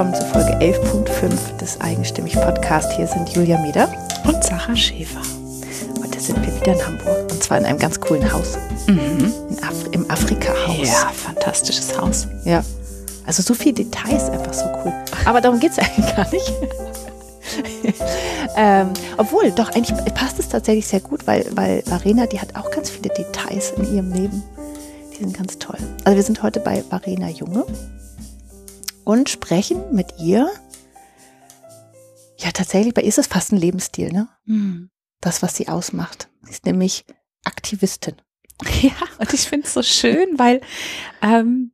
willkommen 0.00 0.18
zu 0.18 0.26
Folge 0.28 0.56
11.5 0.60 1.58
des 1.58 1.78
Eigenstimmig 1.82 2.32
Podcast. 2.32 2.90
Hier 2.92 3.06
sind 3.06 3.28
Julia 3.36 3.60
Meder 3.60 3.92
und 4.24 4.42
Sarah 4.42 4.74
Schäfer. 4.74 5.20
Heute 6.02 6.18
sind 6.18 6.40
wir 6.40 6.58
wieder 6.58 6.72
in 6.72 6.86
Hamburg 6.86 7.30
und 7.30 7.42
zwar 7.42 7.58
in 7.58 7.66
einem 7.66 7.78
ganz 7.78 8.00
coolen 8.00 8.32
Haus. 8.32 8.56
Mhm. 8.86 9.30
Af 9.60 9.74
Im 9.92 10.10
Afrika-Haus. 10.10 10.88
Ja, 10.88 11.10
fantastisches 11.12 12.00
Haus. 12.00 12.26
Ja. 12.46 12.64
Also 13.26 13.42
so 13.42 13.52
viele 13.52 13.74
Details, 13.74 14.30
einfach 14.30 14.54
so 14.54 14.64
cool. 14.82 14.92
Aber 15.26 15.42
darum 15.42 15.60
geht 15.60 15.72
es 15.72 15.78
eigentlich 15.78 16.16
gar 16.16 16.30
nicht. 16.30 16.52
ähm, 18.56 18.88
obwohl, 19.18 19.50
doch, 19.50 19.70
eigentlich 19.74 20.02
passt 20.14 20.38
es 20.38 20.48
tatsächlich 20.48 20.86
sehr 20.86 21.00
gut, 21.00 21.26
weil, 21.26 21.44
weil 21.54 21.84
Arena, 21.90 22.24
die 22.24 22.40
hat 22.40 22.56
auch 22.56 22.70
ganz 22.70 22.88
viele 22.88 23.10
Details 23.10 23.72
in 23.72 23.94
ihrem 23.94 24.12
Leben. 24.12 24.42
Die 25.12 25.18
sind 25.18 25.36
ganz 25.36 25.58
toll. 25.58 25.76
Also 26.04 26.16
wir 26.16 26.24
sind 26.24 26.42
heute 26.42 26.60
bei 26.60 26.82
Arena 26.88 27.28
Junge 27.28 27.66
und 29.04 29.28
sprechen 29.28 29.94
mit 29.94 30.14
ihr. 30.18 30.50
Ja, 32.38 32.50
tatsächlich, 32.52 32.94
bei 32.94 33.02
ihr 33.02 33.08
ist 33.08 33.18
es 33.18 33.26
fast 33.26 33.52
ein 33.52 33.58
Lebensstil, 33.58 34.12
ne? 34.12 34.28
Mhm. 34.44 34.90
Das, 35.20 35.42
was 35.42 35.56
sie 35.56 35.68
ausmacht. 35.68 36.30
Sie 36.42 36.52
ist 36.52 36.66
nämlich 36.66 37.04
Aktivistin. 37.44 38.16
Ja, 38.82 38.92
und 39.18 39.32
ich 39.32 39.48
finde 39.48 39.66
es 39.66 39.72
so 39.72 39.82
schön, 39.82 40.38
weil 40.38 40.60
ähm, 41.22 41.72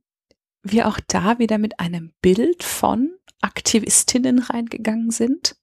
wir 0.62 0.87
auch 0.87 1.01
da 1.09 1.39
wieder 1.41 1.59
mit 1.59 1.81
einem 1.81 2.12
Bild 2.23 2.62
von 2.62 3.11
Aktivistinnen 3.41 4.39
reingegangen 4.39 5.11
sind 5.11 5.56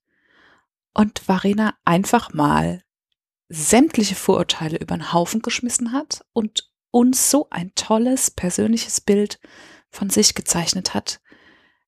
und 0.93 1.27
Varena 1.27 1.76
einfach 1.85 2.34
mal 2.34 2.84
sämtliche 3.49 4.16
Vorurteile 4.16 4.77
über 4.77 4.95
den 4.98 5.13
Haufen 5.13 5.41
geschmissen 5.41 5.91
hat 5.91 6.26
und 6.34 6.71
uns 6.91 7.30
so 7.30 7.48
ein 7.49 7.74
tolles 7.76 8.32
persönliches 8.32 9.02
Bild 9.02 9.40
von 9.90 10.09
sich 10.09 10.35
gezeichnet 10.35 10.93
hat. 10.93 11.21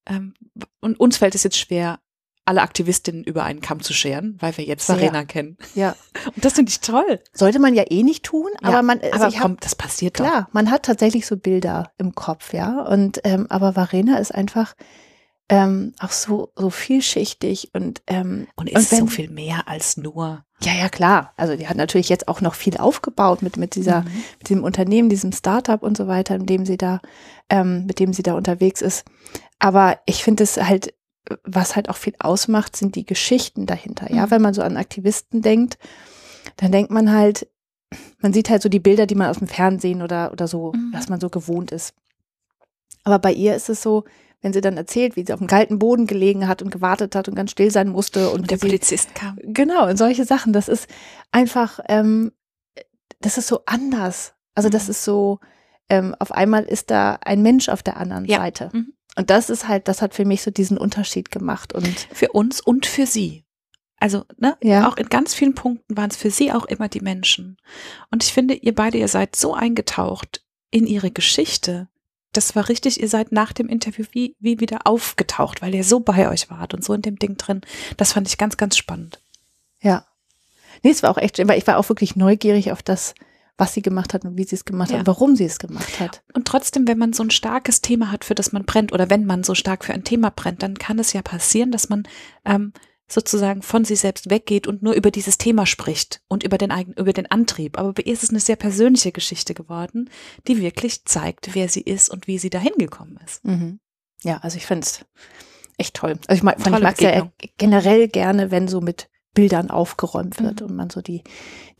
Ähm, 0.07 0.33
und 0.81 0.99
uns 0.99 1.17
fällt 1.17 1.35
es 1.35 1.43
jetzt 1.43 1.57
schwer, 1.57 1.99
alle 2.47 2.61
Aktivistinnen 2.61 3.23
über 3.23 3.43
einen 3.43 3.59
Kamm 3.59 3.81
zu 3.81 3.91
scheren, 3.91 4.37
weil 4.39 4.55
wir 4.57 4.65
jetzt 4.65 4.87
Varena 4.87 5.25
kennen. 5.25 5.57
Ja. 5.73 5.95
Und 6.35 6.45
das 6.45 6.53
finde 6.53 6.69
ich 6.69 6.79
toll. 6.79 7.19
Sollte 7.33 7.57
man 7.57 7.73
ja 7.73 7.85
eh 7.89 8.03
nicht 8.03 8.23
tun, 8.23 8.51
Ja, 8.61 8.69
aber 8.69 8.83
man, 8.83 8.99
also 9.01 9.15
aber 9.25 9.33
hab- 9.33 9.41
komm, 9.41 9.57
das 9.61 9.73
passiert 9.73 10.19
doch. 10.19 10.25
Klar, 10.25 10.47
man 10.51 10.69
hat 10.69 10.83
tatsächlich 10.83 11.25
so 11.25 11.37
Bilder 11.37 11.91
im 11.97 12.13
Kopf, 12.13 12.53
ja. 12.53 12.83
Und 12.83 13.19
ähm, 13.23 13.47
aber 13.49 13.75
Varena 13.75 14.19
ist 14.19 14.31
einfach 14.33 14.75
ähm, 15.49 15.93
auch 15.99 16.11
so 16.11 16.51
so 16.55 16.69
vielschichtig 16.71 17.69
und 17.73 18.01
ähm, 18.07 18.47
Und 18.55 18.69
ist 18.69 18.91
wenn- 18.91 18.99
so 19.01 19.07
viel 19.07 19.29
mehr 19.29 19.67
als 19.67 19.97
nur. 19.97 20.43
ja 20.63 20.73
ja 20.73 20.89
klar. 20.89 21.33
Also 21.37 21.55
die 21.55 21.67
hat 21.67 21.77
natürlich 21.77 22.09
jetzt 22.09 22.27
auch 22.27 22.41
noch 22.41 22.55
viel 22.55 22.77
aufgebaut 22.77 23.41
mit 23.43 23.57
mit 23.57 23.75
dieser 23.75 24.01
Mhm. 24.01 24.23
mit 24.39 24.49
diesem 24.49 24.63
Unternehmen, 24.63 25.09
diesem 25.09 25.31
Startup 25.31 25.81
und 25.83 25.97
so 25.97 26.07
weiter, 26.07 26.35
in 26.35 26.45
dem 26.47 26.65
sie 26.65 26.77
da 26.77 26.99
ähm, 27.49 27.85
mit 27.85 27.99
dem 27.99 28.11
sie 28.13 28.23
da 28.23 28.33
unterwegs 28.35 28.81
ist. 28.81 29.03
Aber 29.65 29.97
ich 30.05 30.23
finde 30.23 30.43
es 30.43 30.57
halt 30.57 30.93
was 31.43 31.75
halt 31.75 31.89
auch 31.89 31.97
viel 31.97 32.13
ausmacht, 32.19 32.75
sind 32.75 32.93
die 32.93 33.03
Geschichten 33.03 33.65
dahinter. 33.65 34.11
Ja, 34.13 34.27
Mhm. 34.27 34.31
wenn 34.31 34.41
man 34.43 34.53
so 34.53 34.61
an 34.61 34.77
Aktivisten 34.77 35.41
denkt, 35.41 35.79
dann 36.57 36.71
denkt 36.71 36.91
man 36.91 37.11
halt, 37.11 37.47
man 38.19 38.31
sieht 38.31 38.47
halt 38.51 38.61
so 38.61 38.69
die 38.69 38.79
Bilder, 38.79 39.07
die 39.07 39.15
man 39.15 39.31
aus 39.31 39.39
dem 39.39 39.47
Fernsehen 39.47 40.03
oder, 40.03 40.31
oder 40.31 40.47
so, 40.47 40.73
Mhm. 40.73 40.91
was 40.93 41.09
man 41.09 41.19
so 41.19 41.29
gewohnt 41.31 41.71
ist. 41.71 41.95
Aber 43.05 43.17
bei 43.17 43.33
ihr 43.33 43.55
ist 43.55 43.69
es 43.69 43.81
so, 43.81 44.03
wenn 44.43 44.53
sie 44.53 44.61
dann 44.61 44.77
erzählt, 44.77 45.15
wie 45.15 45.25
sie 45.25 45.33
auf 45.33 45.39
dem 45.39 45.47
kalten 45.47 45.79
Boden 45.79 46.05
gelegen 46.05 46.47
hat 46.47 46.61
und 46.61 46.69
gewartet 46.69 47.15
hat 47.15 47.27
und 47.27 47.33
ganz 47.33 47.49
still 47.49 47.71
sein 47.71 47.89
musste 47.89 48.29
und, 48.29 48.41
Und 48.41 48.51
der 48.51 48.59
sie, 48.59 48.67
Polizist 48.67 49.15
kam. 49.15 49.39
genau, 49.41 49.87
und 49.89 49.97
solche 49.97 50.25
Sachen, 50.25 50.53
das 50.53 50.67
ist 50.67 50.87
einfach, 51.31 51.79
ähm, 51.89 52.33
das 53.19 53.39
ist 53.39 53.47
so 53.47 53.61
anders. 53.65 54.35
Also 54.53 54.69
das 54.69 54.83
Mhm. 54.85 54.91
ist 54.91 55.03
so, 55.03 55.39
ähm, 55.89 56.15
auf 56.19 56.31
einmal 56.31 56.65
ist 56.65 56.91
da 56.91 57.17
ein 57.25 57.41
Mensch 57.41 57.67
auf 57.69 57.81
der 57.81 57.97
anderen 57.97 58.25
Ja. 58.25 58.37
Seite. 58.37 58.69
Mhm. 58.73 58.93
Und 59.15 59.29
das 59.29 59.49
ist 59.49 59.67
halt, 59.67 59.87
das 59.87 60.01
hat 60.01 60.13
für 60.13 60.25
mich 60.25 60.41
so 60.41 60.51
diesen 60.51 60.77
Unterschied 60.77 61.31
gemacht. 61.31 61.73
Und 61.73 62.07
Für 62.11 62.31
uns 62.33 62.59
und 62.61 62.85
für 62.85 63.05
sie. 63.05 63.43
Also, 63.97 64.25
ne, 64.37 64.57
Ja. 64.61 64.89
auch 64.89 64.97
in 64.97 65.07
ganz 65.07 65.33
vielen 65.33 65.55
Punkten 65.55 65.95
waren 65.95 66.09
es 66.09 66.17
für 66.17 66.29
sie 66.29 66.51
auch 66.51 66.65
immer 66.65 66.89
die 66.89 66.99
Menschen. 66.99 67.57
Und 68.11 68.23
ich 68.23 68.33
finde, 68.33 68.53
ihr 68.55 68.75
beide, 68.75 68.97
ihr 68.97 69.07
seid 69.07 69.35
so 69.35 69.53
eingetaucht 69.53 70.43
in 70.69 70.85
ihre 70.85 71.11
Geschichte. 71.11 71.87
Das 72.33 72.53
war 72.57 72.67
richtig, 72.67 72.99
ihr 72.99 73.07
seid 73.07 73.31
nach 73.31 73.53
dem 73.53 73.69
Interview 73.69 74.03
wie, 74.11 74.35
wie 74.39 74.59
wieder 74.59 74.79
aufgetaucht, 74.85 75.61
weil 75.61 75.73
ihr 75.73 75.85
so 75.85 76.01
bei 76.01 76.29
euch 76.29 76.49
wart 76.49 76.73
und 76.73 76.83
so 76.83 76.93
in 76.93 77.01
dem 77.01 77.17
Ding 77.17 77.37
drin. 77.37 77.61
Das 77.95 78.11
fand 78.11 78.27
ich 78.27 78.37
ganz, 78.37 78.57
ganz 78.57 78.75
spannend. 78.75 79.21
Ja. 79.81 80.05
Nee, 80.83 80.91
es 80.91 81.01
war 81.01 81.11
auch 81.11 81.17
echt, 81.17 81.37
weil 81.47 81.57
ich 81.57 81.65
war 81.65 81.77
auch 81.77 81.87
wirklich 81.87 82.17
neugierig 82.17 82.73
auf 82.73 82.83
das, 82.83 83.15
was 83.57 83.73
sie 83.73 83.81
gemacht 83.81 84.13
hat 84.13 84.25
und 84.25 84.37
wie 84.37 84.43
sie 84.43 84.55
es 84.55 84.65
gemacht 84.65 84.89
hat 84.89 84.95
Ja. 84.95 84.99
und 84.99 85.07
warum 85.07 85.35
sie 85.35 85.45
es 85.45 85.59
gemacht 85.59 85.99
hat. 85.99 86.23
Und 86.33 86.47
trotzdem, 86.47 86.87
wenn 86.87 86.97
man 86.97 87.13
so 87.13 87.23
ein 87.23 87.31
starkes 87.31 87.81
Thema 87.81 88.11
hat, 88.11 88.25
für 88.25 88.35
das 88.35 88.51
man 88.51 88.65
brennt, 88.65 88.91
oder 88.91 89.09
wenn 89.09 89.25
man 89.25 89.43
so 89.43 89.55
stark 89.55 89.85
für 89.85 89.93
ein 89.93 90.03
Thema 90.03 90.29
brennt, 90.29 90.61
dann 90.63 90.77
kann 90.77 90.99
es 90.99 91.13
ja 91.13 91.21
passieren, 91.21 91.71
dass 91.71 91.87
man 91.89 92.03
ähm, 92.43 92.73
sozusagen 93.07 93.61
von 93.61 93.85
sich 93.85 93.99
selbst 93.99 94.29
weggeht 94.29 94.67
und 94.67 94.81
nur 94.81 94.93
über 94.93 95.11
dieses 95.11 95.37
Thema 95.37 95.65
spricht 95.65 96.21
und 96.27 96.43
über 96.43 96.57
den 96.57 96.71
eigenen, 96.71 96.97
über 96.97 97.13
den 97.13 97.29
Antrieb. 97.29 97.77
Aber 97.77 97.93
bei 97.93 98.01
ihr 98.03 98.13
ist 98.13 98.23
es 98.23 98.31
eine 98.31 98.39
sehr 98.39 98.55
persönliche 98.55 99.11
Geschichte 99.11 99.53
geworden, 99.53 100.09
die 100.47 100.59
wirklich 100.59 101.05
zeigt, 101.05 101.53
wer 101.53 101.69
sie 101.69 101.81
ist 101.81 102.09
und 102.09 102.27
wie 102.27 102.39
sie 102.39 102.49
dahin 102.49 102.73
gekommen 102.77 103.19
ist. 103.23 103.45
Mhm. 103.45 103.79
Ja, 104.23 104.39
also 104.39 104.57
ich 104.57 104.65
finde 104.65 104.85
es 104.87 105.05
echt 105.77 105.93
toll. 105.95 106.17
Also 106.27 106.37
ich 106.39 106.43
mag, 106.43 106.57
ich 106.59 106.65
mag 106.65 106.95
es 106.95 106.99
ja 106.99 107.31
generell 107.57 108.07
gerne, 108.07 108.49
wenn 108.49 108.67
so 108.67 108.81
mit 108.81 109.07
Bildern 109.35 109.69
aufgeräumt 109.69 110.39
wird 110.39 110.61
Mhm. 110.61 110.67
und 110.67 110.75
man 110.75 110.89
so 110.89 111.01
die, 111.01 111.23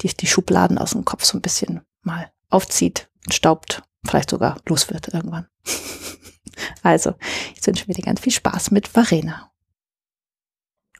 die, 0.02 0.10
die 0.10 0.28
Schubladen 0.28 0.78
aus 0.78 0.92
dem 0.92 1.06
Kopf 1.06 1.24
so 1.26 1.38
ein 1.38 1.42
bisschen 1.42 1.82
mal 2.04 2.32
aufzieht, 2.50 3.10
staubt, 3.32 3.82
vielleicht 4.06 4.30
sogar 4.30 4.62
los 4.68 4.92
wird 4.92 5.08
irgendwann. 5.08 5.48
also, 6.84 7.16
jetzt 7.56 7.66
wünschen 7.66 7.88
wir 7.88 7.96
dir 7.96 8.04
ganz 8.04 8.22
viel 8.22 8.32
Spaß 8.32 8.70
mit 8.70 8.96
Varena. 8.96 9.52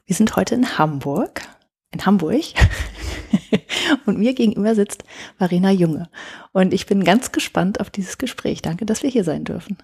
Wir 0.06 0.16
sind 0.16 0.34
heute 0.34 0.54
in 0.56 0.78
Hamburg, 0.78 1.42
in 1.92 2.04
Hamburg. 2.04 2.42
Und 4.06 4.18
mir 4.18 4.34
gegenüber 4.34 4.74
sitzt 4.74 5.04
Varena 5.38 5.70
Junge. 5.70 6.08
Und 6.52 6.72
ich 6.72 6.86
bin 6.86 7.04
ganz 7.04 7.32
gespannt 7.32 7.80
auf 7.80 7.90
dieses 7.90 8.18
Gespräch. 8.18 8.62
Danke, 8.62 8.86
dass 8.86 9.02
wir 9.02 9.10
hier 9.10 9.24
sein 9.24 9.44
dürfen. 9.44 9.78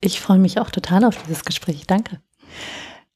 Ich 0.00 0.20
freue 0.20 0.38
mich 0.38 0.58
auch 0.58 0.70
total 0.70 1.04
auf 1.04 1.20
dieses 1.22 1.44
Gespräch. 1.44 1.86
Danke. 1.86 2.20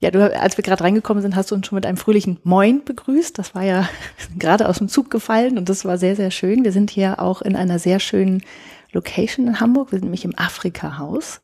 Ja, 0.01 0.11
du, 0.11 0.39
als 0.39 0.57
wir 0.59 0.65
gerade 0.65 0.85
reingekommen 0.85 1.23
sind, 1.23 1.37
hast 1.37 1.51
du 1.51 1.55
uns 1.55 1.67
schon 1.67 1.77
mit 1.77 1.87
einem 1.87 1.97
fröhlichen 1.97 2.39
Moin 2.43 2.85
begrüßt. 2.85 3.39
Das 3.39 3.55
war 3.55 3.63
ja 3.63 3.89
gerade 4.39 4.69
aus 4.69 4.79
dem 4.79 4.89
Zug 4.89 5.11
gefallen 5.11 5.57
und 5.57 5.69
das 5.69 5.85
war 5.85 5.99
sehr, 5.99 6.17
sehr 6.17 6.31
schön. 6.31 6.65
Wir 6.65 6.73
sind 6.73 6.91
hier 6.91 7.21
auch 7.21 7.43
in 7.43 7.57
einer 7.57 7.79
sehr 7.79 8.01
schönen 8.01 8.43
Location 8.93 9.47
in 9.47 9.61
Hamburg. 9.61 9.93
Wir 9.93 9.99
sind 9.99 10.07
nämlich 10.07 10.25
im 10.25 10.39
Afrika-Haus, 10.39 11.41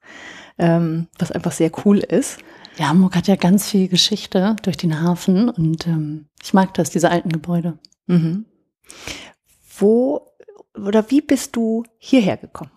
ähm, 0.59 1.07
was 1.19 1.33
einfach 1.33 1.53
sehr 1.53 1.71
cool 1.85 1.99
ist. 1.99 2.39
Ja, 2.77 2.89
Hamburg 2.89 3.17
hat 3.17 3.29
ja 3.29 3.37
ganz 3.37 3.69
viel 3.69 3.89
Geschichte 3.89 4.57
durch 4.63 4.77
den 4.77 5.01
Hafen 5.01 5.49
und 5.49 5.87
ähm, 5.87 6.27
ich 6.43 6.55
mag 6.55 6.75
das, 6.75 6.91
diese 6.91 7.11
alten 7.11 7.31
Gebäude. 7.31 7.79
Mhm. 8.07 8.47
Wo 9.79 10.27
oder 10.75 11.11
wie 11.11 11.21
bist 11.21 11.57
du 11.57 11.85
hierher 11.99 12.37
gekommen? 12.37 12.71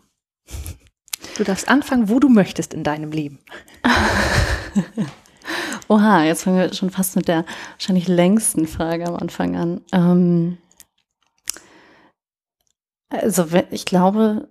Du 1.37 1.43
darfst 1.43 1.67
anfangen, 1.67 2.09
wo 2.09 2.19
du 2.19 2.29
möchtest 2.29 2.73
in 2.73 2.83
deinem 2.83 3.11
Leben. 3.11 3.39
Oha, 5.93 6.23
jetzt 6.23 6.41
fangen 6.41 6.57
wir 6.57 6.73
schon 6.73 6.89
fast 6.89 7.15
mit 7.15 7.27
der 7.27 7.45
wahrscheinlich 7.73 8.07
längsten 8.07 8.65
Frage 8.65 9.05
am 9.05 9.15
Anfang 9.15 9.55
an. 9.55 9.81
Ähm, 9.91 10.57
also 13.09 13.45
ich 13.69 13.85
glaube, 13.85 14.49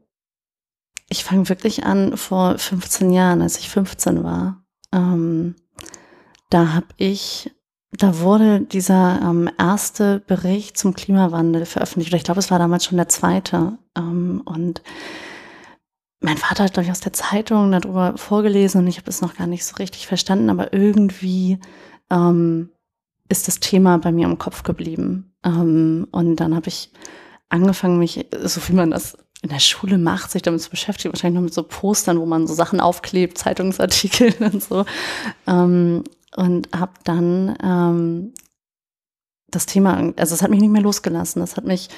ich 1.08 1.24
fange 1.24 1.48
wirklich 1.48 1.84
an 1.84 2.16
vor 2.16 2.58
15 2.58 3.10
Jahren, 3.10 3.42
als 3.42 3.58
ich 3.58 3.70
15 3.70 4.22
war. 4.22 4.62
Ähm, 4.92 5.56
da 6.48 6.74
habe 6.74 6.86
ich, 6.96 7.50
da 7.90 8.20
wurde 8.20 8.60
dieser 8.60 9.20
ähm, 9.20 9.50
erste 9.58 10.20
Bericht 10.20 10.78
zum 10.78 10.94
Klimawandel 10.94 11.66
veröffentlicht. 11.66 12.12
Oder 12.12 12.18
ich 12.18 12.24
glaube, 12.24 12.38
es 12.38 12.52
war 12.52 12.60
damals 12.60 12.84
schon 12.84 12.98
der 12.98 13.08
zweite. 13.08 13.78
Ähm, 13.96 14.42
und 14.44 14.80
mein 16.22 16.38
Vater 16.38 16.64
hat, 16.64 16.74
glaube 16.74 16.86
ich, 16.86 16.90
aus 16.90 17.00
der 17.00 17.12
Zeitung 17.12 17.72
darüber 17.72 18.16
vorgelesen 18.16 18.80
und 18.80 18.86
ich 18.86 18.98
habe 18.98 19.10
es 19.10 19.20
noch 19.20 19.36
gar 19.36 19.46
nicht 19.46 19.64
so 19.64 19.76
richtig 19.76 20.06
verstanden, 20.06 20.50
aber 20.50 20.72
irgendwie 20.72 21.58
ähm, 22.10 22.70
ist 23.28 23.48
das 23.48 23.60
Thema 23.60 23.98
bei 23.98 24.12
mir 24.12 24.26
im 24.26 24.38
Kopf 24.38 24.62
geblieben. 24.62 25.34
Ähm, 25.44 26.06
und 26.12 26.36
dann 26.36 26.54
habe 26.54 26.68
ich 26.68 26.92
angefangen, 27.48 27.98
mich, 27.98 28.26
so 28.42 28.60
wie 28.68 28.72
man 28.72 28.90
das 28.90 29.16
in 29.42 29.50
der 29.50 29.58
Schule 29.58 29.98
macht, 29.98 30.30
sich 30.30 30.42
damit 30.42 30.60
zu 30.60 30.70
beschäftigen, 30.70 31.12
wahrscheinlich 31.12 31.34
noch 31.34 31.44
mit 31.44 31.54
so 31.54 31.64
Postern, 31.64 32.20
wo 32.20 32.26
man 32.26 32.46
so 32.46 32.54
Sachen 32.54 32.80
aufklebt, 32.80 33.36
Zeitungsartikel 33.36 34.34
und 34.40 34.62
so. 34.62 34.84
Ähm, 35.46 36.04
und 36.36 36.68
habe 36.74 36.92
dann 37.04 37.56
ähm, 37.62 38.34
das 39.52 39.66
Thema, 39.66 40.12
also 40.16 40.34
es 40.34 40.42
hat 40.42 40.50
mich 40.50 40.60
nicht 40.60 40.72
mehr 40.72 40.82
losgelassen. 40.82 41.40
Das 41.40 41.56
hat 41.56 41.64
mich, 41.64 41.88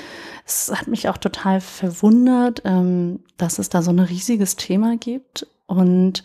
es 0.45 0.71
hat 0.75 0.89
mich 0.89 1.09
auch 1.09 1.17
total 1.17 1.61
verwundert, 1.61 2.63
ähm, 2.65 3.21
dass 3.39 3.59
es 3.59 3.71
da 3.71 3.81
so 3.81 3.91
ein 3.91 4.01
riesiges 4.01 4.57
Thema 4.57 4.97
gibt 4.99 5.47
und 5.67 6.23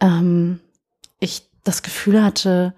ähm, 0.00 0.60
ich 1.18 1.48
das 1.64 1.82
Gefühl 1.82 2.22
hatte, 2.22 2.74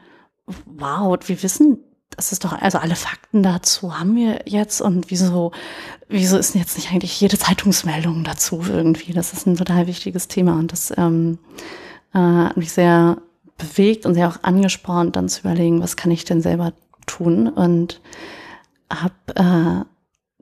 wow, 0.66 1.18
wir 1.26 1.42
wissen, 1.42 1.78
das 2.10 2.32
ist 2.32 2.44
doch, 2.44 2.52
also 2.52 2.78
alle 2.78 2.96
Fakten 2.96 3.42
dazu 3.42 3.98
haben 3.98 4.16
wir 4.16 4.42
jetzt 4.46 4.80
und 4.80 5.10
wieso, 5.10 5.52
wieso 6.08 6.38
ist 6.38 6.54
jetzt 6.54 6.76
nicht 6.76 6.90
eigentlich 6.90 7.20
jede 7.20 7.38
Zeitungsmeldung 7.38 8.24
dazu 8.24 8.62
irgendwie? 8.66 9.12
Das 9.12 9.32
ist 9.32 9.46
ein 9.46 9.56
total 9.56 9.86
wichtiges 9.86 10.28
Thema 10.28 10.58
und 10.58 10.72
das 10.72 10.92
ähm, 10.96 11.38
äh, 12.14 12.18
hat 12.18 12.56
mich 12.56 12.72
sehr 12.72 13.18
bewegt 13.56 14.06
und 14.06 14.14
sehr 14.14 14.28
auch 14.28 14.42
angespornt, 14.42 15.16
dann 15.16 15.28
zu 15.28 15.40
überlegen, 15.40 15.82
was 15.82 15.96
kann 15.96 16.10
ich 16.10 16.24
denn 16.24 16.40
selber 16.40 16.72
tun 17.08 17.48
und 17.48 18.00
habe 18.90 19.14
äh, 19.34 19.84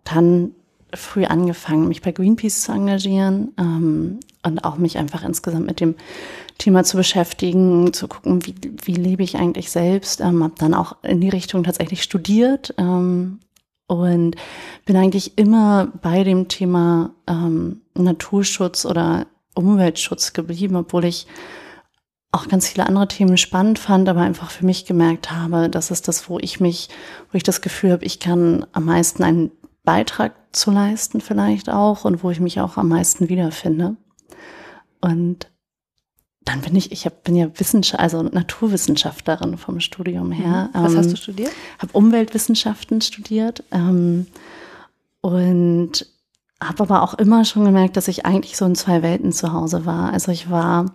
dann 0.05 0.53
früh 0.95 1.25
angefangen, 1.25 1.89
mich 1.89 2.03
bei 2.03 2.13
Greenpeace 2.13 2.63
zu 2.63 2.73
engagieren 2.73 3.53
ähm, 3.59 4.21
und 4.45 4.65
auch 4.65 4.77
mich 4.77 4.99
einfach 4.99 5.25
insgesamt 5.25 5.67
mit 5.67 5.81
dem 5.81 5.95
Thema 6.59 6.85
zu 6.85 6.97
beschäftigen, 6.97 7.93
zu 7.93 8.09
gucken, 8.09 8.47
wie, 8.47 8.55
wie 8.85 8.95
lebe 8.95 9.23
ich 9.23 9.37
eigentlich 9.37 9.71
selbst. 9.71 10.21
Ähm, 10.21 10.43
habe 10.43 10.55
dann 10.59 10.75
auch 10.75 10.97
in 11.03 11.21
die 11.21 11.29
Richtung 11.29 11.65
tatsächlich 11.65 12.03
studiert 12.03 12.75
ähm, 12.79 13.41
und 13.89 14.37
bin 14.85 14.97
eigentlich 14.97 15.37
immer 15.37 15.89
bei 16.03 16.25
dem 16.25 16.49
Thema 16.49 17.11
ähm, 17.27 17.83
Naturschutz 17.95 18.87
oder 18.87 19.27
Umweltschutz 19.55 20.33
geblieben, 20.33 20.77
obwohl 20.77 21.05
ich 21.05 21.27
auch 22.33 22.49
ganz 22.49 22.69
viele 22.69 22.87
andere 22.87 23.09
Themen 23.09 23.39
spannend 23.39 23.79
fand, 23.79 24.09
aber 24.09 24.21
einfach 24.21 24.51
für 24.51 24.67
mich 24.67 24.85
gemerkt 24.85 25.31
habe, 25.31 25.71
das 25.71 25.91
ist 25.91 26.09
das, 26.09 26.29
wo 26.29 26.39
ich 26.39 26.61
mich, 26.61 26.89
wo 27.31 27.37
ich 27.37 27.43
das 27.43 27.61
Gefühl 27.61 27.93
habe, 27.93 28.05
ich 28.05 28.21
kann 28.21 28.67
am 28.73 28.85
meisten 28.85 29.23
einen 29.23 29.51
Beitrag 29.85 30.35
zu 30.53 30.71
leisten 30.71 31.21
vielleicht 31.21 31.71
auch 31.71 32.05
und 32.05 32.23
wo 32.23 32.31
ich 32.31 32.41
mich 32.41 32.61
auch 32.61 32.77
am 32.77 32.89
meisten 32.89 33.29
wiederfinde. 33.29 33.97
Und 35.01 35.49
dann 36.45 36.61
bin 36.61 36.77
ich, 36.77 36.93
ich 36.93 37.07
hab, 37.07 37.25
bin 37.25 37.37
ja 37.37 37.49
Wissenschaft, 37.59 38.01
also 38.01 38.23
Naturwissenschaftlerin 38.23 39.59
vom 39.59 39.81
Studium 39.81 40.33
her. 40.33 40.71
Mhm. 40.73 40.83
Was 40.83 40.93
ähm, 40.93 40.99
hast 40.99 41.13
du 41.13 41.17
studiert? 41.17 41.53
Habe 41.79 41.93
Umweltwissenschaften 41.93 43.01
studiert 43.01 43.65
ähm, 43.73 44.27
und 45.21 46.07
habe 46.63 46.85
aber 46.85 47.03
auch 47.03 47.15
immer 47.15 47.45
schon 47.45 47.65
gemerkt, 47.65 47.97
dass 47.97 48.09
ich 48.09 48.25
eigentlich 48.25 48.57
so 48.57 48.65
in 48.65 48.75
zwei 48.75 49.03
Welten 49.03 49.33
zu 49.33 49.53
Hause 49.53 49.85
war. 49.87 50.13
Also 50.13 50.33
ich 50.33 50.51
war, 50.51 50.87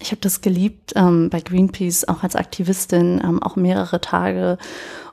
ich 0.00 0.10
habe 0.10 0.20
das 0.20 0.40
geliebt, 0.40 0.92
ähm, 0.96 1.30
bei 1.30 1.40
Greenpeace 1.40 2.08
auch 2.08 2.22
als 2.22 2.36
Aktivistin, 2.36 3.20
ähm, 3.24 3.42
auch 3.42 3.56
mehrere 3.56 4.00
Tage 4.00 4.58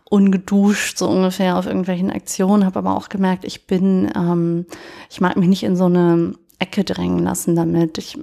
ungeduscht, 0.10 0.98
so 0.98 1.08
ungefähr 1.08 1.58
auf 1.58 1.66
irgendwelchen 1.66 2.12
Aktionen, 2.12 2.66
habe 2.66 2.80
aber 2.80 2.98
auch 2.98 3.10
gemerkt, 3.10 3.46
ich 3.46 3.66
bin, 3.66 4.12
ähm, 4.16 4.66
ich 5.10 5.22
mag 5.22 5.38
mich 5.38 5.48
nicht 5.48 5.64
in 5.64 5.78
so 5.78 5.86
eine 5.86 6.34
Ecke 6.60 6.84
drängen 6.84 7.20
lassen 7.20 7.56
damit. 7.56 7.98
Ich 7.98 8.20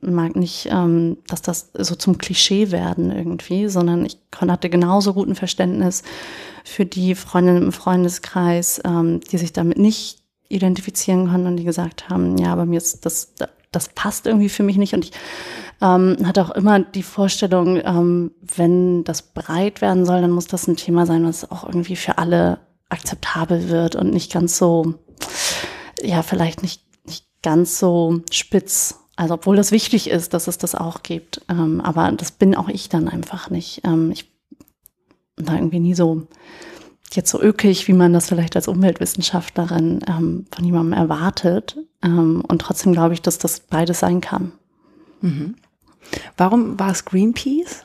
mag 0.00 0.34
nicht, 0.34 0.68
ähm, 0.70 1.18
dass 1.28 1.42
das 1.42 1.70
so 1.78 1.94
zum 1.94 2.18
Klischee 2.18 2.70
werden 2.70 3.10
irgendwie, 3.10 3.68
sondern 3.68 4.04
ich 4.04 4.18
hatte 4.36 4.70
genauso 4.70 5.14
guten 5.14 5.34
Verständnis 5.34 6.02
für 6.64 6.86
die 6.86 7.14
Freundinnen 7.14 7.64
im 7.64 7.72
Freundeskreis, 7.72 8.80
ähm, 8.84 9.20
die 9.20 9.38
sich 9.38 9.52
damit 9.52 9.78
nicht 9.78 10.18
identifizieren 10.48 11.28
konnten 11.28 11.46
und 11.46 11.56
die 11.56 11.64
gesagt 11.64 12.08
haben, 12.08 12.36
ja, 12.38 12.52
aber 12.52 12.66
mir 12.66 12.78
ist 12.78 13.06
das, 13.06 13.34
das 13.70 13.88
passt 13.90 14.26
irgendwie 14.26 14.48
für 14.48 14.62
mich 14.62 14.78
nicht 14.78 14.94
und 14.94 15.04
ich 15.04 15.12
ähm, 15.80 16.16
hatte 16.24 16.42
auch 16.42 16.50
immer 16.50 16.80
die 16.80 17.02
Vorstellung, 17.02 17.80
ähm, 17.82 18.32
wenn 18.40 19.04
das 19.04 19.22
breit 19.22 19.80
werden 19.80 20.04
soll, 20.04 20.20
dann 20.20 20.30
muss 20.30 20.46
das 20.46 20.66
ein 20.66 20.76
Thema 20.76 21.06
sein, 21.06 21.24
was 21.24 21.50
auch 21.50 21.64
irgendwie 21.64 21.96
für 21.96 22.18
alle 22.18 22.58
akzeptabel 22.88 23.68
wird 23.68 23.96
und 23.96 24.12
nicht 24.12 24.32
ganz 24.32 24.58
so, 24.58 24.94
ja, 26.02 26.22
vielleicht 26.22 26.62
nicht, 26.62 26.82
nicht 27.06 27.26
ganz 27.42 27.78
so 27.78 28.20
spitz. 28.30 28.96
Also 29.16 29.34
obwohl 29.34 29.56
das 29.56 29.72
wichtig 29.72 30.10
ist, 30.10 30.34
dass 30.34 30.48
es 30.48 30.58
das 30.58 30.74
auch 30.74 31.02
gibt. 31.02 31.42
Ähm, 31.48 31.80
aber 31.80 32.10
das 32.12 32.32
bin 32.32 32.54
auch 32.54 32.68
ich 32.68 32.88
dann 32.88 33.08
einfach 33.08 33.50
nicht. 33.50 33.82
Ähm, 33.84 34.10
ich 34.10 34.30
da 35.36 35.54
irgendwie 35.54 35.80
nie 35.80 35.94
so 35.94 36.26
jetzt 37.12 37.30
so 37.30 37.40
ökig, 37.40 37.88
wie 37.88 37.92
man 37.92 38.12
das 38.12 38.28
vielleicht 38.28 38.56
als 38.56 38.68
Umweltwissenschaftlerin 38.68 40.00
ähm, 40.06 40.46
von 40.50 40.64
jemandem 40.64 40.92
erwartet. 40.92 41.78
Ähm, 42.02 42.42
und 42.46 42.60
trotzdem 42.60 42.92
glaube 42.92 43.14
ich, 43.14 43.22
dass 43.22 43.38
das 43.38 43.60
beides 43.60 44.00
sein 44.00 44.20
kann. 44.20 44.52
Mhm. 45.20 45.56
Warum 46.36 46.78
war 46.78 46.90
es 46.90 47.04
Greenpeace? 47.04 47.84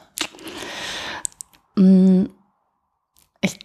Mm, 1.76 2.26
ich 3.42 3.60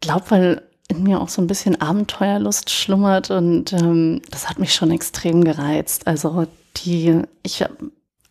glaube, 0.00 0.24
weil 0.30 0.62
in 0.88 1.02
mir 1.02 1.20
auch 1.20 1.28
so 1.28 1.42
ein 1.42 1.46
bisschen 1.46 1.80
Abenteuerlust 1.80 2.70
schlummert 2.70 3.30
und 3.30 3.72
ähm, 3.74 4.22
das 4.30 4.48
hat 4.48 4.58
mich 4.58 4.74
schon 4.74 4.90
extrem 4.90 5.44
gereizt. 5.44 6.06
Also 6.06 6.46
die, 6.78 7.22
ich 7.42 7.62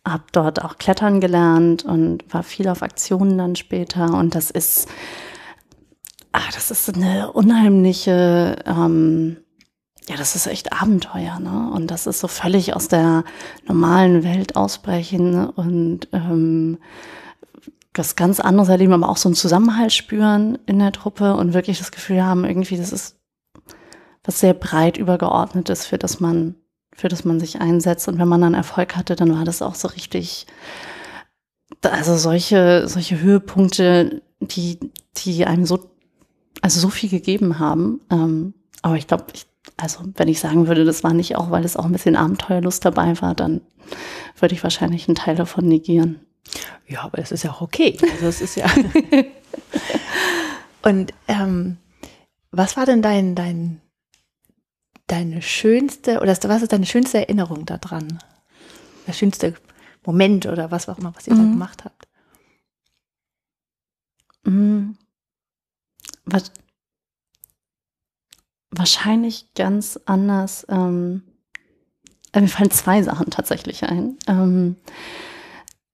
habe 0.04 0.24
dort 0.32 0.64
auch 0.64 0.78
klettern 0.78 1.20
gelernt 1.20 1.84
und 1.84 2.24
war 2.32 2.42
viel 2.42 2.68
auf 2.68 2.82
Aktionen 2.82 3.38
dann 3.38 3.56
später 3.56 4.14
und 4.14 4.34
das 4.34 4.50
ist, 4.50 4.88
ah, 6.32 6.40
das 6.52 6.70
ist 6.70 6.94
eine 6.94 7.32
unheimliche, 7.32 8.56
ähm, 8.66 9.36
ja, 10.08 10.16
das 10.16 10.34
ist 10.34 10.46
echt 10.46 10.72
Abenteuer, 10.72 11.38
ne? 11.38 11.70
Und 11.72 11.88
das 11.90 12.06
ist 12.06 12.20
so 12.20 12.28
völlig 12.28 12.74
aus 12.74 12.88
der 12.88 13.24
normalen 13.66 14.24
Welt 14.24 14.56
ausbrechen 14.56 15.46
und 15.46 16.08
ähm, 16.12 16.78
was 17.94 18.16
ganz 18.16 18.40
anderes 18.40 18.68
erleben, 18.68 18.92
aber 18.94 19.08
auch 19.08 19.16
so 19.16 19.28
einen 19.28 19.34
Zusammenhalt 19.34 19.92
spüren 19.92 20.58
in 20.66 20.78
der 20.78 20.92
Truppe 20.92 21.34
und 21.34 21.52
wirklich 21.52 21.78
das 21.78 21.90
Gefühl 21.90 22.24
haben, 22.24 22.44
irgendwie, 22.44 22.76
das 22.76 22.92
ist 22.92 23.16
was 24.24 24.40
sehr 24.40 24.54
breit 24.54 24.96
übergeordnetes, 24.96 25.86
für 25.86 25.98
das 25.98 26.20
man, 26.20 26.54
für 26.94 27.08
das 27.08 27.24
man 27.24 27.40
sich 27.40 27.60
einsetzt. 27.60 28.08
Und 28.08 28.18
wenn 28.18 28.28
man 28.28 28.40
dann 28.40 28.54
Erfolg 28.54 28.94
hatte, 28.96 29.16
dann 29.16 29.34
war 29.34 29.44
das 29.44 29.62
auch 29.62 29.74
so 29.74 29.88
richtig, 29.88 30.46
also 31.82 32.16
solche, 32.16 32.88
solche 32.88 33.20
Höhepunkte, 33.20 34.22
die, 34.40 34.78
die 35.16 35.44
einem 35.46 35.66
so, 35.66 35.90
also 36.62 36.78
so 36.78 36.88
viel 36.88 37.08
gegeben 37.10 37.58
haben. 37.58 38.00
Ähm, 38.10 38.54
aber 38.82 38.96
ich 38.96 39.06
glaube, 39.06 39.26
ich 39.32 39.47
also 39.78 40.00
wenn 40.16 40.28
ich 40.28 40.40
sagen 40.40 40.66
würde, 40.66 40.84
das 40.84 41.04
war 41.04 41.14
nicht 41.14 41.36
auch, 41.36 41.50
weil 41.50 41.64
es 41.64 41.76
auch 41.76 41.84
ein 41.84 41.92
bisschen 41.92 42.16
Abenteuerlust 42.16 42.84
dabei 42.84 43.20
war, 43.22 43.34
dann 43.34 43.62
würde 44.38 44.54
ich 44.54 44.62
wahrscheinlich 44.62 45.08
einen 45.08 45.14
Teil 45.14 45.36
davon 45.36 45.66
negieren. 45.66 46.20
Ja, 46.86 47.02
aber 47.02 47.18
es 47.18 47.32
ist 47.32 47.44
ja 47.44 47.52
auch 47.52 47.60
okay. 47.60 47.96
Also 48.12 48.26
es 48.26 48.40
ist 48.40 48.56
ja. 48.56 48.66
Und 50.82 51.14
ähm, 51.28 51.76
was 52.50 52.76
war 52.76 52.86
denn 52.86 53.02
dein, 53.02 53.34
dein, 53.34 53.80
deine 55.06 55.42
schönste, 55.42 56.20
oder 56.20 56.36
was 56.42 56.62
ist 56.62 56.72
deine 56.72 56.86
schönste 56.86 57.18
Erinnerung 57.18 57.64
daran? 57.64 58.18
Der 59.06 59.12
schönste 59.12 59.54
Moment 60.04 60.46
oder 60.46 60.70
was 60.70 60.88
auch 60.88 60.98
immer, 60.98 61.14
was 61.14 61.26
ihr 61.26 61.34
mhm. 61.34 61.38
da 61.38 61.44
gemacht 61.44 61.84
habt? 61.84 62.08
Mhm. 64.44 64.96
Was, 66.24 66.50
wahrscheinlich 68.70 69.52
ganz 69.54 69.98
anders. 70.06 70.66
Ähm, 70.68 71.22
äh, 72.32 72.40
mir 72.40 72.48
fallen 72.48 72.70
zwei 72.70 73.02
Sachen 73.02 73.30
tatsächlich 73.30 73.84
ein. 73.84 74.16
Ähm, 74.26 74.76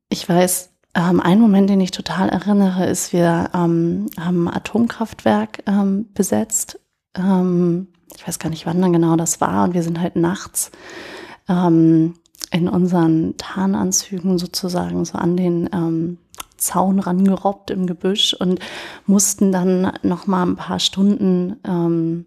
ich 0.08 0.28
weiß, 0.28 0.70
ähm, 0.94 1.20
ein 1.20 1.40
Moment, 1.40 1.70
den 1.70 1.80
ich 1.80 1.90
total 1.90 2.28
erinnere, 2.28 2.86
ist, 2.86 3.12
wir 3.12 3.50
ähm, 3.54 4.06
haben 4.18 4.48
ein 4.48 4.54
Atomkraftwerk 4.54 5.62
ähm, 5.66 6.12
besetzt. 6.14 6.80
Ähm, 7.16 7.88
ich 8.16 8.26
weiß 8.26 8.38
gar 8.38 8.50
nicht, 8.50 8.66
wann 8.66 8.80
dann 8.80 8.92
genau 8.92 9.16
das 9.16 9.40
war. 9.40 9.64
Und 9.64 9.74
wir 9.74 9.82
sind 9.82 10.00
halt 10.00 10.16
nachts 10.16 10.70
ähm, 11.48 12.14
in 12.50 12.68
unseren 12.68 13.36
Tarnanzügen 13.36 14.38
sozusagen 14.38 15.04
so 15.04 15.18
an 15.18 15.36
den 15.36 15.68
ähm, 15.72 16.18
Zaun 16.56 17.00
rangerobbt 17.00 17.70
im 17.70 17.86
Gebüsch 17.86 18.34
und 18.34 18.60
mussten 19.06 19.50
dann 19.50 19.92
noch 20.02 20.26
mal 20.26 20.44
ein 20.44 20.56
paar 20.56 20.78
Stunden 20.78 21.56
ähm, 21.64 22.26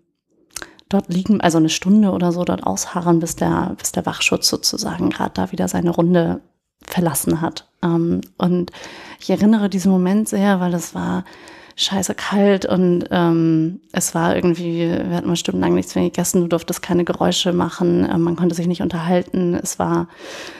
dort 0.90 1.10
liegen, 1.10 1.42
also 1.42 1.58
eine 1.58 1.70
Stunde 1.70 2.12
oder 2.12 2.32
so 2.32 2.44
dort 2.44 2.66
ausharren, 2.66 3.20
bis 3.20 3.36
der, 3.36 3.76
bis 3.78 3.92
der 3.92 4.06
Wachschutz 4.06 4.48
sozusagen 4.50 5.10
gerade 5.10 5.32
da 5.34 5.52
wieder 5.52 5.68
seine 5.68 5.92
Runde 5.92 6.42
verlassen 6.86 7.42
hat. 7.42 7.68
Ähm, 7.84 8.22
und 8.38 8.72
ich 9.20 9.30
erinnere 9.30 9.70
diesen 9.70 9.92
Moment 9.92 10.30
sehr, 10.30 10.60
weil 10.60 10.74
es 10.74 10.96
war 10.96 11.26
scheiße 11.80 12.16
kalt 12.16 12.66
und 12.66 13.06
ähm, 13.12 13.82
es 13.92 14.16
war 14.16 14.36
irgendwie, 14.36 14.80
wir 14.80 15.16
hatten 15.16 15.28
mal 15.28 15.36
stundenlang 15.36 15.76
nichts 15.76 15.94
mehr 15.94 16.06
gegessen, 16.06 16.42
du 16.42 16.48
durftest 16.48 16.82
keine 16.82 17.06
Geräusche 17.06 17.54
machen, 17.54 18.04
äh, 18.04 18.18
man 18.18 18.36
konnte 18.36 18.56
sich 18.56 18.66
nicht 18.66 18.82
unterhalten, 18.82 19.54
es 19.54 19.78
war, 19.78 20.08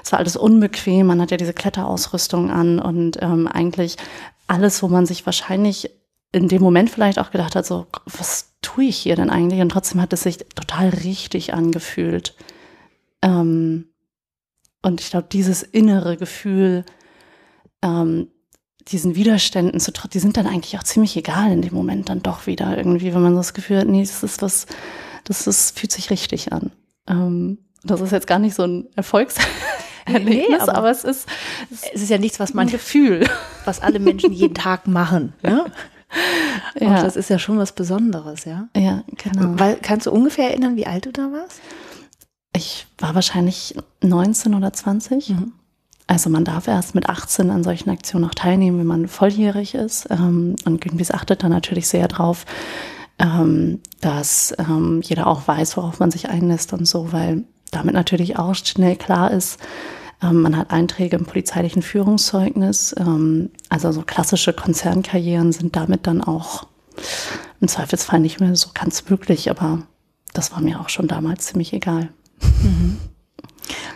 es 0.04 0.12
war 0.12 0.20
alles 0.20 0.38
unbequem, 0.38 1.08
man 1.08 1.20
hat 1.20 1.32
ja 1.32 1.38
diese 1.38 1.54
Kletterausrüstung 1.54 2.52
an 2.52 2.78
und 2.78 3.18
ähm, 3.22 3.48
eigentlich 3.48 3.98
alles, 4.46 4.84
wo 4.84 4.90
man 4.90 5.08
sich 5.08 5.26
wahrscheinlich 5.26 5.90
in 6.34 6.50
dem 6.50 6.62
Moment 6.62 6.92
vielleicht 6.92 7.18
auch 7.18 7.32
gedacht 7.32 7.56
hat, 7.56 7.66
so, 7.66 7.88
was 8.06 8.54
tue 8.68 8.86
ich 8.86 8.98
hier 8.98 9.16
denn 9.16 9.30
eigentlich? 9.30 9.62
Und 9.62 9.70
trotzdem 9.70 10.02
hat 10.02 10.12
es 10.12 10.24
sich 10.24 10.40
total 10.56 10.90
richtig 10.90 11.54
angefühlt. 11.54 12.36
Ähm, 13.22 13.86
und 14.82 15.00
ich 15.00 15.10
glaube, 15.10 15.28
dieses 15.32 15.64
innere 15.64 16.18
Gefühl, 16.18 16.84
ähm, 17.82 18.28
diesen 18.90 19.16
Widerständen 19.16 19.80
zu 19.80 19.92
die 19.92 20.20
sind 20.20 20.36
dann 20.38 20.48
eigentlich 20.48 20.78
auch 20.78 20.84
ziemlich 20.84 21.16
egal 21.16 21.52
in 21.52 21.62
dem 21.62 21.74
Moment 21.74 22.10
dann 22.10 22.22
doch 22.22 22.46
wieder 22.46 22.78
irgendwie, 22.78 23.14
wenn 23.14 23.22
man 23.22 23.36
das 23.36 23.54
Gefühl 23.54 23.80
hat, 23.80 23.88
nee, 23.88 24.02
das 24.02 24.24
ist 24.24 24.42
was, 24.42 24.66
das 25.24 25.48
ist, 25.48 25.80
fühlt 25.80 25.92
sich 25.92 26.10
richtig 26.10 26.52
an. 26.52 26.72
Ähm, 27.08 27.60
das 27.84 28.02
ist 28.02 28.12
jetzt 28.12 28.28
gar 28.28 28.40
nicht 28.40 28.56
so 28.56 28.64
ein 28.64 28.88
Erfolgserlebnis, 28.96 30.26
nee, 30.26 30.56
aber, 30.60 30.76
aber, 30.76 30.92
es 30.92 31.04
ist, 31.06 31.28
es 31.94 32.04
ist 32.04 32.10
ja 32.10 32.18
nichts, 32.18 32.40
was 32.40 32.54
man 32.54 32.68
Gefühl, 32.68 33.26
was 33.66 33.82
alle 33.82 34.00
Menschen 34.00 34.34
jeden 34.34 34.56
Tag 34.56 34.88
machen. 34.88 35.34
Ne? 35.42 35.66
ja. 36.80 36.88
Und 36.88 36.96
das 36.96 37.16
ist 37.16 37.30
ja 37.30 37.40
schon 37.40 37.58
was 37.58 37.72
Besonderes, 37.74 38.46
ja? 38.46 38.68
Ja, 38.76 39.04
genau. 39.16 39.60
Weil, 39.60 39.78
kannst 39.82 40.08
du 40.08 40.12
ungefähr 40.12 40.50
erinnern, 40.50 40.76
wie 40.76 40.88
alt 40.88 41.06
du 41.06 41.12
da 41.12 41.32
warst? 41.32 41.60
Ich 42.56 42.88
war 42.98 43.14
wahrscheinlich 43.14 43.76
19 44.02 44.56
oder 44.56 44.74
20. 44.74 45.30
Mhm. 45.30 45.54
also 46.08 46.30
man 46.30 46.46
darf 46.46 46.68
erst 46.68 46.96
mit 46.96 47.10
18 47.10 47.52
an 47.52 47.64
solchen 47.64 47.90
Aktionen 47.90 48.26
auch 48.26 48.34
teilnehmen, 48.34 48.80
wenn 48.80 48.88
man 48.88 49.08
volljährig 49.08 49.76
ist. 49.76 50.08
Ähm, 50.10 50.56
und 50.66 50.82
Greenpeace 50.82 51.12
achtet 51.12 51.44
da 51.44 51.50
natürlich 51.50 51.88
sehr 51.88 52.08
drauf, 52.08 52.46
ähm, 53.20 53.82
dass 54.02 54.56
ähm, 54.58 55.02
jeder 55.04 55.28
auch 55.28 55.48
weiß, 55.48 55.78
worauf 55.78 56.00
man 56.00 56.10
sich 56.12 56.30
einlässt 56.30 56.74
und 56.74 56.86
so, 56.88 57.12
weil 57.12 57.44
damit 57.72 57.94
natürlich 57.94 58.40
auch 58.40 58.56
schnell 58.56 58.96
klar 58.96 59.32
ist, 59.32 59.60
ähm, 60.22 60.42
man 60.42 60.58
hat 60.58 60.72
Einträge 60.72 61.18
im 61.18 61.26
polizeilichen 61.26 61.82
Führungszeugnis. 61.82 62.96
Ähm, 62.98 63.52
also 63.70 63.92
so 63.92 64.02
klassische 64.02 64.54
Konzernkarrieren 64.54 65.52
sind 65.52 65.76
damit 65.76 66.08
dann 66.08 66.22
auch 66.22 66.68
im 67.60 67.68
Zweifelsfall 67.68 68.20
nicht 68.20 68.40
mehr 68.40 68.56
so 68.56 68.70
ganz 68.74 69.10
möglich, 69.10 69.50
aber 69.50 69.84
das 70.34 70.52
war 70.52 70.62
mir 70.62 70.80
auch 70.80 70.90
schon 70.90 71.08
damals 71.08 71.48
ziemlich 71.48 71.74
egal. 71.74 72.10
Mhm. 72.64 72.98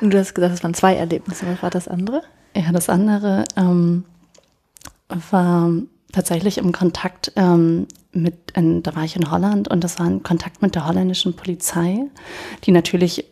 Und 0.02 0.14
du 0.14 0.20
hast 0.20 0.34
gesagt, 0.34 0.54
es 0.54 0.64
waren 0.64 0.74
zwei 0.74 0.96
Erlebnisse. 0.96 1.46
Was 1.48 1.64
war 1.64 1.70
das 1.70 1.88
andere? 1.88 2.24
Ja, 2.56 2.72
das 2.72 2.90
andere 2.90 3.46
ähm, 3.56 4.04
war 5.08 5.72
tatsächlich 6.12 6.58
im 6.58 6.72
Kontakt 6.72 7.32
ähm, 7.36 7.88
mit, 8.12 8.52
in, 8.56 8.84
da 8.84 8.96
war 8.96 9.04
ich 9.04 9.16
in 9.16 9.32
Holland 9.32 9.70
und 9.70 9.84
das 9.84 10.00
war 10.00 10.06
ein 10.06 10.24
Kontakt 10.24 10.62
mit 10.62 10.76
der 10.76 10.86
holländischen 10.86 11.36
Polizei, 11.36 12.00
die 12.66 12.72
natürlich, 12.72 13.26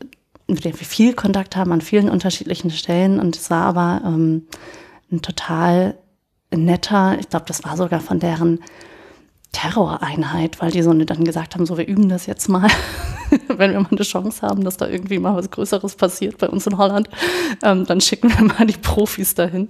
mit 0.49 0.65
der 0.65 0.79
wir 0.79 0.85
viel 0.85 1.13
Kontakt 1.13 1.55
haben 1.55 1.71
an 1.71 1.81
vielen 1.81 2.09
unterschiedlichen 2.09 2.71
Stellen 2.71 3.19
und 3.19 3.35
es 3.35 3.49
war 3.49 3.65
aber 3.65 4.01
ähm, 4.05 4.47
ein 5.11 5.21
total 5.21 5.95
netter, 6.55 7.17
ich 7.19 7.29
glaube, 7.29 7.45
das 7.47 7.63
war 7.63 7.77
sogar 7.77 7.99
von 7.99 8.19
deren 8.19 8.59
Terroreinheit, 9.51 10.61
weil 10.61 10.71
die 10.71 10.83
so 10.83 10.93
dann 10.93 11.23
gesagt 11.23 11.55
haben, 11.55 11.65
so 11.65 11.77
wir 11.77 11.87
üben 11.87 12.07
das 12.07 12.27
jetzt 12.27 12.49
mal, 12.49 12.69
wenn 13.47 13.71
wir 13.71 13.79
mal 13.79 13.89
eine 13.89 14.03
Chance 14.03 14.43
haben, 14.43 14.63
dass 14.63 14.77
da 14.77 14.87
irgendwie 14.87 15.17
mal 15.17 15.35
was 15.35 15.49
Größeres 15.49 15.95
passiert 15.95 16.37
bei 16.37 16.47
uns 16.47 16.67
in 16.67 16.77
Holland, 16.77 17.09
ähm, 17.63 17.85
dann 17.85 17.99
schicken 17.99 18.29
wir 18.29 18.45
mal 18.45 18.67
die 18.67 18.77
Profis 18.77 19.33
dahin. 19.33 19.69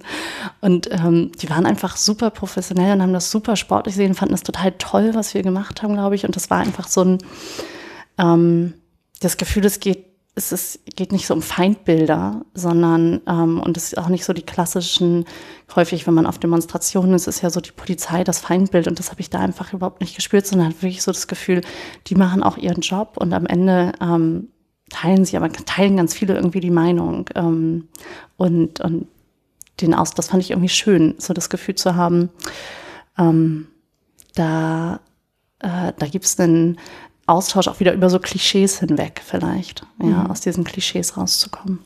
Und 0.59 0.91
ähm, 0.91 1.31
die 1.41 1.50
waren 1.50 1.65
einfach 1.65 1.95
super 1.95 2.29
professionell 2.29 2.93
und 2.93 3.01
haben 3.01 3.13
das 3.13 3.31
super 3.31 3.55
sportlich 3.55 3.95
gesehen, 3.95 4.15
fanden 4.15 4.33
das 4.33 4.43
total 4.43 4.74
toll, 4.77 5.12
was 5.13 5.33
wir 5.33 5.43
gemacht 5.43 5.81
haben, 5.81 5.93
glaube 5.93 6.15
ich. 6.15 6.25
Und 6.25 6.36
das 6.36 6.50
war 6.50 6.57
einfach 6.57 6.88
so 6.88 7.03
ein 7.03 7.17
ähm, 8.17 8.74
das 9.21 9.38
Gefühl, 9.38 9.65
es 9.65 9.79
geht 9.79 10.08
es 10.39 10.53
ist, 10.53 10.96
geht 10.96 11.12
nicht 11.12 11.27
so 11.27 11.34
um 11.34 11.41
Feindbilder, 11.41 12.46
sondern, 12.53 13.19
ähm, 13.27 13.60
und 13.60 13.75
es 13.75 13.91
ist 13.91 13.98
auch 13.98 14.08
nicht 14.08 14.24
so 14.24 14.31
die 14.31 14.41
klassischen, 14.41 15.25
häufig, 15.75 16.08
wenn 16.08 16.13
man 16.13 16.25
auf 16.25 16.39
Demonstrationen 16.39 17.13
ist, 17.13 17.27
ist 17.27 17.41
ja 17.41 17.50
so 17.50 17.60
die 17.60 17.74
Polizei 17.74 18.24
das 18.24 18.39
Feindbild 18.39 18.88
und 18.88 19.00
das 19.00 19.12
habe 19.12 19.19
ich 19.19 19.29
da 19.29 19.39
einfach 19.39 19.74
überhaupt 19.74 20.00
nicht 20.00 20.15
gespürt, 20.15 20.48
sondern 20.48 20.72
wirklich 20.81 21.03
so 21.03 21.12
das 21.12 21.27
Gefühl, 21.27 21.62
die 22.08 22.15
machen 22.15 22.41
auch 22.41 22.58
ihren 22.58 22.81
Job 22.81 23.17
und 23.17 23.34
am 23.34 23.46
Ende 23.46 23.91
ähm, 24.01 24.48
teilen 24.89 25.25
sie, 25.25 25.36
aber 25.36 25.51
teilen 25.51 25.98
ganz 25.98 26.13
viele 26.13 26.36
irgendwie 26.36 26.62
die 26.62 26.72
Meinung 26.72 27.29
ähm, 27.36 27.89
und, 28.38 28.79
und 28.79 29.08
den 29.81 29.93
aus, 29.93 30.13
das 30.13 30.29
fand 30.29 30.41
ich 30.41 30.51
irgendwie 30.51 30.69
schön, 30.69 31.15
so 31.17 31.34
das 31.34 31.50
Gefühl 31.50 31.75
zu 31.75 31.96
haben, 31.96 32.29
ähm, 33.17 33.67
da, 34.36 35.01
äh, 35.60 35.91
da 35.98 36.08
gibt 36.08 36.24
es 36.24 36.39
einen 36.39 36.77
Austausch 37.29 37.67
auch 37.67 37.79
wieder 37.79 37.93
über 37.93 38.09
so 38.09 38.19
Klischees 38.19 38.79
hinweg 38.79 39.21
vielleicht, 39.24 39.86
ja, 40.01 40.24
mhm. 40.24 40.31
aus 40.31 40.41
diesen 40.41 40.63
Klischees 40.63 41.15
rauszukommen. 41.15 41.79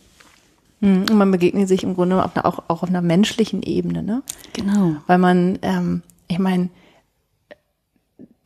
Mhm. 0.79 1.05
Und 1.09 1.13
man 1.13 1.31
begegnet 1.31 1.67
sich 1.67 1.83
im 1.83 1.95
Grunde 1.95 2.23
auch, 2.23 2.35
auch, 2.43 2.59
auch 2.67 2.83
auf 2.83 2.89
einer 2.89 3.01
menschlichen 3.01 3.61
Ebene, 3.61 4.03
ne? 4.03 4.23
Genau. 4.53 4.95
Weil 5.07 5.17
man, 5.17 5.59
ähm, 5.61 6.01
ich 6.27 6.39
meine, 6.39 6.69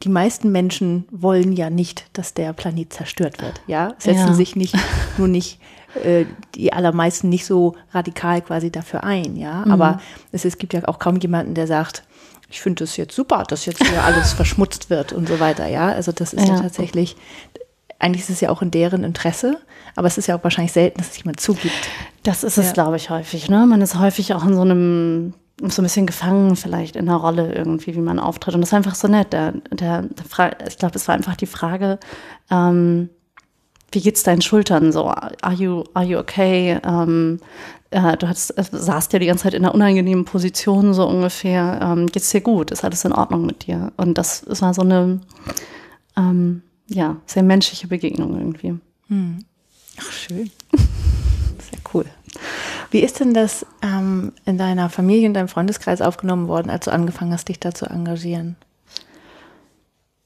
die 0.08 0.14
meisten 0.14 0.54
Menschen 0.54 1.06
wollen 1.12 1.52
ja 1.52 1.70
nicht, 1.70 2.06
dass 2.14 2.34
der 2.34 2.54
Planet 2.54 2.94
zerstört 2.94 3.42
wird. 3.42 3.62
Ja, 3.68 3.94
setzen 3.98 4.28
ja. 4.28 4.34
sich 4.34 4.56
nicht 4.56 4.74
nur 5.18 5.28
nicht 5.28 5.60
äh, 6.02 6.24
die 6.56 6.72
allermeisten 6.72 7.28
nicht 7.28 7.46
so 7.46 7.76
radikal 7.92 8.42
quasi 8.42 8.72
dafür 8.72 9.04
ein. 9.04 9.36
Ja, 9.36 9.66
mhm. 9.66 9.72
aber 9.74 10.00
es, 10.32 10.46
es 10.46 10.58
gibt 10.58 10.74
ja 10.74 10.88
auch 10.88 10.98
kaum 10.98 11.18
jemanden, 11.18 11.56
der 11.56 11.68
sagt, 11.68 12.04
ich 12.50 12.62
finde 12.62 12.86
es 12.86 12.96
jetzt 12.96 13.14
super, 13.14 13.44
dass 13.46 13.66
jetzt 13.66 13.86
hier 13.86 14.02
alles 14.02 14.32
verschmutzt 14.42 14.90
wird 14.90 15.12
und 15.12 15.28
so 15.28 15.42
weiter. 15.42 15.68
Ja, 15.68 15.90
also 15.90 16.14
das 16.14 16.34
ist 16.34 16.48
ja. 16.48 16.56
ja. 16.56 16.62
tatsächlich, 16.62 17.18
eigentlich 18.00 18.22
ist 18.22 18.30
es 18.30 18.40
ja 18.40 18.50
auch 18.50 18.62
in 18.62 18.72
deren 18.72 19.04
Interesse, 19.04 19.58
aber 19.98 20.08
es 20.08 20.18
ist 20.18 20.28
ja 20.28 20.38
auch 20.38 20.44
wahrscheinlich 20.46 20.72
selten, 20.72 21.00
dass 21.00 21.10
es 21.10 21.18
jemand 21.18 21.42
zugibt. 21.42 21.90
Das 22.24 22.46
ist 22.46 22.58
es, 22.58 22.72
glaube 22.72 22.96
ich, 22.96 23.10
häufig. 23.10 23.50
Ne? 23.50 23.66
Man 23.66 23.82
ist 23.82 24.00
häufig 24.00 24.34
auch 24.34 24.46
in 24.46 24.56
so 24.56 24.62
einem 24.62 25.34
so 25.62 25.82
ein 25.82 25.86
bisschen 25.86 26.06
gefangen 26.06 26.56
vielleicht 26.56 26.96
in 26.96 27.08
der 27.08 27.16
Rolle 27.16 27.54
irgendwie, 27.54 27.96
wie 27.96 28.02
man 28.02 28.20
auftritt. 28.20 28.54
Und 28.56 28.62
das 28.62 28.72
war 28.72 28.78
einfach 28.78 28.96
so 28.96 29.08
nett. 29.08 29.34
Der, 29.34 29.54
der, 29.72 30.04
der 30.04 30.68
ich 30.68 30.78
glaube, 30.78 30.96
es 30.96 31.08
war 31.08 31.16
einfach 31.16 31.36
die 31.36 31.48
Frage, 31.48 32.00
ähm, 32.52 33.10
wie 33.92 34.02
geht's 34.02 34.24
deinen 34.24 34.42
Schultern 34.42 34.92
so? 34.92 35.08
Are 35.08 35.54
you, 35.54 35.84
are 35.94 36.06
you 36.06 36.20
okay? 36.20 36.80
Ähm, 36.84 37.40
äh, 37.90 38.18
du 38.18 38.28
hast, 38.28 38.52
äh, 38.52 38.64
saßt 38.70 39.14
ja 39.14 39.20
die 39.20 39.26
ganze 39.26 39.44
Zeit 39.44 39.54
in 39.54 39.64
einer 39.64 39.74
unangenehmen 39.74 40.26
Position, 40.26 40.94
so 40.94 41.08
ungefähr. 41.08 41.80
Ähm, 41.82 42.08
geht's 42.08 42.30
dir 42.30 42.42
gut? 42.42 42.72
Ist 42.72 42.84
alles 42.84 43.06
in 43.06 43.14
Ordnung 43.14 43.46
mit 43.46 43.66
dir? 43.66 43.94
Und 43.98 44.18
das, 44.18 44.42
das 44.42 44.62
war 44.62 44.74
so 44.74 44.82
eine, 44.82 45.22
ähm, 46.18 46.62
ja, 46.88 47.18
sehr 47.26 47.44
menschliche 47.44 47.88
Begegnung 47.88 48.38
irgendwie. 48.38 48.76
Hm. 49.08 49.40
Ach, 50.00 50.12
schön. 50.12 50.52
Sehr 50.72 51.80
cool. 51.94 52.06
Wie 52.91 53.00
ist 53.00 53.20
denn 53.20 53.34
das 53.34 53.65
ähm, 53.82 54.34
in 54.46 54.58
deiner 54.58 54.89
Familie, 54.89 55.25
in 55.25 55.34
deinem 55.34 55.48
Freundeskreis 55.48 56.01
aufgenommen 56.01 56.48
worden, 56.48 56.70
als 56.70 56.86
du 56.86 56.91
angefangen 56.91 57.34
hast, 57.34 57.50
dich 57.50 57.60
da 57.60 57.74
zu 57.74 57.86
engagieren? 57.86 58.56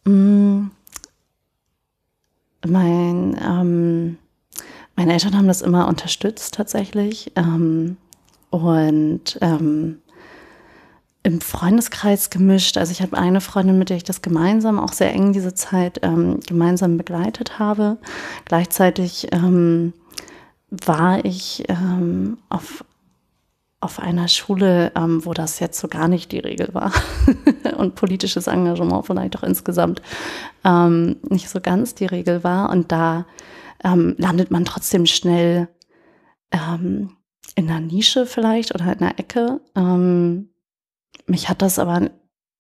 Mm. 0.06 0.68
Mein, 2.68 3.40
ähm, 3.44 4.18
meine 4.96 5.14
Eltern 5.14 5.36
haben 5.36 5.48
das 5.48 5.64
immer 5.64 5.88
unterstützt 5.88 6.54
tatsächlich. 6.54 7.32
Ähm, 7.36 7.98
und 8.52 9.40
ähm, 9.42 10.02
im 11.24 11.42
Freundeskreis 11.42 12.30
gemischt. 12.30 12.78
Also 12.78 12.92
ich 12.92 13.02
habe 13.02 13.18
eine 13.18 13.42
Freundin, 13.42 13.78
mit 13.78 13.90
der 13.90 13.98
ich 13.98 14.04
das 14.04 14.22
gemeinsam 14.22 14.80
auch 14.80 14.94
sehr 14.94 15.14
eng 15.14 15.34
diese 15.34 15.54
Zeit 15.54 16.00
ähm, 16.04 16.40
gemeinsam 16.46 16.98
begleitet 16.98 17.60
habe. 17.60 17.98
Gleichzeitig 18.46 19.28
ähm, 19.32 19.94
war 20.72 21.24
ich 21.26 21.66
ähm, 21.68 22.38
auf, 22.50 22.84
auf 23.82 24.00
einer 24.00 24.30
Schule, 24.30 24.92
ähm, 24.96 25.26
wo 25.26 25.34
das 25.34 25.60
jetzt 25.60 25.80
so 25.80 25.90
gar 25.90 26.08
nicht 26.08 26.32
die 26.32 26.40
Regel 26.40 26.74
war 26.74 26.94
und 27.78 27.96
politisches 27.96 28.48
Engagement 28.48 29.06
vielleicht 29.06 29.38
auch 29.38 29.44
insgesamt 29.44 30.02
ähm, 30.64 31.18
nicht 31.30 31.50
so 31.50 31.60
ganz 31.60 31.94
die 31.94 32.06
Regel 32.06 32.44
war. 32.44 32.70
Und 32.70 32.92
da 32.92 33.26
ähm, 33.84 34.16
landet 34.18 34.50
man 34.50 34.64
trotzdem 34.64 35.06
schnell 35.06 35.68
ähm, 36.52 37.18
in 37.56 37.70
einer 37.70 37.82
Nische 37.82 38.26
vielleicht 38.26 38.74
oder 38.74 38.94
in 38.94 39.00
einer 39.00 39.20
Ecke. 39.20 39.60
Ähm, 39.76 40.50
mich 41.26 41.50
hat 41.50 41.62
das 41.62 41.80
aber 41.80 42.10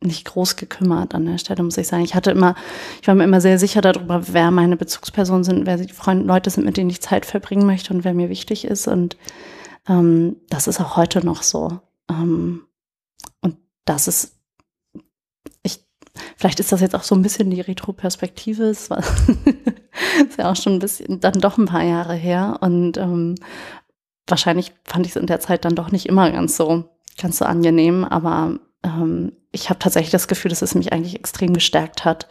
nicht 0.03 0.25
groß 0.25 0.55
gekümmert 0.55 1.13
an 1.13 1.25
der 1.25 1.37
Stelle, 1.37 1.63
muss 1.63 1.77
ich 1.77 1.87
sagen. 1.87 2.03
Ich 2.03 2.15
hatte 2.15 2.31
immer, 2.31 2.55
ich 3.01 3.07
war 3.07 3.15
mir 3.15 3.23
immer 3.23 3.41
sehr 3.41 3.59
sicher 3.59 3.81
darüber, 3.81 4.23
wer 4.27 4.51
meine 4.51 4.77
Bezugspersonen 4.77 5.43
sind, 5.43 5.65
wer 5.65 5.77
die 5.77 5.93
Freunde, 5.93 6.25
Leute 6.25 6.49
sind, 6.49 6.65
mit 6.65 6.77
denen 6.77 6.89
ich 6.89 7.01
Zeit 7.01 7.25
verbringen 7.25 7.65
möchte 7.65 7.93
und 7.93 8.03
wer 8.03 8.13
mir 8.13 8.29
wichtig 8.29 8.65
ist. 8.65 8.87
Und 8.87 9.17
ähm, 9.87 10.37
das 10.49 10.67
ist 10.67 10.81
auch 10.81 10.97
heute 10.97 11.25
noch 11.25 11.43
so. 11.43 11.79
Ähm, 12.09 12.63
und 13.41 13.57
das 13.85 14.07
ist 14.07 14.41
Vielleicht 16.35 16.59
ist 16.59 16.71
das 16.71 16.81
jetzt 16.81 16.95
auch 16.95 17.03
so 17.03 17.15
ein 17.15 17.21
bisschen 17.21 17.49
die 17.49 17.61
Retroperspektive. 17.61 18.63
Es 18.63 18.89
war 18.89 18.99
ist 20.27 20.37
ja 20.37 20.51
auch 20.51 20.55
schon 20.55 20.73
ein 20.73 20.79
bisschen, 20.79 21.19
dann 21.19 21.39
doch 21.39 21.57
ein 21.57 21.65
paar 21.65 21.83
Jahre 21.83 22.15
her. 22.15 22.57
Und 22.61 22.97
ähm, 22.97 23.35
wahrscheinlich 24.27 24.73
fand 24.83 25.05
ich 25.05 25.13
es 25.13 25.21
in 25.21 25.27
der 25.27 25.39
Zeit 25.39 25.65
dann 25.65 25.75
doch 25.75 25.91
nicht 25.91 26.07
immer 26.07 26.31
ganz 26.31 26.57
so, 26.57 26.85
ganz 27.21 27.37
so 27.37 27.45
angenehm. 27.45 28.03
Aber 28.03 28.59
ähm, 28.83 29.33
ich 29.51 29.69
habe 29.69 29.79
tatsächlich 29.79 30.11
das 30.11 30.27
Gefühl, 30.27 30.49
dass 30.49 30.61
es 30.61 30.75
mich 30.75 30.93
eigentlich 30.93 31.15
extrem 31.15 31.53
gestärkt 31.53 32.05
hat, 32.05 32.27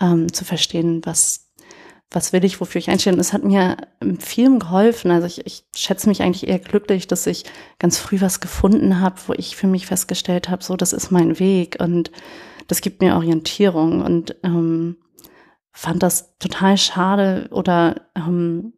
ähm, 0.00 0.32
zu 0.32 0.44
verstehen, 0.44 1.02
was, 1.04 1.52
was 2.10 2.32
will 2.32 2.44
ich, 2.44 2.60
wofür 2.60 2.78
ich 2.78 2.90
einstehe. 2.90 3.12
Und 3.12 3.18
es 3.18 3.32
hat 3.32 3.44
mir 3.44 3.76
vielen 4.18 4.58
geholfen. 4.58 5.10
Also 5.10 5.26
ich, 5.26 5.46
ich 5.46 5.64
schätze 5.76 6.08
mich 6.08 6.22
eigentlich 6.22 6.48
eher 6.48 6.58
glücklich, 6.58 7.06
dass 7.06 7.26
ich 7.26 7.44
ganz 7.78 7.98
früh 7.98 8.20
was 8.20 8.40
gefunden 8.40 9.00
habe, 9.00 9.20
wo 9.26 9.32
ich 9.34 9.56
für 9.56 9.66
mich 9.66 9.86
festgestellt 9.86 10.48
habe, 10.48 10.64
so, 10.64 10.76
das 10.76 10.92
ist 10.92 11.10
mein 11.10 11.38
Weg. 11.38 11.76
Und 11.80 12.10
das 12.66 12.80
gibt 12.80 13.02
mir 13.02 13.14
Orientierung 13.14 14.02
und 14.02 14.36
ähm, 14.42 14.96
fand 15.72 16.02
das 16.02 16.38
total 16.38 16.78
schade 16.78 17.48
oder 17.50 18.06
ähm, 18.16 18.72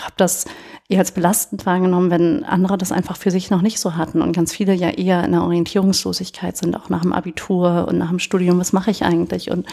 habe 0.00 0.14
das 0.16 0.44
eher 0.88 1.00
als 1.00 1.12
belastend 1.12 1.66
wahrgenommen, 1.66 2.10
wenn 2.10 2.44
andere 2.44 2.78
das 2.78 2.92
einfach 2.92 3.16
für 3.16 3.30
sich 3.30 3.50
noch 3.50 3.62
nicht 3.62 3.80
so 3.80 3.96
hatten 3.96 4.22
und 4.22 4.32
ganz 4.32 4.52
viele 4.52 4.72
ja 4.72 4.90
eher 4.90 5.24
in 5.24 5.32
der 5.32 5.42
Orientierungslosigkeit 5.42 6.56
sind, 6.56 6.76
auch 6.76 6.88
nach 6.88 7.02
dem 7.02 7.12
Abitur 7.12 7.86
und 7.88 7.98
nach 7.98 8.10
dem 8.10 8.18
Studium, 8.18 8.58
was 8.58 8.72
mache 8.72 8.90
ich 8.90 9.04
eigentlich? 9.04 9.50
Und 9.50 9.66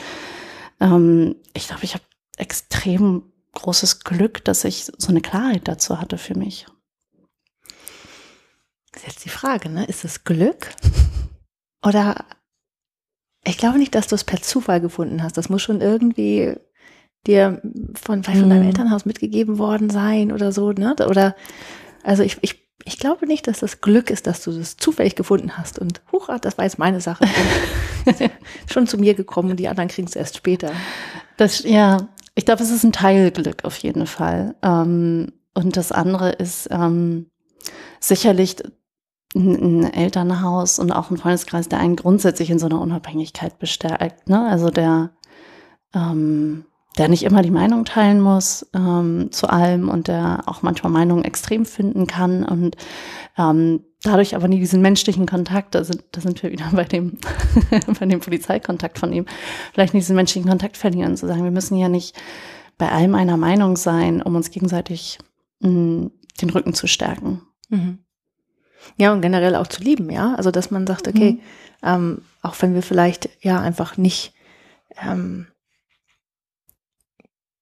ähm, 0.79 1.35
ich 1.53 1.67
glaube, 1.67 1.83
ich 1.83 1.93
habe 1.93 2.03
extrem 2.37 3.23
großes 3.53 3.99
Glück, 3.99 4.43
dass 4.43 4.63
ich 4.63 4.85
so 4.97 5.09
eine 5.09 5.21
Klarheit 5.21 5.67
dazu 5.67 5.99
hatte 5.99 6.17
für 6.17 6.35
mich. 6.35 6.65
Das 8.91 9.03
ist 9.03 9.07
jetzt 9.07 9.25
die 9.25 9.29
Frage, 9.29 9.69
ne? 9.69 9.85
Ist 9.85 10.05
es 10.05 10.23
Glück? 10.23 10.69
Oder 11.85 12.25
ich 13.43 13.57
glaube 13.57 13.77
nicht, 13.77 13.93
dass 13.95 14.07
du 14.07 14.15
es 14.15 14.23
per 14.23 14.41
Zufall 14.41 14.81
gefunden 14.81 15.21
hast. 15.21 15.37
Das 15.37 15.49
muss 15.49 15.61
schon 15.61 15.81
irgendwie 15.81 16.55
dir 17.25 17.61
von, 17.93 18.23
von 18.23 18.49
deinem 18.49 18.61
mhm. 18.61 18.67
Elternhaus 18.67 19.05
mitgegeben 19.05 19.57
worden 19.57 19.89
sein 19.89 20.31
oder 20.31 20.51
so, 20.51 20.71
ne? 20.71 20.95
Oder, 21.07 21.35
also 22.03 22.23
ich, 22.23 22.37
ich 22.41 22.63
ich 22.85 22.97
glaube 22.97 23.27
nicht, 23.27 23.47
dass 23.47 23.59
das 23.59 23.81
Glück 23.81 24.09
ist, 24.09 24.27
dass 24.27 24.43
du 24.43 24.51
das 24.51 24.77
zufällig 24.77 25.15
gefunden 25.15 25.57
hast 25.57 25.79
und 25.79 26.01
huch, 26.11 26.29
das 26.41 26.57
war 26.57 26.65
jetzt 26.65 26.79
meine 26.79 27.01
Sache. 27.01 27.25
schon 28.71 28.87
zu 28.87 28.97
mir 28.97 29.13
gekommen 29.13 29.51
und 29.51 29.57
die 29.59 29.67
anderen 29.67 29.89
kriegen 29.89 30.07
es 30.07 30.15
erst 30.15 30.37
später. 30.37 30.71
Das, 31.37 31.63
ja, 31.63 32.09
ich 32.35 32.45
glaube, 32.45 32.63
es 32.63 32.71
ist 32.71 32.83
ein 32.83 32.91
Teilglück 32.91 33.63
auf 33.63 33.77
jeden 33.77 34.07
Fall. 34.07 34.55
Ähm, 34.61 35.31
und 35.53 35.77
das 35.77 35.91
andere 35.91 36.31
ist 36.31 36.67
ähm, 36.71 37.27
sicherlich 37.99 38.57
ein, 39.35 39.83
ein 39.83 39.93
Elternhaus 39.93 40.79
und 40.79 40.91
auch 40.91 41.09
ein 41.09 41.17
Freundeskreis, 41.17 41.69
der 41.69 41.79
einen 41.79 41.95
grundsätzlich 41.95 42.49
in 42.49 42.59
so 42.59 42.65
einer 42.65 42.81
Unabhängigkeit 42.81 43.59
bestärkt. 43.59 44.27
Ne? 44.29 44.45
Also 44.47 44.69
der 44.69 45.11
ähm, 45.93 46.65
der 46.97 47.07
nicht 47.07 47.23
immer 47.23 47.41
die 47.41 47.51
Meinung 47.51 47.85
teilen 47.85 48.21
muss 48.21 48.67
ähm, 48.73 49.31
zu 49.31 49.49
allem 49.49 49.89
und 49.89 50.07
der 50.07 50.43
auch 50.45 50.61
manchmal 50.61 50.91
Meinungen 50.91 51.23
extrem 51.23 51.65
finden 51.65 52.07
kann 52.07 52.43
und 52.43 52.77
ähm, 53.37 53.83
dadurch 54.03 54.35
aber 54.35 54.47
nie 54.47 54.59
diesen 54.59 54.81
menschlichen 54.81 55.25
Kontakt, 55.25 55.75
da 55.75 55.83
sind, 55.83 56.03
da 56.11 56.21
sind 56.21 56.43
wir 56.43 56.51
wieder 56.51 56.69
bei 56.71 56.83
dem, 56.83 57.17
bei 57.99 58.05
dem 58.05 58.19
Polizeikontakt 58.19 58.99
von 58.99 59.11
ihm, 59.11 59.25
vielleicht 59.73 59.93
nicht 59.93 60.03
diesen 60.03 60.15
menschlichen 60.15 60.49
Kontakt 60.49 60.77
verlieren, 60.77 61.17
zu 61.17 61.27
sagen, 61.27 61.43
wir 61.43 61.51
müssen 61.51 61.77
ja 61.77 61.89
nicht 61.89 62.15
bei 62.77 62.89
allem 62.89 63.15
einer 63.15 63.37
Meinung 63.37 63.77
sein, 63.77 64.21
um 64.21 64.35
uns 64.35 64.51
gegenseitig 64.51 65.19
mh, 65.59 65.69
mm, 65.69 66.11
den 66.41 66.49
Rücken 66.49 66.73
zu 66.73 66.87
stärken. 66.87 67.41
Mhm. 67.69 67.99
Ja, 68.97 69.13
und 69.13 69.21
generell 69.21 69.55
auch 69.55 69.67
zu 69.67 69.81
lieben, 69.81 70.09
ja. 70.09 70.35
Also 70.35 70.51
dass 70.51 70.71
man 70.71 70.85
sagt, 70.85 71.07
okay, 71.07 71.33
mhm. 71.33 71.39
ähm, 71.83 72.21
auch 72.41 72.55
wenn 72.59 72.73
wir 72.73 72.81
vielleicht 72.81 73.29
ja 73.41 73.61
einfach 73.61 73.97
nicht 73.97 74.33
ähm, 75.01 75.47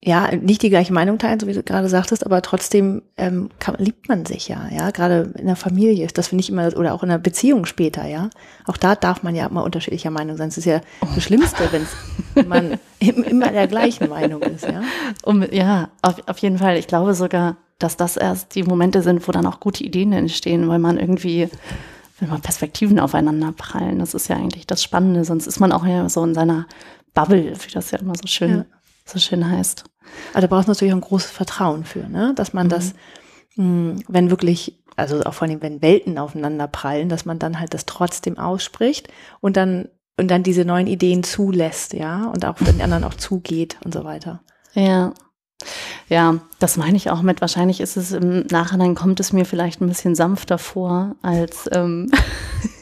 ja, 0.04 0.36
nicht 0.36 0.64
die 0.64 0.72
gleiche 0.72 0.94
Meinung 0.94 1.20
teilen, 1.20 1.40
so 1.40 1.46
wie 1.46 1.54
du 1.54 1.62
gerade 1.62 1.88
sagtest, 1.88 2.26
aber 2.26 2.42
trotzdem 2.42 3.04
ähm, 3.18 3.52
kann, 3.60 3.76
liebt 3.78 4.10
man 4.10 4.26
sich 4.26 4.48
ja, 4.48 4.68
ja, 4.72 4.90
gerade 4.90 5.32
in 5.38 5.46
der 5.46 5.56
Familie 5.56 6.04
ist 6.04 6.18
das 6.18 6.30
finde 6.30 6.42
ich 6.44 6.50
immer, 6.50 6.76
oder 6.76 6.96
auch 6.96 7.04
in 7.04 7.12
einer 7.12 7.20
Beziehung 7.20 7.66
später, 7.66 8.08
ja. 8.08 8.32
Auch 8.66 8.78
da 8.78 8.96
darf 8.96 9.22
man 9.22 9.36
ja 9.36 9.48
mal 9.50 9.62
unterschiedlicher 9.62 10.10
Meinung 10.10 10.38
sein. 10.38 10.50
Es 10.50 10.58
ist 10.58 10.66
ja 10.66 10.82
das 11.14 11.24
Schlimmste, 11.24 11.70
wenn 11.72 12.48
man 12.48 12.80
immer 13.00 13.50
der 13.50 13.68
gleichen 13.68 14.10
Meinung 14.10 14.42
ist, 14.42 14.66
ja. 14.66 14.82
Um, 15.24 15.44
ja, 15.52 15.90
auf, 16.02 16.28
auf 16.28 16.40
jeden 16.40 16.58
Fall. 16.58 16.78
Ich 16.78 16.88
glaube 16.88 17.14
sogar, 17.14 17.58
dass 17.78 17.96
das 17.96 18.18
erst 18.18 18.56
die 18.56 18.64
Momente 18.64 19.04
sind, 19.04 19.28
wo 19.28 19.32
dann 19.32 19.46
auch 19.46 19.60
gute 19.60 19.84
Ideen 19.84 20.14
entstehen, 20.14 20.68
weil 20.68 20.80
man 20.80 20.98
irgendwie 20.98 21.48
wenn 22.22 22.30
man 22.30 22.42
Perspektiven 22.42 23.00
aufeinander 23.00 23.52
prallen. 23.52 23.98
Das 23.98 24.14
ist 24.14 24.30
ja 24.30 24.36
eigentlich 24.36 24.68
das 24.68 24.84
Spannende, 24.84 25.26
sonst 25.26 25.48
ist 25.48 25.60
man 25.60 25.72
auch 25.72 25.86
ja 25.86 26.08
so 26.08 26.24
in 26.24 26.36
seiner 26.36 26.68
Bubble, 27.16 27.54
wie 27.60 27.72
das 27.74 27.92
ja 27.92 27.98
immer 27.98 28.14
so 28.16 28.28
schön, 28.28 28.58
ja. 28.58 28.66
So 29.12 29.20
schön 29.20 29.50
heißt. 29.50 29.84
Also 30.34 30.48
da 30.48 30.54
brauchst 30.54 30.68
du 30.68 30.72
natürlich 30.72 30.94
auch 30.94 30.98
ein 30.98 31.02
großes 31.02 31.32
Vertrauen 31.32 31.84
für, 31.84 32.08
ne? 32.08 32.34
dass 32.36 32.54
man 32.54 32.68
mhm. 32.68 32.72
das, 32.72 32.94
mh, 33.56 33.64
hm, 33.64 34.04
wenn 34.08 34.30
wirklich, 34.30 34.82
also 34.96 35.22
auch 35.22 35.34
vor 35.34 35.48
allem, 35.48 35.62
wenn 35.62 35.82
Welten 35.82 36.18
aufeinander 36.18 36.68
prallen, 36.68 37.10
dass 37.10 37.26
man 37.26 37.40
dann 37.40 37.60
halt 37.60 37.74
das 37.74 37.86
trotzdem 37.86 38.38
ausspricht 38.38 39.08
und 39.40 39.58
dann 39.58 39.88
und 40.22 40.30
dann 40.30 40.44
diese 40.44 40.66
neuen 40.66 40.88
Ideen 40.88 41.24
zulässt, 41.24 41.94
ja, 41.94 42.28
und 42.28 42.46
auch 42.46 42.56
den 42.56 42.82
anderen 42.82 43.04
auch 43.04 43.16
zugeht 43.16 43.78
und 43.84 43.94
so 43.94 44.04
weiter. 44.04 44.42
Ja. 44.74 45.14
Ja, 46.10 46.40
das 46.60 46.78
meine 46.78 46.98
ich 46.98 47.10
auch 47.10 47.22
mit. 47.22 47.40
Wahrscheinlich 47.42 47.82
ist 47.82 47.96
es 47.96 48.12
im 48.12 48.46
Nachhinein 48.48 48.96
kommt 48.96 49.20
es 49.20 49.32
mir 49.32 49.46
vielleicht 49.46 49.80
ein 49.82 49.88
bisschen 49.88 50.16
sanfter 50.16 50.58
vor 50.58 51.16
als 51.22 51.70
ähm, 51.72 52.12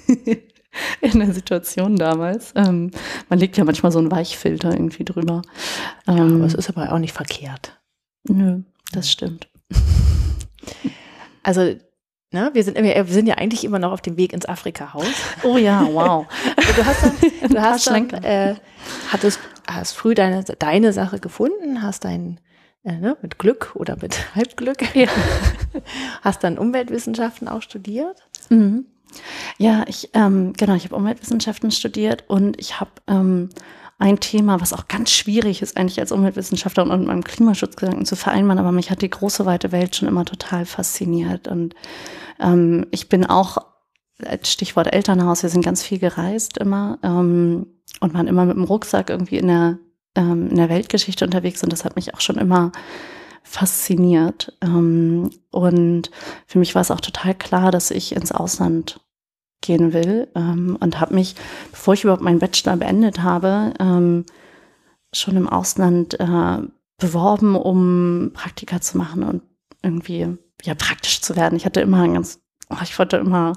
in 1.01 1.19
der 1.19 1.33
Situation 1.33 1.95
damals. 1.95 2.53
Ähm, 2.55 2.91
man 3.29 3.39
legt 3.39 3.57
ja 3.57 3.63
manchmal 3.63 3.91
so 3.91 3.99
einen 3.99 4.11
Weichfilter 4.11 4.71
irgendwie 4.71 5.05
drüber. 5.05 5.41
Ähm, 6.07 6.17
ja, 6.17 6.23
aber 6.23 6.45
es 6.45 6.53
ist 6.53 6.69
aber 6.69 6.91
auch 6.91 6.99
nicht 6.99 7.13
verkehrt. 7.13 7.79
Nö, 8.27 8.61
das 8.91 9.11
stimmt. 9.11 9.47
Also, 11.41 11.61
ne, 12.31 12.49
wir 12.53 12.63
sind, 12.63 12.77
wir 12.77 13.05
sind 13.05 13.25
ja 13.25 13.35
eigentlich 13.35 13.63
immer 13.63 13.79
noch 13.79 13.93
auf 13.93 14.01
dem 14.01 14.17
Weg 14.17 14.33
ins 14.33 14.45
Afrika-Haus. 14.45 15.07
Oh 15.43 15.57
ja, 15.57 15.87
wow. 15.89 16.27
Also 16.57 16.73
du 16.73 16.85
hast 16.85 17.03
dann, 17.03 17.49
du 17.49 17.61
hast 17.61 17.87
dann, 17.87 18.09
äh, 18.23 18.55
hattest, 19.07 19.39
hast 19.65 19.93
früh 19.93 20.13
deine, 20.13 20.43
deine 20.43 20.91
Sache 20.91 21.19
gefunden, 21.19 21.81
hast 21.81 22.03
dein, 22.03 22.41
äh, 22.83 22.97
ne, 22.97 23.17
mit 23.21 23.39
Glück 23.39 23.71
oder 23.73 23.95
mit 23.99 24.35
Halbglück, 24.35 24.93
ja. 24.95 25.07
hast 26.21 26.43
dann 26.43 26.57
Umweltwissenschaften 26.57 27.47
auch 27.47 27.61
studiert. 27.61 28.27
Mhm. 28.49 28.85
Ja, 29.57 29.83
ich 29.87 30.09
ähm, 30.13 30.53
genau, 30.53 30.75
ich 30.75 30.85
habe 30.85 30.95
Umweltwissenschaften 30.95 31.71
studiert 31.71 32.23
und 32.27 32.59
ich 32.59 32.79
habe 32.79 32.91
ähm, 33.07 33.49
ein 33.99 34.19
Thema, 34.21 34.61
was 34.61 34.71
auch 34.71 34.87
ganz 34.87 35.11
schwierig 35.11 35.61
ist, 35.61 35.75
eigentlich 35.75 35.99
als 35.99 36.13
Umweltwissenschaftler 36.13 36.83
und 36.83 36.99
mit 36.99 37.07
meinem 37.07 37.23
Klimaschutzgedanken 37.23 38.05
zu 38.05 38.15
vereinbaren, 38.15 38.59
aber 38.59 38.71
mich 38.71 38.89
hat 38.89 39.01
die 39.01 39.09
große 39.09 39.45
weite 39.45 39.73
Welt 39.73 39.95
schon 39.95 40.07
immer 40.07 40.23
total 40.23 40.65
fasziniert. 40.65 41.49
Und 41.49 41.75
ähm, 42.39 42.87
ich 42.91 43.09
bin 43.09 43.25
auch, 43.25 43.57
als 44.25 44.51
Stichwort 44.51 44.93
Elternhaus, 44.93 45.43
wir 45.43 45.49
sind 45.49 45.65
ganz 45.65 45.83
viel 45.83 45.99
gereist 45.99 46.57
immer 46.57 46.97
ähm, 47.03 47.67
und 47.99 48.13
waren 48.13 48.27
immer 48.27 48.45
mit 48.45 48.55
dem 48.55 48.63
Rucksack 48.63 49.09
irgendwie 49.09 49.37
in 49.37 49.47
der, 49.47 49.79
ähm, 50.15 50.49
in 50.49 50.55
der 50.55 50.69
Weltgeschichte 50.69 51.25
unterwegs 51.25 51.61
und 51.63 51.71
das 51.71 51.83
hat 51.83 51.97
mich 51.97 52.13
auch 52.13 52.21
schon 52.21 52.37
immer 52.37 52.71
fasziniert. 53.43 54.57
Ähm, 54.61 55.31
und 55.51 56.11
für 56.45 56.59
mich 56.59 56.75
war 56.75 56.81
es 56.81 56.91
auch 56.91 57.01
total 57.01 57.33
klar, 57.35 57.71
dass 57.71 57.91
ich 57.91 58.15
ins 58.15 58.31
Ausland 58.31 58.99
gehen 59.61 59.93
will 59.93 60.29
ähm, 60.35 60.77
und 60.79 60.99
habe 60.99 61.15
mich, 61.15 61.35
bevor 61.71 61.93
ich 61.93 62.03
überhaupt 62.03 62.23
meinen 62.23 62.39
Bachelor 62.39 62.77
beendet 62.77 63.21
habe, 63.21 63.73
ähm, 63.79 64.25
schon 65.11 65.35
im 65.35 65.49
Ausland 65.49 66.19
äh, 66.19 66.57
beworben, 66.97 67.55
um 67.55 68.31
Praktika 68.33 68.79
zu 68.81 68.97
machen 68.97 69.23
und 69.23 69.41
irgendwie 69.81 70.37
ja 70.63 70.75
praktisch 70.75 71.21
zu 71.21 71.35
werden. 71.35 71.55
Ich 71.55 71.65
hatte 71.65 71.81
immer 71.81 72.03
ein 72.03 72.13
ganz 72.13 72.39
oh, 72.69 72.77
ich 72.83 72.97
wollte 72.99 73.17
immer, 73.17 73.53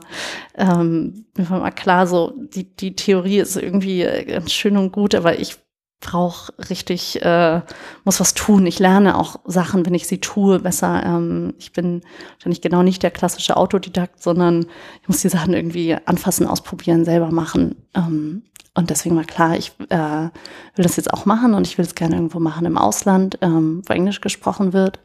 ähm, 0.57 1.27
mir 1.37 1.49
war 1.51 1.61
mal 1.61 1.71
klar, 1.71 2.07
so 2.07 2.33
die, 2.37 2.65
die 2.65 2.97
Theorie 2.97 3.39
ist 3.39 3.57
irgendwie 3.57 4.07
ganz 4.27 4.53
schön 4.53 4.77
und 4.77 4.93
gut, 4.93 5.15
aber 5.15 5.39
ich 5.39 5.57
brauche 6.03 6.53
richtig, 6.69 7.23
äh, 7.23 7.63
muss 8.05 8.21
was 8.21 8.35
tun. 8.35 8.67
Ich 8.67 8.79
lerne 8.79 9.17
auch 9.17 9.41
Sachen, 9.47 9.87
wenn 9.87 9.95
ich 9.95 10.07
sie 10.07 10.21
tue, 10.21 10.59
besser. 10.59 11.03
Ähm, 11.03 11.55
ich 11.59 11.73
bin 11.73 12.03
wahrscheinlich 12.35 12.61
genau 12.61 12.83
nicht 12.83 13.03
der 13.03 13.11
klassische 13.11 13.57
Autodidakt, 13.57 14.23
sondern 14.23 14.67
ich 15.01 15.09
muss 15.09 15.23
die 15.23 15.31
Sachen 15.31 15.55
irgendwie 15.55 15.97
anfassen, 16.05 16.47
ausprobieren, 16.47 17.07
selber 17.07 17.31
machen. 17.31 17.77
Ähm, 17.95 18.43
und 18.75 18.91
deswegen 18.91 19.17
war 19.17 19.25
klar, 19.25 19.57
ich 19.57 19.73
äh, 19.89 20.31
will 20.75 20.83
das 20.83 20.97
jetzt 20.97 21.13
auch 21.13 21.25
machen 21.25 21.55
und 21.55 21.67
ich 21.67 21.79
will 21.79 21.85
es 21.85 21.95
gerne 21.95 22.17
irgendwo 22.17 22.41
machen 22.41 22.67
im 22.67 22.79
Ausland, 22.79 23.39
ähm, 23.41 23.83
wo 23.87 23.93
Englisch 23.93 24.21
gesprochen 24.21 24.73
wird. 24.73 25.01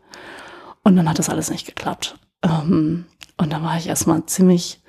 Und 0.84 0.96
dann 0.96 1.08
hat 1.08 1.20
das 1.20 1.30
alles 1.30 1.50
nicht 1.50 1.66
geklappt. 1.66 2.18
Ähm, 2.44 3.06
und 3.38 3.54
dann 3.54 3.64
war 3.64 3.78
ich 3.78 3.88
erstmal 3.88 4.26
ziemlich, 4.26 4.82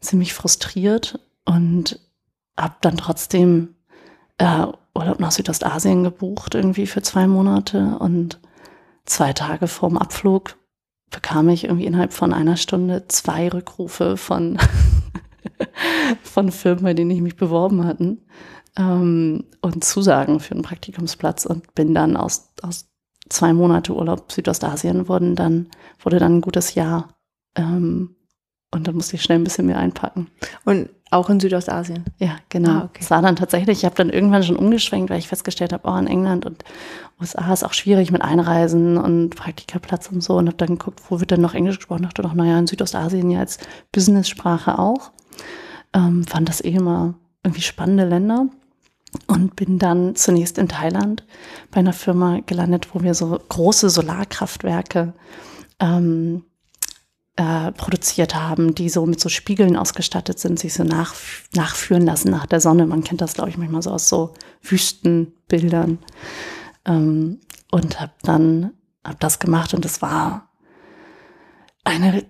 ziemlich 0.00 0.34
frustriert 0.34 1.20
und 1.44 2.00
habe 2.58 2.74
dann 2.80 2.96
trotzdem 2.96 3.76
äh, 4.38 4.66
Urlaub 4.94 5.20
nach 5.20 5.32
Südostasien 5.32 6.04
gebucht, 6.04 6.54
irgendwie 6.54 6.86
für 6.86 7.02
zwei 7.02 7.26
Monate. 7.26 7.98
Und 7.98 8.40
zwei 9.04 9.32
Tage 9.32 9.68
vorm 9.68 9.96
Abflug 9.96 10.56
bekam 11.10 11.48
ich 11.48 11.64
irgendwie 11.64 11.86
innerhalb 11.86 12.12
von 12.12 12.32
einer 12.32 12.56
Stunde 12.56 13.06
zwei 13.08 13.48
Rückrufe 13.48 14.16
von, 14.16 14.58
von 16.22 16.50
Firmen, 16.50 16.84
bei 16.84 16.94
denen 16.94 17.10
ich 17.10 17.20
mich 17.20 17.36
beworben 17.36 17.84
hatten. 17.86 18.22
Ähm, 18.76 19.44
und 19.60 19.84
Zusagen 19.84 20.40
für 20.40 20.54
einen 20.54 20.62
Praktikumsplatz 20.62 21.44
und 21.46 21.74
bin 21.74 21.94
dann 21.94 22.16
aus, 22.16 22.52
aus 22.62 22.88
zwei 23.28 23.52
Monate 23.52 23.94
Urlaub 23.94 24.32
Südostasien 24.32 25.08
wurden 25.08 25.36
dann, 25.36 25.68
wurde 26.00 26.18
dann 26.18 26.36
ein 26.36 26.40
gutes 26.40 26.74
Jahr. 26.74 27.08
Ähm, 27.54 28.16
und 28.72 28.88
dann 28.88 28.96
musste 28.96 29.16
ich 29.16 29.22
schnell 29.22 29.38
ein 29.38 29.44
bisschen 29.44 29.66
mehr 29.66 29.78
einpacken. 29.78 30.28
Und 30.64 30.88
auch 31.10 31.28
in 31.28 31.40
Südostasien? 31.40 32.04
Ja, 32.18 32.36
genau. 32.48 32.70
Ah, 32.70 32.84
okay. 32.84 33.00
Es 33.00 33.10
war 33.10 33.20
dann 33.20 33.36
tatsächlich, 33.36 33.78
ich 33.78 33.84
habe 33.84 33.94
dann 33.94 34.08
irgendwann 34.08 34.42
schon 34.42 34.56
umgeschwenkt, 34.56 35.10
weil 35.10 35.18
ich 35.18 35.28
festgestellt 35.28 35.74
habe, 35.74 35.86
oh, 35.86 35.96
in 35.96 36.06
England 36.06 36.46
und 36.46 36.64
USA 37.20 37.52
ist 37.52 37.64
auch 37.64 37.74
schwierig 37.74 38.10
mit 38.10 38.22
Einreisen 38.22 38.96
und 38.96 39.36
Praktikaplatz 39.36 40.08
und 40.10 40.22
so. 40.22 40.38
Und 40.38 40.46
habe 40.46 40.56
dann 40.56 40.78
geguckt, 40.78 41.02
wo 41.10 41.20
wird 41.20 41.30
denn 41.30 41.42
noch 41.42 41.52
Englisch 41.52 41.76
gesprochen? 41.76 42.04
Dachte 42.04 42.22
doch, 42.22 42.32
naja, 42.32 42.58
in 42.58 42.66
Südostasien 42.66 43.30
ja 43.30 43.40
als 43.40 43.58
Business-Sprache 43.92 44.78
auch. 44.78 45.12
Ähm, 45.92 46.24
fand 46.24 46.48
das 46.48 46.64
eh 46.64 46.70
immer 46.70 47.14
irgendwie 47.44 47.62
spannende 47.62 48.06
Länder. 48.06 48.46
Und 49.26 49.54
bin 49.54 49.78
dann 49.78 50.16
zunächst 50.16 50.56
in 50.56 50.68
Thailand 50.68 51.26
bei 51.70 51.80
einer 51.80 51.92
Firma 51.92 52.40
gelandet, 52.46 52.88
wo 52.94 53.02
wir 53.02 53.12
so 53.12 53.38
große 53.50 53.90
Solarkraftwerke 53.90 55.12
ähm, 55.78 56.44
äh, 57.36 57.72
produziert 57.72 58.34
haben, 58.34 58.74
die 58.74 58.88
so 58.88 59.06
mit 59.06 59.20
so 59.20 59.28
Spiegeln 59.28 59.76
ausgestattet 59.76 60.38
sind, 60.38 60.58
sich 60.58 60.74
so 60.74 60.84
nach, 60.84 61.14
nachführen 61.54 62.04
lassen 62.04 62.30
nach 62.30 62.46
der 62.46 62.60
Sonne. 62.60 62.86
Man 62.86 63.04
kennt 63.04 63.20
das, 63.20 63.34
glaube 63.34 63.50
ich, 63.50 63.56
manchmal 63.56 63.82
so 63.82 63.90
aus 63.90 64.08
so 64.08 64.34
Wüstenbildern. 64.62 65.98
Ähm, 66.84 67.40
und 67.70 68.00
habe 68.00 68.12
dann 68.22 68.72
hab 69.02 69.18
das 69.20 69.38
gemacht 69.38 69.72
und 69.72 69.84
es 69.84 70.02
war 70.02 70.50
eine 71.84 72.24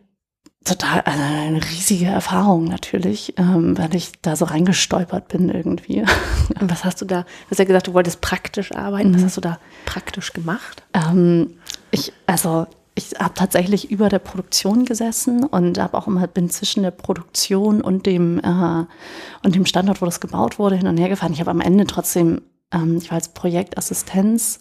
total 0.64 1.00
also 1.00 1.20
eine 1.20 1.64
riesige 1.64 2.06
Erfahrung 2.06 2.64
natürlich, 2.64 3.34
ähm, 3.36 3.76
weil 3.76 3.94
ich 3.96 4.12
da 4.22 4.36
so 4.36 4.44
reingestolpert 4.44 5.28
bin 5.28 5.48
irgendwie. 5.48 6.04
Und 6.60 6.70
was 6.70 6.84
hast 6.84 7.00
du 7.00 7.04
da? 7.04 7.22
Du 7.22 7.50
hast 7.50 7.58
ja 7.58 7.64
gesagt, 7.64 7.88
du 7.88 7.94
wolltest 7.94 8.20
praktisch 8.20 8.70
arbeiten. 8.70 9.10
Mhm. 9.10 9.16
Was 9.16 9.24
hast 9.24 9.36
du 9.38 9.40
da 9.40 9.58
praktisch 9.86 10.32
gemacht? 10.32 10.84
Ähm, 10.94 11.58
ich 11.90 12.12
also 12.26 12.68
ich 12.94 13.14
habe 13.18 13.34
tatsächlich 13.34 13.90
über 13.90 14.08
der 14.08 14.18
Produktion 14.18 14.84
gesessen 14.84 15.44
und 15.44 15.78
habe 15.78 15.96
auch 15.96 16.06
immer 16.06 16.26
bin 16.26 16.50
zwischen 16.50 16.82
der 16.82 16.90
Produktion 16.90 17.80
und 17.80 18.04
dem 18.04 18.38
äh, 18.40 18.84
und 19.42 19.54
dem 19.54 19.64
Standort, 19.64 20.02
wo 20.02 20.06
das 20.06 20.20
gebaut 20.20 20.58
wurde, 20.58 20.76
hin 20.76 20.86
und 20.86 20.98
her 20.98 21.08
gefahren. 21.08 21.32
Ich 21.32 21.40
habe 21.40 21.50
am 21.50 21.60
Ende 21.60 21.86
trotzdem, 21.86 22.42
ähm, 22.70 22.98
ich 22.98 23.10
war 23.10 23.16
als 23.16 23.28
Projektassistenz, 23.28 24.60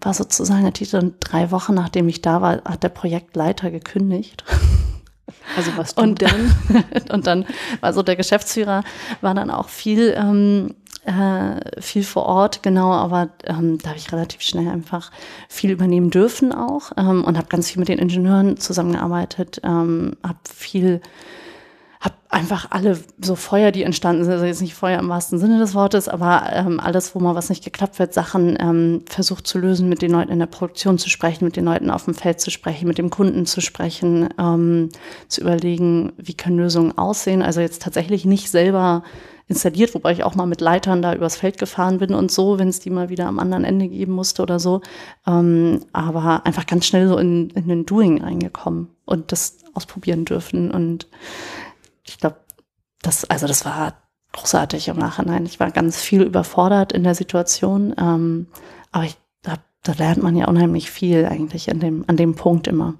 war 0.00 0.14
sozusagen 0.14 0.62
der 0.62 0.72
Titel 0.72 0.96
und 0.96 1.16
drei 1.20 1.50
Wochen 1.50 1.74
nachdem 1.74 2.08
ich 2.08 2.22
da 2.22 2.40
war, 2.40 2.62
hat 2.64 2.82
der 2.82 2.88
Projektleiter 2.88 3.70
gekündigt. 3.70 4.44
Also 5.56 5.72
was 5.76 5.94
du 5.94 6.02
und 6.02 6.22
dann? 6.22 6.54
und 7.12 7.26
dann 7.26 7.44
war 7.80 7.92
so 7.92 8.02
der 8.02 8.16
Geschäftsführer 8.16 8.82
war 9.20 9.34
dann 9.34 9.50
auch 9.50 9.68
viel 9.68 10.14
ähm, 10.16 10.74
äh, 11.04 11.80
viel 11.80 12.04
vor 12.04 12.26
Ort, 12.26 12.62
genau, 12.62 12.92
aber 12.92 13.30
ähm, 13.44 13.78
da 13.78 13.90
habe 13.90 13.98
ich 13.98 14.12
relativ 14.12 14.42
schnell 14.42 14.68
einfach 14.68 15.10
viel 15.48 15.70
übernehmen 15.70 16.10
dürfen 16.10 16.52
auch 16.52 16.92
ähm, 16.96 17.24
und 17.24 17.36
habe 17.38 17.48
ganz 17.48 17.70
viel 17.70 17.80
mit 17.80 17.88
den 17.88 17.98
Ingenieuren 17.98 18.56
zusammengearbeitet, 18.56 19.60
ähm, 19.64 20.16
habe 20.22 20.38
viel 20.52 21.00
habe 22.00 22.14
einfach 22.28 22.70
alle 22.70 22.98
so 23.20 23.34
Feuer, 23.34 23.72
die 23.72 23.82
entstanden 23.82 24.22
sind, 24.22 24.32
also 24.32 24.44
jetzt 24.44 24.62
nicht 24.62 24.74
Feuer 24.74 25.00
im 25.00 25.08
wahrsten 25.08 25.38
Sinne 25.38 25.58
des 25.58 25.74
Wortes, 25.74 26.08
aber 26.08 26.44
ähm, 26.52 26.78
alles, 26.78 27.14
wo 27.14 27.18
mal 27.18 27.34
was 27.34 27.48
nicht 27.48 27.64
geklappt 27.64 27.98
wird, 27.98 28.14
Sachen 28.14 28.56
ähm, 28.60 29.02
versucht 29.08 29.48
zu 29.48 29.58
lösen, 29.58 29.88
mit 29.88 30.00
den 30.00 30.12
Leuten 30.12 30.30
in 30.30 30.38
der 30.38 30.46
Produktion 30.46 30.98
zu 30.98 31.10
sprechen, 31.10 31.44
mit 31.44 31.56
den 31.56 31.64
Leuten 31.64 31.90
auf 31.90 32.04
dem 32.04 32.14
Feld 32.14 32.40
zu 32.40 32.52
sprechen, 32.52 32.86
mit 32.86 32.98
dem 32.98 33.10
Kunden 33.10 33.46
zu 33.46 33.60
sprechen, 33.60 34.28
ähm, 34.38 34.90
zu 35.26 35.40
überlegen, 35.40 36.12
wie 36.16 36.34
können 36.34 36.58
Lösungen 36.58 36.96
aussehen. 36.96 37.42
Also 37.42 37.60
jetzt 37.60 37.82
tatsächlich 37.82 38.24
nicht 38.24 38.48
selber 38.48 39.02
installiert, 39.48 39.94
wobei 39.94 40.12
ich 40.12 40.24
auch 40.24 40.34
mal 40.34 40.46
mit 40.46 40.60
Leitern 40.60 41.02
da 41.02 41.14
übers 41.14 41.36
Feld 41.36 41.58
gefahren 41.58 41.98
bin 41.98 42.14
und 42.14 42.30
so, 42.30 42.58
wenn 42.58 42.68
es 42.68 42.80
die 42.80 42.90
mal 42.90 43.08
wieder 43.08 43.26
am 43.26 43.38
anderen 43.38 43.64
Ende 43.64 43.88
geben 43.88 44.12
musste 44.12 44.42
oder 44.42 44.60
so. 44.60 44.82
Ähm, 45.26 45.80
aber 45.92 46.44
einfach 46.44 46.66
ganz 46.66 46.86
schnell 46.86 47.08
so 47.08 47.16
in, 47.16 47.50
in 47.50 47.66
den 47.66 47.86
Doing 47.86 48.22
reingekommen 48.22 48.90
und 49.06 49.32
das 49.32 49.58
ausprobieren 49.72 50.26
dürfen. 50.26 50.70
Und 50.70 51.08
ich 52.04 52.18
glaube, 52.18 52.36
das, 53.00 53.24
also 53.24 53.46
das 53.46 53.64
war 53.64 53.94
großartig 54.32 54.88
im 54.88 54.98
Nachhinein. 54.98 55.46
Ich 55.46 55.58
war 55.58 55.70
ganz 55.70 56.00
viel 56.00 56.22
überfordert 56.22 56.92
in 56.92 57.02
der 57.02 57.14
Situation. 57.14 57.94
Ähm, 57.98 58.48
aber 58.92 59.04
ich 59.04 59.16
hab, 59.46 59.60
da 59.82 59.92
lernt 59.92 60.22
man 60.22 60.36
ja 60.36 60.46
unheimlich 60.46 60.90
viel 60.90 61.24
eigentlich 61.24 61.70
an 61.70 61.80
dem, 61.80 62.04
an 62.06 62.18
dem 62.18 62.34
Punkt 62.34 62.66
immer. 62.66 62.94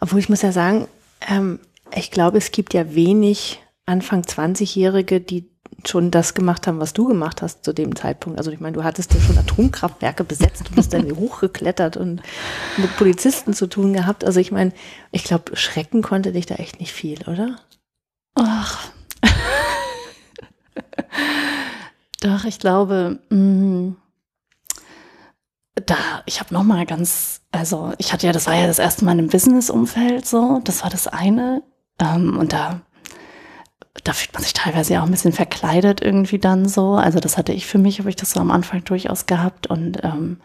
Obwohl 0.00 0.18
ich 0.18 0.28
muss 0.28 0.42
ja 0.42 0.52
sagen, 0.52 0.86
ähm, 1.26 1.60
ich 1.94 2.10
glaube, 2.10 2.38
es 2.38 2.50
gibt 2.50 2.74
ja 2.74 2.94
wenig 2.94 3.62
Anfang 3.86 4.22
20-Jährige, 4.22 5.20
die 5.20 5.50
schon 5.84 6.10
das 6.10 6.34
gemacht 6.34 6.66
haben, 6.66 6.80
was 6.80 6.92
du 6.92 7.08
gemacht 7.08 7.42
hast 7.42 7.64
zu 7.64 7.72
dem 7.72 7.96
Zeitpunkt. 7.96 8.38
Also 8.38 8.50
ich 8.50 8.60
meine, 8.60 8.74
du 8.74 8.84
hattest 8.84 9.12
ja 9.14 9.20
schon 9.20 9.38
Atomkraftwerke 9.38 10.22
besetzt, 10.22 10.68
du 10.68 10.74
bist 10.74 10.92
dann 10.92 11.16
hochgeklettert 11.16 11.96
und 11.96 12.22
mit 12.76 12.96
Polizisten 12.96 13.54
zu 13.54 13.66
tun 13.66 13.92
gehabt. 13.92 14.24
Also 14.24 14.38
ich 14.38 14.52
meine, 14.52 14.72
ich 15.10 15.24
glaube, 15.24 15.56
schrecken 15.56 16.02
konnte 16.02 16.32
dich 16.32 16.46
da 16.46 16.56
echt 16.56 16.78
nicht 16.78 16.92
viel, 16.92 17.22
oder? 17.26 17.56
Ach. 18.34 18.90
Doch, 22.20 22.44
ich 22.44 22.60
glaube, 22.60 23.18
mh, 23.30 23.36
mm, 23.36 23.96
da, 25.86 25.96
ich 26.26 26.38
habe 26.38 26.54
noch 26.54 26.62
mal 26.62 26.86
ganz, 26.86 27.40
also 27.50 27.92
ich 27.98 28.12
hatte 28.12 28.26
ja, 28.26 28.32
das 28.32 28.46
war 28.46 28.54
ja 28.54 28.66
das 28.66 28.78
erste 28.78 29.04
Mal 29.04 29.18
im 29.18 29.28
Business-Umfeld 29.28 30.26
so, 30.26 30.60
das 30.64 30.82
war 30.82 30.90
das 30.90 31.08
eine. 31.08 31.62
Ähm, 31.98 32.38
und 32.38 32.52
da 32.52 32.82
da 34.04 34.12
fühlt 34.12 34.32
man 34.32 34.42
sich 34.42 34.54
teilweise 34.54 34.94
ja 34.94 35.02
auch 35.02 35.06
ein 35.06 35.10
bisschen 35.10 35.32
verkleidet 35.32 36.00
irgendwie 36.00 36.38
dann 36.38 36.68
so. 36.68 36.94
Also 36.94 37.20
das 37.20 37.36
hatte 37.36 37.52
ich 37.52 37.66
für 37.66 37.78
mich, 37.78 37.98
habe 37.98 38.08
ich 38.08 38.16
das 38.16 38.30
so 38.32 38.40
am 38.40 38.50
Anfang 38.50 38.84
durchaus 38.84 39.26
gehabt 39.26 39.66
und 39.66 40.02
ähm, 40.02 40.38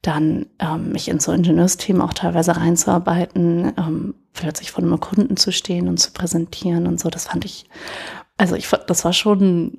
dann 0.00 0.46
ähm, 0.58 0.90
mich 0.92 1.08
in 1.08 1.20
so 1.20 1.32
Ingenieursthemen 1.32 2.02
auch 2.02 2.14
teilweise 2.14 2.56
reinzuarbeiten, 2.56 3.72
ähm, 3.78 4.14
plötzlich 4.32 4.72
vor 4.72 4.82
einem 4.82 4.98
Kunden 4.98 5.36
zu 5.36 5.52
stehen 5.52 5.88
und 5.88 5.98
zu 5.98 6.12
präsentieren 6.12 6.86
und 6.86 6.98
so. 6.98 7.08
Das 7.08 7.26
fand 7.28 7.44
ich, 7.44 7.66
also 8.36 8.56
ich 8.56 8.68
das 8.68 9.04
war 9.04 9.12
schon 9.12 9.78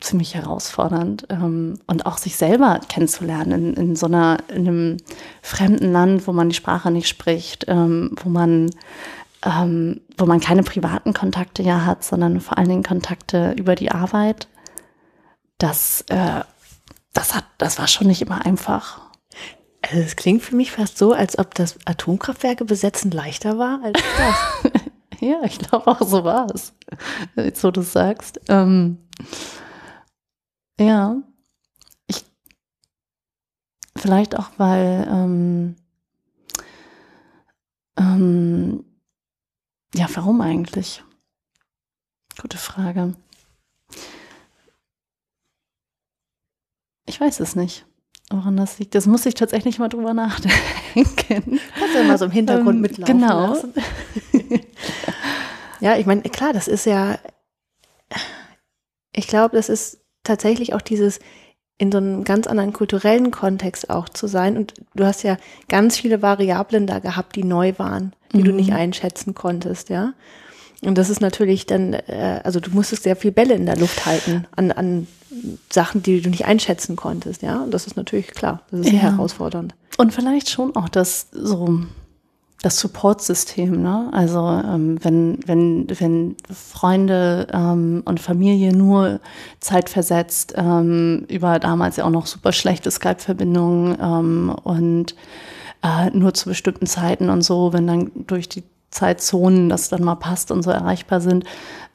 ziemlich 0.00 0.34
herausfordernd 0.34 1.26
ähm, 1.30 1.78
und 1.86 2.06
auch 2.06 2.18
sich 2.18 2.36
selber 2.36 2.80
kennenzulernen 2.88 3.74
in, 3.74 3.74
in 3.74 3.96
so 3.96 4.06
einer 4.06 4.38
in 4.48 4.68
einem 4.68 4.96
fremden 5.42 5.92
Land, 5.92 6.26
wo 6.26 6.32
man 6.32 6.48
die 6.48 6.54
Sprache 6.54 6.90
nicht 6.90 7.08
spricht, 7.08 7.64
ähm, 7.68 8.14
wo 8.22 8.28
man 8.28 8.70
ähm, 9.44 10.00
wo 10.16 10.26
man 10.26 10.40
keine 10.40 10.62
privaten 10.62 11.14
Kontakte 11.14 11.62
ja 11.62 11.84
hat, 11.84 12.04
sondern 12.04 12.40
vor 12.40 12.58
allen 12.58 12.68
Dingen 12.68 12.82
Kontakte 12.82 13.52
über 13.52 13.74
die 13.74 13.90
Arbeit. 13.90 14.48
Das, 15.58 16.02
äh, 16.08 16.42
das 17.12 17.34
hat, 17.34 17.44
das 17.58 17.78
war 17.78 17.88
schon 17.88 18.08
nicht 18.08 18.22
immer 18.22 18.44
einfach. 18.44 19.08
Also 19.82 20.02
es 20.02 20.16
klingt 20.16 20.42
für 20.42 20.56
mich 20.56 20.72
fast 20.72 20.98
so, 20.98 21.12
als 21.12 21.38
ob 21.38 21.54
das 21.54 21.78
Atomkraftwerke 21.84 22.64
besetzen 22.64 23.10
leichter 23.10 23.58
war 23.58 23.80
als 23.82 24.00
das. 24.18 24.72
ja, 25.20 25.42
ich 25.44 25.58
glaube 25.58 25.86
auch 25.86 26.02
so 26.02 26.24
war 26.24 26.46
es, 26.52 26.74
jetzt 27.36 27.62
wo 27.62 27.70
du 27.70 27.82
sagst. 27.82 28.40
Ähm, 28.48 28.98
ja, 30.80 31.16
ich 32.06 32.24
vielleicht 33.96 34.36
auch, 34.36 34.50
weil 34.58 35.08
ähm, 35.10 35.76
ähm, 37.98 38.84
ja, 39.94 40.06
warum 40.14 40.40
eigentlich? 40.40 41.02
Gute 42.40 42.58
Frage. 42.58 43.14
Ich 47.06 47.20
weiß 47.20 47.40
es 47.40 47.56
nicht, 47.56 47.86
woran 48.30 48.56
das 48.56 48.78
liegt. 48.78 48.94
Das 48.94 49.06
muss 49.06 49.26
ich 49.26 49.34
tatsächlich 49.34 49.78
mal 49.78 49.88
drüber 49.88 50.12
nachdenken. 50.14 51.58
Kannst 51.78 51.94
du 51.94 52.04
mal 52.04 52.18
so 52.18 52.26
im 52.26 52.30
Hintergrund 52.30 52.76
ähm, 52.76 52.80
mitlaufen 52.82 53.18
Genau. 53.20 53.46
Lassen. 53.54 53.72
ja, 55.80 55.96
ich 55.96 56.06
meine, 56.06 56.22
klar, 56.22 56.52
das 56.52 56.68
ist 56.68 56.84
ja, 56.86 57.18
ich 59.12 59.26
glaube, 59.26 59.56
das 59.56 59.68
ist 59.68 60.04
tatsächlich 60.22 60.74
auch 60.74 60.82
dieses 60.82 61.18
in 61.78 61.92
so 61.92 61.98
einem 61.98 62.24
ganz 62.24 62.46
anderen 62.46 62.72
kulturellen 62.72 63.30
Kontext 63.30 63.88
auch 63.88 64.08
zu 64.08 64.26
sein. 64.26 64.56
Und 64.56 64.74
du 64.94 65.04
hast 65.04 65.22
ja 65.22 65.36
ganz 65.68 65.96
viele 65.96 66.22
Variablen 66.22 66.86
da 66.86 66.98
gehabt, 66.98 67.36
die 67.36 67.44
neu 67.44 67.72
waren, 67.78 68.12
die 68.32 68.38
mhm. 68.38 68.44
du 68.44 68.52
nicht 68.52 68.72
einschätzen 68.72 69.34
konntest, 69.34 69.88
ja. 69.88 70.12
Und 70.82 70.96
das 70.96 71.10
ist 71.10 71.20
natürlich 71.20 71.66
dann, 71.66 71.92
äh, 71.92 72.40
also 72.44 72.60
du 72.60 72.70
musstest 72.70 73.02
sehr 73.02 73.16
viel 73.16 73.32
Bälle 73.32 73.54
in 73.54 73.66
der 73.66 73.76
Luft 73.76 74.06
halten 74.06 74.46
an, 74.54 74.70
an 74.70 75.08
Sachen, 75.70 76.02
die 76.02 76.20
du 76.20 76.30
nicht 76.30 76.44
einschätzen 76.44 76.96
konntest, 76.96 77.42
ja. 77.42 77.62
Und 77.62 77.72
das 77.72 77.86
ist 77.86 77.96
natürlich 77.96 78.28
klar, 78.28 78.62
das 78.70 78.80
ist 78.80 78.90
sehr 78.90 79.02
ja. 79.02 79.12
herausfordernd. 79.12 79.74
Und 79.96 80.12
vielleicht 80.12 80.50
schon 80.50 80.76
auch 80.76 80.88
das 80.88 81.28
so 81.32 81.80
das 82.62 82.80
Supportsystem, 82.80 83.80
ne? 83.80 84.08
Also 84.12 84.40
ähm, 84.40 84.98
wenn, 85.02 85.38
wenn, 85.46 85.86
wenn 86.00 86.36
Freunde 86.52 87.46
ähm, 87.52 88.02
und 88.04 88.18
Familie 88.18 88.76
nur 88.76 89.20
zeitversetzt 89.60 90.54
ähm, 90.56 91.24
über 91.28 91.60
damals 91.60 91.96
ja 91.96 92.04
auch 92.04 92.10
noch 92.10 92.26
super 92.26 92.52
schlechte 92.52 92.90
Skype-Verbindungen 92.90 93.96
ähm, 94.00 94.56
und 94.64 95.14
äh, 95.84 96.10
nur 96.10 96.34
zu 96.34 96.48
bestimmten 96.48 96.86
Zeiten 96.86 97.30
und 97.30 97.42
so, 97.42 97.72
wenn 97.72 97.86
dann 97.86 98.10
durch 98.26 98.48
die 98.48 98.64
Zeitzonen 98.90 99.68
das 99.68 99.88
dann 99.88 100.02
mal 100.02 100.16
passt 100.16 100.50
und 100.50 100.62
so 100.62 100.70
erreichbar 100.70 101.20
sind, 101.20 101.44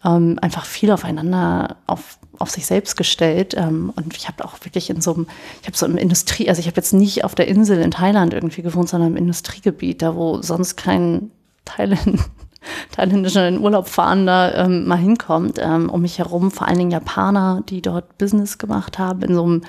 ähm, 0.05 0.37
einfach 0.41 0.65
viel 0.65 0.91
aufeinander, 0.91 1.75
auf, 1.87 2.19
auf 2.39 2.49
sich 2.49 2.65
selbst 2.65 2.95
gestellt. 2.97 3.55
Ähm, 3.57 3.91
und 3.95 4.15
ich 4.15 4.27
habe 4.27 4.43
auch 4.45 4.55
wirklich 4.63 4.89
in 4.89 5.01
so 5.01 5.13
einem, 5.13 5.27
ich 5.61 5.67
habe 5.67 5.77
so 5.77 5.85
im 5.85 5.97
Industrie, 5.97 6.49
also 6.49 6.59
ich 6.59 6.67
habe 6.67 6.77
jetzt 6.77 6.93
nicht 6.93 7.23
auf 7.23 7.35
der 7.35 7.47
Insel 7.47 7.81
in 7.81 7.91
Thailand 7.91 8.33
irgendwie 8.33 8.61
gewohnt, 8.61 8.89
sondern 8.89 9.11
im 9.11 9.17
Industriegebiet, 9.17 10.01
da 10.01 10.15
wo 10.15 10.41
sonst 10.41 10.75
kein 10.75 11.31
Thailand, 11.65 12.19
thailändischer 12.91 13.47
in 13.47 13.59
Urlaub 13.59 13.87
fahren 13.87 14.25
da 14.25 14.65
ähm, 14.65 14.87
mal 14.87 14.97
hinkommt. 14.97 15.59
Ähm, 15.59 15.89
um 15.89 16.01
mich 16.01 16.19
herum 16.19 16.51
vor 16.51 16.67
allen 16.67 16.77
Dingen 16.77 16.91
Japaner, 16.91 17.63
die 17.69 17.81
dort 17.81 18.17
Business 18.17 18.57
gemacht 18.57 18.99
haben, 18.99 19.21
in 19.21 19.35
so 19.35 19.43
einem 19.43 19.61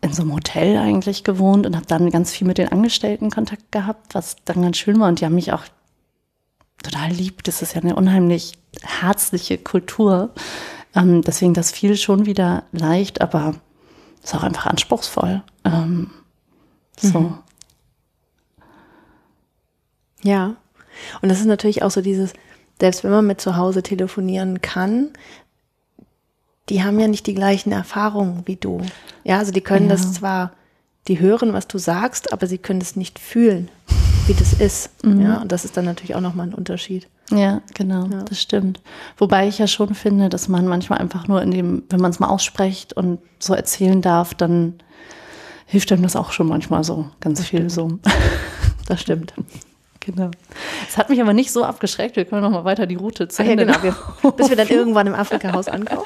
in 0.00 0.12
so 0.12 0.20
einem 0.20 0.34
Hotel 0.34 0.76
eigentlich 0.76 1.24
gewohnt 1.24 1.64
und 1.64 1.74
habe 1.74 1.86
dann 1.86 2.10
ganz 2.10 2.30
viel 2.30 2.46
mit 2.46 2.58
den 2.58 2.70
Angestellten 2.70 3.30
Kontakt 3.30 3.72
gehabt, 3.72 4.14
was 4.14 4.36
dann 4.44 4.60
ganz 4.60 4.76
schön 4.76 5.00
war. 5.00 5.08
Und 5.08 5.20
die 5.20 5.24
haben 5.24 5.34
mich 5.34 5.54
auch 5.54 5.64
total 6.82 7.10
lieb. 7.10 7.42
Das 7.44 7.62
ist 7.62 7.74
ja 7.74 7.80
eine 7.80 7.96
unheimlich 7.96 8.52
herzliche 8.82 9.56
Kultur. 9.58 10.30
Ähm, 10.94 11.22
deswegen 11.22 11.54
das 11.54 11.70
fiel 11.70 11.96
schon 11.96 12.26
wieder 12.26 12.64
leicht, 12.72 13.20
aber 13.20 13.54
ist 14.22 14.34
auch 14.34 14.42
einfach 14.42 14.66
anspruchsvoll. 14.66 15.42
Ähm, 15.64 16.10
so. 16.96 17.20
Mhm. 17.20 17.38
Ja. 20.22 20.56
Und 21.20 21.28
das 21.28 21.40
ist 21.40 21.46
natürlich 21.46 21.82
auch 21.82 21.90
so 21.90 22.00
dieses, 22.00 22.32
selbst 22.80 23.04
wenn 23.04 23.10
man 23.10 23.26
mit 23.26 23.40
zu 23.40 23.56
Hause 23.56 23.82
telefonieren 23.82 24.60
kann, 24.60 25.10
die 26.68 26.82
haben 26.82 26.98
ja 26.98 27.08
nicht 27.08 27.26
die 27.26 27.34
gleichen 27.34 27.72
Erfahrungen 27.72 28.42
wie 28.46 28.56
du. 28.56 28.80
Ja, 29.22 29.38
also 29.38 29.52
die 29.52 29.60
können 29.60 29.88
ja. 29.88 29.92
das 29.92 30.14
zwar, 30.14 30.52
die 31.08 31.20
hören, 31.20 31.52
was 31.52 31.68
du 31.68 31.76
sagst, 31.76 32.32
aber 32.32 32.46
sie 32.46 32.58
können 32.58 32.80
es 32.80 32.96
nicht 32.96 33.18
fühlen 33.18 33.68
wie 34.26 34.34
das 34.34 34.52
ist. 34.54 35.04
Mhm. 35.04 35.22
Ja, 35.22 35.40
und 35.40 35.52
das 35.52 35.64
ist 35.64 35.76
dann 35.76 35.84
natürlich 35.84 36.14
auch 36.14 36.20
nochmal 36.20 36.48
ein 36.48 36.54
Unterschied. 36.54 37.08
Ja, 37.30 37.62
genau, 37.72 38.06
ja. 38.06 38.22
das 38.22 38.40
stimmt. 38.40 38.80
Wobei 39.16 39.48
ich 39.48 39.58
ja 39.58 39.66
schon 39.66 39.94
finde, 39.94 40.28
dass 40.28 40.48
man 40.48 40.66
manchmal 40.66 40.98
einfach 40.98 41.26
nur 41.26 41.42
in 41.42 41.50
dem, 41.50 41.82
wenn 41.88 42.00
man 42.00 42.10
es 42.10 42.20
mal 42.20 42.28
ausspricht 42.28 42.92
und 42.92 43.18
so 43.38 43.54
erzählen 43.54 44.02
darf, 44.02 44.34
dann 44.34 44.74
hilft 45.66 45.90
einem 45.92 46.02
das 46.02 46.16
auch 46.16 46.32
schon 46.32 46.48
manchmal 46.48 46.84
so, 46.84 47.06
ganz 47.20 47.38
das 47.38 47.48
viel 47.48 47.70
so. 47.70 47.98
Das 48.86 49.00
stimmt. 49.00 49.32
Genau. 50.00 50.30
Es 50.86 50.98
hat 50.98 51.08
mich 51.08 51.22
aber 51.22 51.32
nicht 51.32 51.50
so 51.50 51.64
abgeschreckt. 51.64 52.16
Wir 52.16 52.26
können 52.26 52.42
noch 52.42 52.50
mal 52.50 52.66
weiter 52.66 52.86
die 52.86 52.96
Route 52.96 53.28
zu 53.28 53.42
Ende. 53.42 53.64
Ja, 53.66 53.78
genau. 53.78 53.96
Wir, 54.22 54.30
bis 54.36 54.50
wir 54.50 54.56
dann 54.56 54.68
irgendwann 54.68 55.06
im 55.06 55.14
Afrika-Haus 55.14 55.68
ankommen. 55.68 56.02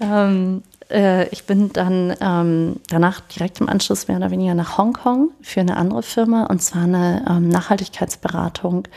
ähm, 0.00 0.62
äh, 0.90 1.28
ich 1.28 1.44
bin 1.44 1.70
dann 1.72 2.14
ähm, 2.20 2.76
danach 2.88 3.20
direkt 3.20 3.60
im 3.60 3.68
Anschluss 3.68 4.08
mehr 4.08 4.16
oder 4.16 4.30
weniger 4.30 4.54
nach 4.54 4.78
Hongkong 4.78 5.30
für 5.42 5.60
eine 5.60 5.76
andere 5.76 6.02
Firma 6.02 6.44
und 6.44 6.62
zwar 6.62 6.84
eine 6.84 7.26
ähm, 7.28 7.48
Nachhaltigkeitsberatung, 7.48 8.88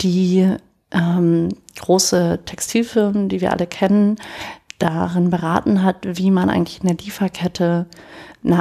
die 0.00 0.56
ähm, 0.92 1.48
große 1.80 2.40
Textilfirmen, 2.44 3.28
die 3.28 3.40
wir 3.40 3.52
alle 3.52 3.66
kennen, 3.66 4.16
darin 4.78 5.30
beraten 5.30 5.82
hat, 5.82 5.98
wie 6.02 6.30
man 6.30 6.50
eigentlich 6.50 6.80
in 6.80 6.88
der 6.88 6.96
Lieferkette 6.96 7.86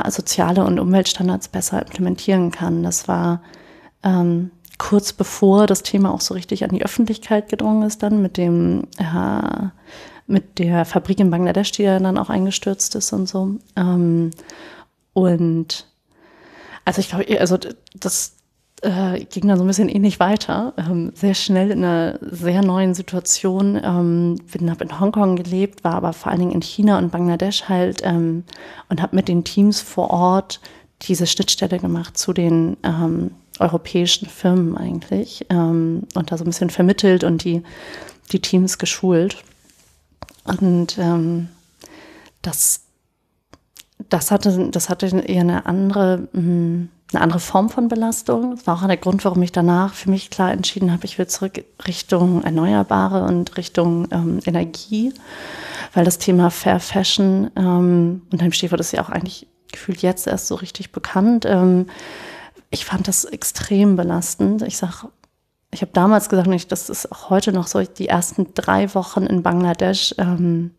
soziale 0.09 0.63
und 0.63 0.79
Umweltstandards 0.79 1.47
besser 1.47 1.81
implementieren 1.81 2.51
kann. 2.51 2.83
Das 2.83 3.07
war 3.07 3.41
ähm, 4.03 4.51
kurz 4.77 5.13
bevor 5.13 5.65
das 5.65 5.81
Thema 5.81 6.13
auch 6.13 6.21
so 6.21 6.35
richtig 6.35 6.63
an 6.63 6.69
die 6.69 6.83
Öffentlichkeit 6.83 7.49
gedrungen 7.49 7.83
ist, 7.83 8.03
dann 8.03 8.21
mit 8.21 8.37
dem 8.37 8.87
äh, 8.99 9.67
mit 10.27 10.59
der 10.59 10.85
Fabrik 10.85 11.19
in 11.19 11.29
Bangladesch, 11.29 11.71
die 11.71 11.83
dann 11.83 12.17
auch 12.17 12.29
eingestürzt 12.29 12.95
ist 12.95 13.11
und 13.11 13.27
so. 13.27 13.55
Ähm, 13.75 14.31
und 15.13 15.87
also 16.85 17.01
ich 17.01 17.09
glaube, 17.09 17.39
also 17.39 17.57
das 17.93 18.37
äh, 18.81 19.23
ging 19.25 19.47
dann 19.47 19.57
so 19.57 19.63
ein 19.63 19.67
bisschen 19.67 19.89
ähnlich 19.89 20.19
weiter. 20.19 20.73
Ähm, 20.77 21.11
sehr 21.15 21.33
schnell 21.33 21.71
in 21.71 21.83
einer 21.83 22.17
sehr 22.21 22.63
neuen 22.63 22.93
Situation. 22.93 23.79
Ähm, 23.83 24.39
bin 24.51 24.69
habe 24.69 24.83
in 24.83 24.99
Hongkong 24.99 25.35
gelebt, 25.35 25.83
war 25.83 25.93
aber 25.93 26.13
vor 26.13 26.31
allen 26.31 26.41
Dingen 26.41 26.51
in 26.51 26.61
China 26.61 26.97
und 26.97 27.11
Bangladesch 27.11 27.69
halt 27.69 28.01
ähm, 28.03 28.43
und 28.89 29.01
habe 29.01 29.15
mit 29.15 29.27
den 29.27 29.43
Teams 29.43 29.81
vor 29.81 30.09
Ort 30.09 30.59
diese 31.03 31.27
Schnittstelle 31.27 31.79
gemacht 31.79 32.17
zu 32.17 32.33
den 32.33 32.77
ähm, 32.83 33.31
europäischen 33.59 34.27
Firmen 34.27 34.77
eigentlich 34.77 35.45
ähm, 35.49 36.03
und 36.15 36.31
da 36.31 36.37
so 36.37 36.43
ein 36.43 36.47
bisschen 36.47 36.69
vermittelt 36.69 37.23
und 37.23 37.43
die, 37.43 37.63
die 38.31 38.39
Teams 38.39 38.77
geschult. 38.77 39.43
Und 40.43 40.97
ähm, 40.97 41.49
das, 42.41 42.81
das, 44.09 44.31
hatte, 44.31 44.69
das 44.71 44.89
hatte 44.89 45.05
eher 45.07 45.41
eine 45.41 45.65
andere, 45.65 46.27
hm, 46.33 46.89
eine 47.13 47.21
andere 47.21 47.39
Form 47.39 47.69
von 47.69 47.87
Belastung. 47.87 48.51
Das 48.51 48.67
war 48.67 48.75
auch 48.75 48.87
der 48.87 48.97
Grund, 48.97 49.25
warum 49.25 49.41
ich 49.41 49.51
danach 49.51 49.93
für 49.93 50.09
mich 50.09 50.29
klar 50.29 50.51
entschieden 50.51 50.91
habe, 50.91 51.05
ich 51.05 51.17
will 51.17 51.27
zurück 51.27 51.63
Richtung 51.85 52.43
Erneuerbare 52.43 53.23
und 53.23 53.57
Richtung 53.57 54.07
ähm, 54.11 54.39
Energie, 54.45 55.13
weil 55.93 56.05
das 56.05 56.17
Thema 56.17 56.49
Fair 56.49 56.79
Fashion, 56.79 57.51
ähm, 57.55 58.21
unter 58.31 58.45
dem 58.45 58.53
Stichwort 58.53 58.79
ist 58.79 58.93
ja 58.93 59.03
auch 59.03 59.09
eigentlich 59.09 59.47
gefühlt 59.71 60.01
jetzt 60.01 60.27
erst 60.27 60.47
so 60.47 60.55
richtig 60.55 60.91
bekannt, 60.91 61.45
ähm, 61.45 61.87
ich 62.71 62.85
fand 62.85 63.07
das 63.07 63.25
extrem 63.25 63.97
belastend. 63.97 64.61
Ich 64.63 64.77
sag, 64.77 65.05
ich 65.71 65.81
habe 65.81 65.91
damals 65.93 66.29
gesagt, 66.29 66.47
und 66.47 66.71
das 66.71 66.89
ist 66.89 67.11
auch 67.11 67.29
heute 67.29 67.51
noch 67.51 67.67
so, 67.67 67.81
die 67.83 68.07
ersten 68.07 68.53
drei 68.53 68.93
Wochen 68.95 69.23
in 69.23 69.43
Bangladesch, 69.43 70.15
ähm, 70.17 70.71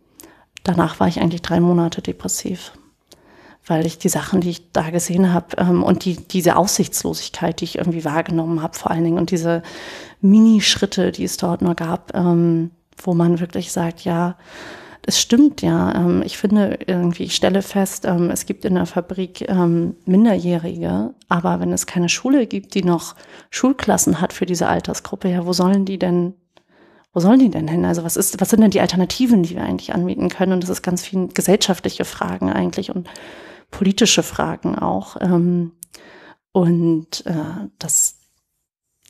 danach 0.65 0.99
war 0.99 1.09
ich 1.09 1.21
eigentlich 1.21 1.43
drei 1.43 1.61
Monate 1.61 2.01
depressiv. 2.03 2.73
Weil 3.65 3.87
ich 3.87 3.99
die 3.99 4.09
Sachen, 4.09 4.41
die 4.41 4.51
ich 4.51 4.73
da 4.73 4.91
gesehen 4.91 5.33
habe 5.33 5.57
ähm, 5.59 5.83
und 5.83 6.05
die, 6.05 6.17
diese 6.17 6.57
Aussichtslosigkeit, 6.57 7.61
die 7.61 7.65
ich 7.65 7.79
irgendwie 7.79 8.05
wahrgenommen 8.05 8.61
habe, 8.63 8.77
vor 8.77 8.91
allen 8.91 9.05
Dingen 9.05 9.19
und 9.19 9.31
diese 9.31 9.63
Minischritte, 10.21 11.13
die 11.13 11.25
es 11.25 11.37
dort 11.37 11.63
nur 11.63 11.75
gab, 11.75 12.15
ähm, 12.17 12.73
wo 12.97 13.15
man 13.15 13.41
wirklich 13.41 13.73
sagt, 13.73 14.05
ja, 14.05 14.37
das 15.03 15.21
stimmt 15.21 15.63
ja. 15.63 15.95
Ähm, 15.95 16.23
ich 16.25 16.39
finde 16.39 16.79
irgendwie, 16.87 17.25
ich 17.25 17.35
stelle 17.35 17.63
fest, 17.63 18.05
ähm, 18.05 18.31
es 18.31 18.47
gibt 18.47 18.65
in 18.65 18.75
der 18.75 18.87
Fabrik 18.87 19.49
ähm, 19.49 19.97
Minderjährige, 20.07 21.15
aber 21.29 21.61
wenn 21.61 21.73
es 21.73 21.87
keine 21.87 22.09
Schule 22.09 22.47
gibt, 22.47 22.75
die 22.75 22.85
noch 22.85 23.17
Schulklassen 23.51 24.21
hat 24.21 24.33
für 24.33 24.47
diese 24.47 24.69
Altersgruppe, 24.69 25.29
ja, 25.29 25.45
wo 25.45 25.53
sollen 25.53 25.85
die 25.85 25.99
denn 25.99 26.35
wo 27.15 27.21
sollen 27.21 27.41
die 27.41 27.51
denn 27.51 27.69
hin? 27.69 27.85
Also 27.85 28.05
was 28.05 28.17
ist, 28.17 28.41
was 28.41 28.49
sind 28.49 28.63
denn 28.63 28.71
die 28.71 28.81
Alternativen, 28.81 29.43
die 29.43 29.55
wir 29.55 29.65
eigentlich 29.65 29.93
anbieten 29.95 30.31
können? 30.31 30.53
Und 30.53 30.63
das 30.63 30.71
ist 30.71 30.81
ganz 30.81 31.03
viel 31.05 31.29
gesellschaftliche 31.29 32.07
Fragen 32.07 32.51
eigentlich 32.51 32.91
und 32.91 33.07
politische 33.73 34.23
Fragen 34.23 34.79
auch. 34.79 35.17
und 36.53 37.27
äh, 37.27 37.69
das, 37.79 38.21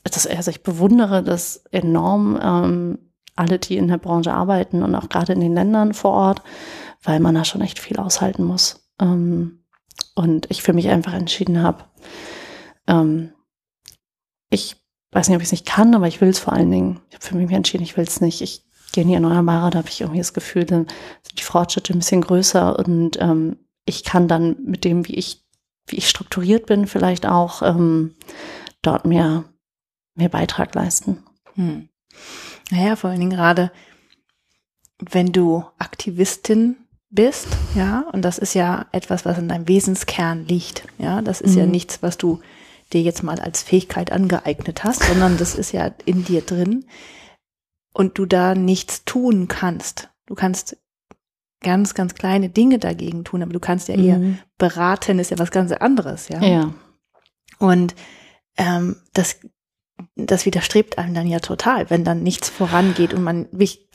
das, 0.05 0.27
also 0.27 0.51
ich 0.51 0.63
bewundere 0.63 1.23
das 1.23 1.65
enorm, 1.71 2.39
ähm, 2.43 2.99
alle, 3.37 3.59
die 3.59 3.77
in 3.77 3.89
der 3.89 3.99
Branche 3.99 4.33
arbeiten 4.33 4.83
und 4.83 4.95
auch 4.95 5.09
gerade 5.09 5.33
in 5.33 5.41
den 5.41 5.55
Ländern 5.55 5.93
vor 5.93 6.13
Ort, 6.13 6.43
weil 7.03 7.21
man 7.21 7.35
da 7.35 7.45
schon 7.45 7.61
echt 7.61 7.79
viel 7.79 7.99
aushalten 7.99 8.45
muss. 8.45 8.89
Ähm, 9.01 9.65
und 10.15 10.51
ich 10.51 10.63
für 10.63 10.73
mich 10.73 10.89
einfach 10.89 11.15
entschieden 11.15 11.63
habe, 11.63 11.85
ähm, 12.87 13.33
ich 14.51 14.77
weiß 15.13 15.29
nicht, 15.29 15.37
ob 15.37 15.43
ich 15.43 15.49
es 15.49 15.53
nicht 15.53 15.67
kann, 15.67 15.95
aber 15.95 16.09
ich 16.09 16.21
will 16.21 16.29
es 16.29 16.39
vor 16.39 16.53
allen 16.53 16.71
Dingen. 16.71 17.01
Ich 17.09 17.15
habe 17.15 17.25
für 17.25 17.35
mich 17.37 17.51
entschieden, 17.51 17.83
ich 17.85 17.97
will 17.97 18.05
es 18.05 18.21
nicht. 18.21 18.41
Ich 18.43 18.65
gehe 18.93 19.03
in 19.03 19.09
die 19.09 19.15
Erneuerbare, 19.15 19.71
da 19.71 19.79
habe 19.79 19.89
ich 19.89 20.01
irgendwie 20.01 20.21
das 20.21 20.35
Gefühl, 20.35 20.65
dann 20.65 20.87
sind 21.23 21.39
die 21.39 21.43
Fortschritte 21.43 21.95
ein 21.95 21.99
bisschen 21.99 22.21
größer 22.21 22.79
und 22.79 23.19
ähm, 23.21 23.57
ich 23.85 24.05
kann 24.05 24.29
dann 24.29 24.57
mit 24.65 24.85
dem, 24.85 25.07
wie 25.09 25.15
ich, 25.15 25.45
wie 25.87 25.97
ich 25.97 26.09
strukturiert 26.09 26.67
bin, 26.67 26.87
vielleicht 26.87 27.27
auch 27.27 27.63
ähm, 27.63 28.15
dort 28.83 29.05
mehr, 29.05 29.45
mehr 30.15 30.29
Beitrag 30.29 30.75
leisten. 30.75 31.23
Hm. 31.55 31.89
Naja, 32.71 32.97
vor 32.97 33.11
allen 33.11 33.21
Dingen 33.21 33.37
gerade, 33.37 33.73
wenn 34.99 35.33
du 35.33 35.65
Aktivistin 35.79 36.77
bist, 37.11 37.49
ja, 37.75 38.05
und 38.13 38.23
das 38.23 38.39
ist 38.39 38.55
ja 38.55 38.87
etwas, 38.93 39.25
was 39.25 39.39
in 39.39 39.49
deinem 39.49 39.69
Wesenskern 39.69 40.47
liegt, 40.47 40.87
ja, 40.99 41.21
das 41.21 41.41
ist 41.41 41.53
mhm. 41.53 41.59
ja 41.59 41.67
nichts, 41.67 42.03
was 42.03 42.17
du 42.17 42.41
dir 42.93 43.03
jetzt 43.03 43.23
mal 43.23 43.39
als 43.39 43.63
Fähigkeit 43.63 44.13
angeeignet 44.13 44.85
hast, 44.85 45.03
sondern 45.03 45.37
das 45.37 45.55
ist 45.55 45.73
ja 45.73 45.91
in 46.05 46.25
dir 46.25 46.43
drin 46.43 46.87
und 47.93 48.19
du 48.19 48.27
da 48.27 48.55
nichts 48.55 49.05
tun 49.05 49.49
kannst. 49.49 50.11
Du 50.27 50.35
kannst 50.35 50.79
ganz, 51.63 51.95
ganz 51.95 52.15
kleine 52.15 52.49
Dinge 52.49 52.79
dagegen 52.79 53.25
tun, 53.25 53.43
aber 53.43 53.53
du 53.53 53.61
kannst 53.61 53.89
ja 53.89 53.95
eher 53.95 54.19
mhm. 54.19 54.39
beraten, 54.59 55.19
ist 55.19 55.31
ja 55.31 55.39
was 55.39 55.51
ganz 55.51 55.73
anderes, 55.73 56.29
ja. 56.29 56.43
Ja. 56.43 56.75
Und 57.59 57.95
ähm, 58.57 58.97
das 59.15 59.37
das 60.17 60.47
widerstrebt 60.47 60.99
einem 60.99 61.15
dann 61.15 61.27
ja 61.27 61.41
total, 61.41 61.89
wenn 61.91 62.05
dann 62.05 62.23
nichts 62.23 62.49
vorangeht 62.49 63.15
und 63.15 63.23
man 63.23 63.47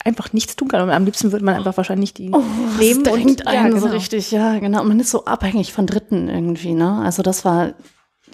einfach 0.04 0.32
nichts 0.32 0.56
tun 0.56 0.68
kann. 0.68 0.82
Und 0.82 0.90
am 0.90 1.04
liebsten 1.04 1.32
würde 1.32 1.44
man 1.44 1.54
einfach 1.54 1.76
wahrscheinlich 1.76 2.14
die 2.14 2.30
oh, 2.32 2.42
nehmen 2.78 3.04
das 3.04 3.14
und 3.14 3.46
einen 3.46 3.56
ja, 3.56 3.68
genau. 3.68 3.80
so 3.80 3.86
richtig, 3.88 4.30
ja, 4.30 4.58
genau. 4.58 4.84
Man 4.84 5.00
ist 5.00 5.10
so 5.10 5.24
abhängig 5.24 5.72
von 5.72 5.86
Dritten 5.86 6.28
irgendwie, 6.28 6.74
ne? 6.74 7.00
Also 7.04 7.22
das 7.22 7.44
war 7.44 7.74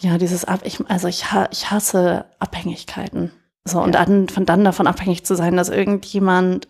ja 0.00 0.18
dieses 0.18 0.44
Ab, 0.44 0.60
ich, 0.64 0.78
also 0.88 1.08
ich, 1.08 1.24
ich 1.50 1.70
hasse 1.70 2.26
Abhängigkeiten. 2.38 3.32
So, 3.64 3.80
und 3.80 3.94
dann 3.94 4.28
von 4.28 4.44
dann 4.44 4.64
davon 4.64 4.86
abhängig 4.86 5.24
zu 5.24 5.34
sein, 5.34 5.56
dass 5.56 5.70
irgendjemand 5.70 6.68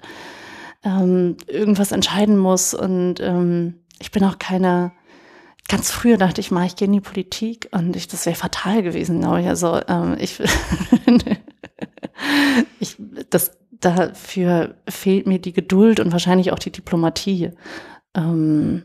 ähm, 0.85 1.37
irgendwas 1.47 1.93
entscheiden 1.93 2.37
muss. 2.37 2.75
Und 2.75 3.21
ähm, 3.21 3.81
ich 3.99 4.11
bin 4.11 4.25
auch 4.25 4.39
keine 4.39 4.93
ganz 5.69 5.91
früher 5.91 6.17
dachte 6.17 6.41
ich 6.41 6.51
mal, 6.51 6.67
ich 6.67 6.77
gehe 6.77 6.87
in 6.87 6.93
die 6.93 7.01
Politik 7.01 7.69
und 7.73 7.97
ich, 7.97 8.09
das 8.09 8.27
wäre 8.27 8.37
fatal 8.37 8.83
gewesen, 8.83 9.21
glaube 9.21 9.41
ich. 9.41 9.49
Also 9.49 9.81
ähm, 9.89 10.17
ich, 10.19 10.41
ich, 12.81 12.97
das, 13.31 13.53
dafür 13.71 14.77
fehlt 14.89 15.27
mir 15.27 15.39
die 15.39 15.53
Geduld 15.53 16.01
und 16.01 16.13
wahrscheinlich 16.13 16.53
auch 16.53 16.59
die 16.59 16.73
Diplomatie. 16.73 17.51
Ähm, 18.15 18.85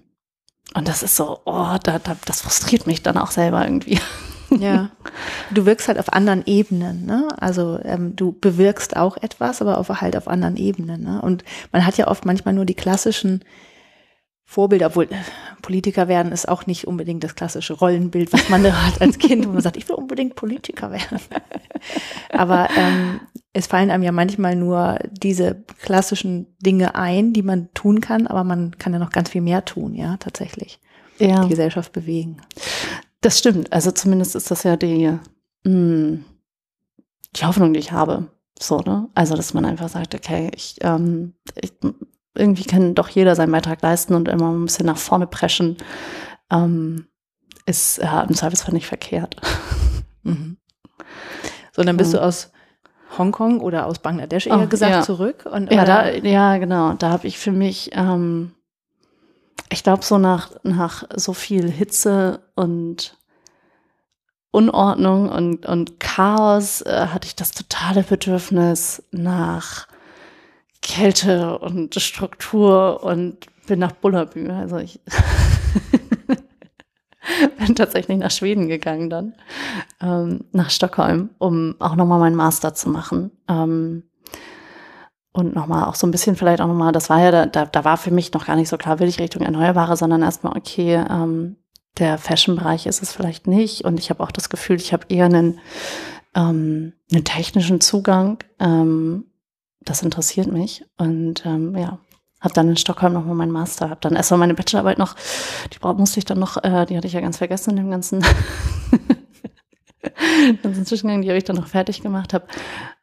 und 0.76 0.88
das 0.88 1.04
ist 1.04 1.16
so, 1.16 1.40
oh, 1.46 1.76
da, 1.84 2.00
da, 2.00 2.16
das 2.26 2.42
frustriert 2.42 2.88
mich 2.88 3.04
dann 3.04 3.18
auch 3.18 3.32
selber 3.32 3.64
irgendwie. 3.64 4.00
Ja, 4.58 4.92
du 5.52 5.66
wirkst 5.66 5.88
halt 5.88 6.00
auf 6.00 6.12
anderen 6.14 6.44
Ebenen, 6.46 7.06
ne? 7.06 7.28
Also 7.40 7.80
ähm, 7.84 8.16
du 8.16 8.32
bewirkst 8.32 8.96
auch 8.98 9.18
etwas, 9.18 9.62
aber 9.62 9.78
auf, 9.78 9.90
halt 9.90 10.16
auf 10.16 10.28
anderen 10.28 10.58
Ebenen. 10.58 11.04
Ne? 11.04 11.22
Und 11.22 11.44
man 11.72 11.86
hat 11.86 11.98
ja 11.98 12.08
oft 12.08 12.26
manchmal 12.26 12.54
nur 12.54 12.66
die 12.66 12.76
klassischen 12.76 13.44
Vorbilder, 14.46 14.88
obwohl 14.88 15.04
äh, 15.06 15.18
Politiker 15.62 16.08
werden 16.08 16.32
ist 16.32 16.50
auch 16.50 16.66
nicht 16.66 16.88
unbedingt 16.88 17.24
das 17.24 17.36
klassische 17.36 17.74
Rollenbild, 17.74 18.34
was 18.34 18.50
man 18.50 18.64
da 18.64 18.88
hat 18.88 19.00
als 19.00 19.20
Kind, 19.20 19.48
wo 19.48 19.52
man 19.52 19.62
sagt, 19.62 19.78
ich 19.78 19.88
will 19.88 19.96
unbedingt 19.96 20.36
Politiker 20.36 20.92
werden. 20.92 21.20
Aber 22.32 22.68
ähm, 22.76 23.20
es 23.54 23.68
fallen 23.68 23.92
einem 23.92 24.04
ja 24.04 24.12
manchmal 24.12 24.56
nur 24.56 24.98
diese 25.12 25.64
klassischen 25.82 26.48
Dinge 26.60 26.96
ein, 26.96 27.34
die 27.34 27.44
man 27.44 27.70
tun 27.74 28.02
kann, 28.02 28.28
aber 28.28 28.44
man 28.44 28.78
kann 28.78 28.94
ja 28.94 29.00
noch 29.00 29.12
ganz 29.12 29.30
viel 29.32 29.42
mehr 29.42 29.66
tun, 29.66 29.96
ja, 29.96 30.18
tatsächlich. 30.18 30.80
Ja. 31.18 31.44
Die 31.44 31.50
Gesellschaft 31.50 31.92
bewegen. 31.92 32.42
Das 33.22 33.40
stimmt. 33.40 33.72
Also 33.74 33.92
zumindest 33.92 34.36
ist 34.36 34.50
das 34.52 34.64
ja 34.64 34.78
die, 34.78 35.08
mh, 35.08 35.20
hm, 35.66 36.26
die 37.36 37.46
Hoffnung, 37.46 37.74
die 37.74 37.80
ich 37.80 37.92
habe. 37.92 38.28
So, 38.60 38.80
ne? 38.80 39.08
Also, 39.16 39.36
dass 39.36 39.54
man 39.54 39.66
einfach 39.66 39.90
sagt, 39.90 40.16
okay, 40.16 40.52
ich, 40.54 40.76
ähm, 40.82 41.34
ich 41.56 41.74
irgendwie 42.36 42.66
kann 42.66 42.96
doch 42.96 43.10
jeder 43.10 43.36
seinen 43.36 43.52
Beitrag 43.52 43.82
leisten 43.82 44.14
und 44.14 44.28
immer 44.28 44.52
ein 44.52 44.66
bisschen 44.66 44.86
nach 44.86 44.98
vorne 44.98 45.28
preschen, 45.28 45.78
ähm, 46.52 47.08
ist 47.66 48.00
ja, 48.00 48.22
im 48.22 48.36
Zweifelsfall 48.36 48.74
nicht 48.74 48.88
verkehrt. 48.88 49.36
Mhm. 50.24 50.58
So, 51.72 51.84
dann 51.84 51.96
bist 51.96 52.12
ja. 52.14 52.20
du 52.20 52.26
aus 52.26 52.52
Hongkong 53.18 53.62
oder 53.62 53.88
aus 53.88 54.00
Bangladesch 54.00 54.48
eher 54.48 54.60
oh, 54.60 54.68
gesagt 54.68 54.92
ja. 54.92 55.02
zurück. 55.02 55.46
Und, 55.50 55.72
ja, 55.72 55.86
da, 55.86 56.10
ja, 56.10 56.58
genau. 56.58 56.92
Da 56.92 57.10
habe 57.10 57.26
ich 57.26 57.40
für 57.40 57.54
mich, 57.54 57.92
ähm, 57.94 58.52
ich 59.72 59.84
glaube, 59.84 60.04
so 60.04 60.18
nach, 60.18 60.52
nach 60.64 61.04
so 61.16 61.34
viel 61.34 61.70
Hitze 61.70 62.42
und 62.56 63.18
Unordnung 64.52 65.30
und, 65.30 65.66
und 65.66 66.00
Chaos 66.00 66.82
äh, 66.82 67.08
hatte 67.08 67.28
ich 67.28 67.36
das 67.36 67.52
totale 67.52 68.04
Bedürfnis 68.04 69.04
nach 69.12 69.88
Kälte 70.82 71.60
und 71.60 71.94
Struktur 71.96 73.04
und 73.04 73.46
bin 73.68 73.80
nach 73.80 73.92
Bullabü. 73.92 74.50
Also 74.50 74.78
ich 74.78 75.00
bin 77.60 77.76
tatsächlich 77.76 78.18
nach 78.18 78.32
Schweden 78.32 78.68
gegangen 78.68 79.12
dann, 79.12 79.36
ähm, 80.02 80.46
nach 80.52 80.72
Stockholm, 80.72 81.30
um 81.38 81.76
auch 81.78 81.96
nochmal 81.96 82.20
meinen 82.20 82.36
Master 82.36 82.74
zu 82.74 82.90
machen. 82.90 83.30
Ähm, 83.48 84.04
und 85.32 85.56
nochmal 85.56 85.86
auch 85.86 85.96
so 85.96 86.08
ein 86.08 86.12
bisschen 86.12 86.36
vielleicht 86.36 86.62
auch 86.62 86.68
nochmal, 86.68 86.92
das 86.92 87.10
war 87.10 87.20
ja, 87.20 87.46
da, 87.46 87.66
da 87.66 87.84
war 87.86 87.98
für 87.98 88.12
mich 88.12 88.34
noch 88.34 88.46
gar 88.46 88.56
nicht 88.56 88.70
so 88.70 88.78
klar, 88.78 89.00
will 89.00 89.08
ich 89.08 89.20
Richtung 89.20 89.44
Erneuerbare, 89.44 89.96
sondern 89.96 90.22
erstmal, 90.22 90.58
okay, 90.58 91.04
ähm, 91.10 91.58
der 91.98 92.18
Fashion-Bereich 92.18 92.86
ist 92.86 93.02
es 93.02 93.12
vielleicht 93.12 93.48
nicht. 93.48 93.84
Und 93.84 94.00
ich 94.00 94.10
habe 94.10 94.24
auch 94.24 94.32
das 94.32 94.50
Gefühl, 94.50 94.78
ich 94.78 94.94
habe 94.94 95.06
eher 95.10 95.26
einen, 95.26 95.60
ähm, 96.36 96.94
einen 97.12 97.24
technischen 97.26 97.82
Zugang. 97.82 98.44
Ähm, 98.60 99.26
das 99.82 100.02
interessiert 100.02 100.52
mich. 100.52 100.86
Und 100.98 101.46
ähm, 101.46 101.76
ja, 101.76 102.00
habe 102.42 102.54
dann 102.54 102.70
in 102.70 102.78
Stockholm 102.78 103.14
nochmal 103.14 103.36
meinen 103.36 103.52
Master, 103.52 103.90
habe 103.90 104.00
dann 104.02 104.16
erstmal 104.16 104.40
meine 104.40 104.54
Bachelorarbeit 104.54 104.98
noch, 104.98 105.16
die 105.74 105.80
musste 105.98 106.20
ich 106.20 106.26
dann 106.26 106.40
noch, 106.40 106.58
äh, 106.64 106.86
die 106.86 106.96
hatte 106.96 107.08
ich 107.08 107.14
ja 107.14 107.22
ganz 107.22 107.38
vergessen 107.38 107.72
in 107.72 107.76
dem 107.78 107.92
ganzen, 107.92 108.24
ganzen 110.64 110.86
Zwischengang, 110.86 111.22
die 111.22 111.28
habe 111.28 111.38
ich 111.38 111.44
dann 111.44 111.58
noch 111.58 111.68
fertig 111.68 112.02
gemacht, 112.02 112.34
habe 112.34 112.48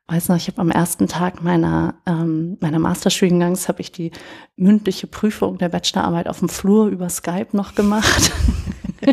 weiß 0.09 0.29
noch, 0.29 0.37
ich 0.37 0.47
habe 0.47 0.61
am 0.61 0.71
ersten 0.71 1.09
Tag 1.09 1.43
meiner, 1.43 1.95
ähm, 2.07 2.59
meiner 2.61 2.79
Masterstudiengangs 2.79 3.69
habe 3.69 3.81
ich 3.81 3.91
die 3.91 4.13
mündliche 4.57 5.07
Prüfung 5.07 5.59
der 5.59 5.69
Bachelorarbeit 5.69 6.29
auf 6.29 6.39
dem 6.39 6.49
Flur 6.49 6.87
über 6.87 7.09
Skype 7.09 7.49
noch 7.53 7.75
gemacht. 7.75 8.33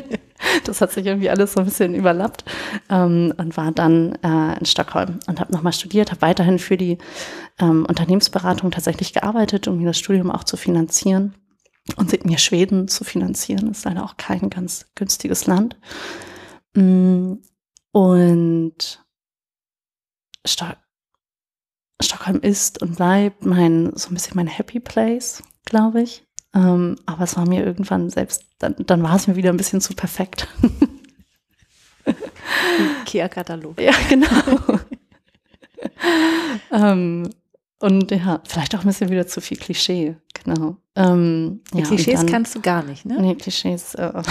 das 0.65 0.81
hat 0.81 0.91
sich 0.91 1.05
irgendwie 1.05 1.31
alles 1.31 1.53
so 1.53 1.61
ein 1.61 1.65
bisschen 1.65 1.95
überlappt 1.95 2.45
ähm, 2.89 3.33
und 3.37 3.57
war 3.57 3.71
dann 3.71 4.15
äh, 4.23 4.59
in 4.59 4.65
Stockholm 4.65 5.19
und 5.25 5.39
habe 5.39 5.51
nochmal 5.51 5.73
studiert, 5.73 6.11
habe 6.11 6.21
weiterhin 6.21 6.59
für 6.59 6.77
die 6.77 6.99
ähm, 7.59 7.85
Unternehmensberatung 7.87 8.69
tatsächlich 8.69 9.13
gearbeitet, 9.13 9.67
um 9.67 9.79
mir 9.79 9.87
das 9.87 9.97
Studium 9.97 10.29
auch 10.29 10.43
zu 10.43 10.57
finanzieren 10.57 11.33
und 11.97 12.25
mir 12.25 12.37
Schweden 12.37 12.87
zu 12.87 13.03
finanzieren. 13.03 13.67
Das 13.67 13.79
ist 13.79 13.85
leider 13.85 14.03
auch 14.03 14.17
kein 14.17 14.49
ganz 14.51 14.85
günstiges 14.93 15.47
Land. 15.47 15.75
Mm, 16.75 17.33
und 17.91 19.03
Stock 20.45 20.77
Stockholm 22.03 22.39
ist 22.41 22.81
und 22.81 22.97
bleibt 22.97 23.45
mein, 23.45 23.91
so 23.95 24.09
ein 24.09 24.13
bisschen 24.13 24.35
mein 24.35 24.47
Happy 24.47 24.79
Place, 24.79 25.41
glaube 25.65 26.01
ich. 26.01 26.23
Ähm, 26.55 26.97
aber 27.05 27.23
es 27.23 27.35
war 27.35 27.47
mir 27.47 27.65
irgendwann 27.65 28.09
selbst, 28.09 28.43
dann, 28.59 28.75
dann 28.77 29.01
war 29.01 29.15
es 29.15 29.27
mir 29.27 29.35
wieder 29.35 29.49
ein 29.49 29.57
bisschen 29.57 29.81
zu 29.81 29.93
perfekt. 29.93 30.47
Ikea-Katalog. 33.01 33.79
Ja, 33.81 33.93
genau. 34.09 34.27
ähm, 36.71 37.29
und 37.79 38.11
ja, 38.11 38.41
vielleicht 38.45 38.75
auch 38.75 38.81
ein 38.81 38.87
bisschen 38.87 39.09
wieder 39.09 39.27
zu 39.27 39.41
viel 39.41 39.57
Klischee, 39.57 40.15
genau. 40.33 40.77
Ähm, 40.95 41.61
ja, 41.73 41.83
Klischees 41.83 42.21
dann, 42.21 42.29
kannst 42.29 42.55
du 42.55 42.61
gar 42.61 42.83
nicht, 42.83 43.05
ne? 43.05 43.19
Nee, 43.19 43.35
Klischees. 43.35 43.95
Äh, 43.95 44.13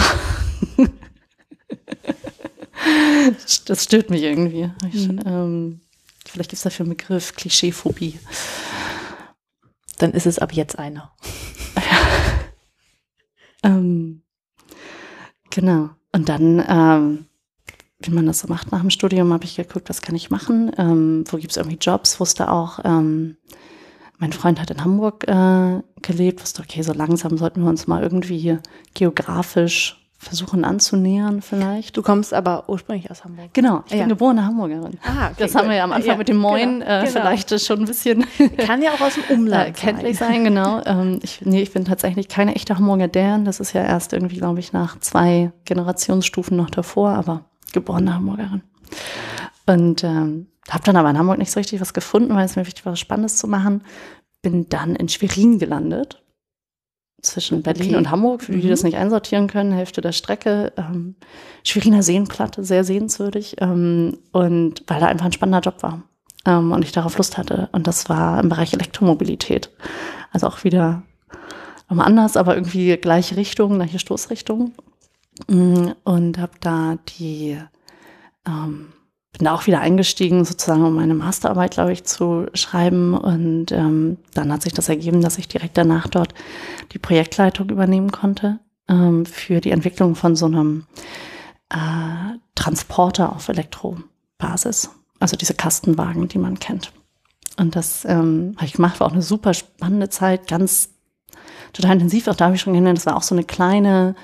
das 3.65 3.83
stört 3.83 4.09
mich 4.09 4.23
irgendwie. 4.23 4.71
Ich, 4.91 5.07
mhm. 5.07 5.19
ähm, 5.25 5.81
vielleicht 6.33 6.49
gibt 6.49 6.57
es 6.57 6.63
dafür 6.63 6.85
einen 6.85 6.97
Begriff, 6.97 7.35
Klischeephobie. 7.35 8.19
Dann 9.99 10.11
ist 10.13 10.25
es 10.25 10.39
ab 10.39 10.51
jetzt 10.51 10.79
einer. 10.79 11.13
ähm, 13.63 14.23
genau. 15.51 15.91
Und 16.11 16.29
dann, 16.29 16.63
ähm, 16.67 17.25
wie 17.99 18.11
man 18.11 18.25
das 18.25 18.39
so 18.39 18.47
macht 18.47 18.71
nach 18.71 18.81
dem 18.81 18.89
Studium, 18.89 19.31
habe 19.31 19.45
ich 19.45 19.55
geguckt, 19.55 19.89
was 19.89 20.01
kann 20.01 20.15
ich 20.15 20.31
machen? 20.31 20.71
Ähm, 20.77 21.23
wo 21.29 21.37
gibt 21.37 21.51
es 21.51 21.57
irgendwie 21.57 21.77
Jobs? 21.77 22.19
Wusste 22.19 22.51
auch, 22.51 22.79
ähm, 22.83 23.37
mein 24.17 24.33
Freund 24.33 24.59
hat 24.59 24.71
in 24.71 24.83
Hamburg 24.83 25.27
äh, 25.27 25.81
gelebt, 26.01 26.41
wusste, 26.41 26.63
okay, 26.63 26.81
so 26.81 26.93
langsam 26.93 27.37
sollten 27.37 27.61
wir 27.61 27.69
uns 27.69 27.85
mal 27.85 28.01
irgendwie 28.01 28.57
geografisch 28.95 30.02
versuchen 30.23 30.65
anzunähern 30.65 31.41
vielleicht. 31.41 31.95
Du 31.95 32.01
kommst 32.01 32.33
aber 32.33 32.67
ursprünglich 32.67 33.11
aus 33.11 33.23
Hamburg. 33.23 33.49
Genau, 33.53 33.83
ich 33.87 33.93
ja. 33.93 33.99
bin 33.99 34.09
geborene 34.09 34.45
Hamburgerin. 34.45 34.97
Ah, 35.03 35.27
okay, 35.27 35.35
das 35.37 35.55
haben 35.55 35.69
wir 35.69 35.75
ja 35.75 35.83
am 35.83 35.91
Anfang 35.91 36.11
ja, 36.11 36.17
mit 36.17 36.29
dem 36.29 36.37
Moin 36.37 36.79
genau, 36.79 36.85
äh, 36.85 36.99
genau. 37.05 37.11
vielleicht 37.11 37.61
schon 37.61 37.79
ein 37.79 37.85
bisschen. 37.85 38.25
Kann 38.57 38.81
ja 38.81 38.91
auch 38.91 39.01
aus 39.01 39.15
dem 39.15 39.37
Umland 39.37 39.69
äh, 39.69 39.71
kenntlich 39.71 40.17
sein. 40.17 40.33
sein, 40.33 40.43
genau. 40.45 40.81
Ähm, 40.85 41.19
ich, 41.21 41.41
nee, 41.45 41.61
ich 41.61 41.71
bin 41.71 41.85
tatsächlich 41.85 42.27
keine 42.27 42.55
echte 42.55 42.77
Hamburger 42.77 43.07
Dern. 43.07 43.45
Das 43.45 43.59
ist 43.59 43.73
ja 43.73 43.83
erst 43.83 44.13
irgendwie, 44.13 44.37
glaube 44.37 44.59
ich, 44.59 44.73
nach 44.73 44.99
zwei 44.99 45.51
Generationsstufen 45.65 46.57
noch 46.57 46.69
davor, 46.69 47.09
aber 47.11 47.45
geborene 47.73 48.15
Hamburgerin. 48.15 48.63
Und 49.65 50.03
ähm, 50.03 50.47
habe 50.69 50.83
dann 50.83 50.95
aber 50.95 51.09
in 51.09 51.17
Hamburg 51.17 51.37
nicht 51.37 51.51
so 51.51 51.59
richtig 51.59 51.81
was 51.81 51.93
gefunden, 51.93 52.35
weil 52.35 52.45
es 52.45 52.55
mir 52.55 52.65
wichtig 52.65 52.85
war, 52.85 52.93
was 52.93 52.99
Spannendes 52.99 53.37
zu 53.37 53.47
machen. 53.47 53.83
Bin 54.41 54.69
dann 54.69 54.95
in 54.95 55.09
Schwerin 55.09 55.59
gelandet 55.59 56.22
zwischen 57.23 57.63
Berlin 57.63 57.89
okay. 57.89 57.95
und 57.95 58.11
Hamburg, 58.11 58.43
für 58.43 58.51
die, 58.51 58.61
die 58.61 58.69
das 58.69 58.83
mhm. 58.83 58.89
nicht 58.89 58.97
einsortieren 58.97 59.47
können, 59.47 59.71
Hälfte 59.71 60.01
der 60.01 60.11
Strecke. 60.11 60.73
Ähm, 60.77 61.15
Schweriner 61.63 62.03
Seenplatte, 62.03 62.63
sehr 62.63 62.83
sehenswürdig. 62.83 63.55
Ähm, 63.59 64.17
und 64.31 64.83
weil 64.87 64.99
da 64.99 65.07
einfach 65.07 65.25
ein 65.25 65.31
spannender 65.31 65.61
Job 65.61 65.81
war 65.81 66.03
ähm, 66.45 66.71
und 66.71 66.83
ich 66.83 66.91
darauf 66.91 67.17
Lust 67.17 67.37
hatte. 67.37 67.69
Und 67.71 67.87
das 67.87 68.09
war 68.09 68.39
im 68.39 68.49
Bereich 68.49 68.73
Elektromobilität. 68.73 69.69
Also 70.31 70.47
auch 70.47 70.63
wieder 70.63 71.03
nochmal 71.89 72.07
anders, 72.07 72.37
aber 72.37 72.55
irgendwie 72.55 72.95
gleiche 72.97 73.37
Richtung, 73.37 73.75
gleiche 73.75 73.99
Stoßrichtung. 73.99 74.73
Mm, 75.47 75.91
und 76.03 76.37
habe 76.37 76.53
da 76.59 76.97
die 77.17 77.57
ähm, 78.45 78.93
bin 79.33 79.45
da 79.45 79.53
auch 79.53 79.65
wieder 79.65 79.81
eingestiegen, 79.81 80.45
sozusagen, 80.45 80.85
um 80.85 80.93
meine 80.93 81.15
Masterarbeit, 81.15 81.71
glaube 81.71 81.91
ich, 81.91 82.03
zu 82.03 82.45
schreiben. 82.53 83.17
Und 83.17 83.71
ähm, 83.71 84.17
dann 84.33 84.53
hat 84.53 84.61
sich 84.61 84.73
das 84.73 84.89
ergeben, 84.89 85.21
dass 85.21 85.39
ich 85.39 85.47
direkt 85.47 85.77
danach 85.77 86.07
dort 86.07 86.33
die 86.91 86.99
Projektleitung 86.99 87.69
übernehmen 87.69 88.11
konnte 88.11 88.59
ähm, 88.87 89.25
für 89.25 89.59
die 89.59 89.71
Entwicklung 89.71 90.15
von 90.15 90.35
so 90.35 90.45
einem 90.45 90.85
äh, 91.69 92.37
Transporter 92.53 93.35
auf 93.35 93.49
Elektrobasis. 93.49 94.91
Also 95.19 95.35
diese 95.35 95.55
Kastenwagen, 95.55 96.27
die 96.27 96.37
man 96.37 96.59
kennt. 96.59 96.91
Und 97.57 97.75
das 97.75 98.05
ähm, 98.05 98.53
habe 98.57 98.65
ich 98.65 98.73
gemacht, 98.73 98.99
war 98.99 99.07
auch 99.07 99.13
eine 99.13 99.21
super 99.21 99.53
spannende 99.55 100.09
Zeit, 100.09 100.47
ganz 100.47 100.89
total 101.71 101.93
intensiv. 101.93 102.27
Auch 102.27 102.35
da 102.35 102.45
habe 102.45 102.55
ich 102.55 102.61
schon 102.61 102.73
gelernt, 102.73 102.99
das 102.99 103.05
war 103.07 103.17
auch 103.17 103.23
so 103.23 103.33
eine 103.33 103.43
kleine 103.43 104.15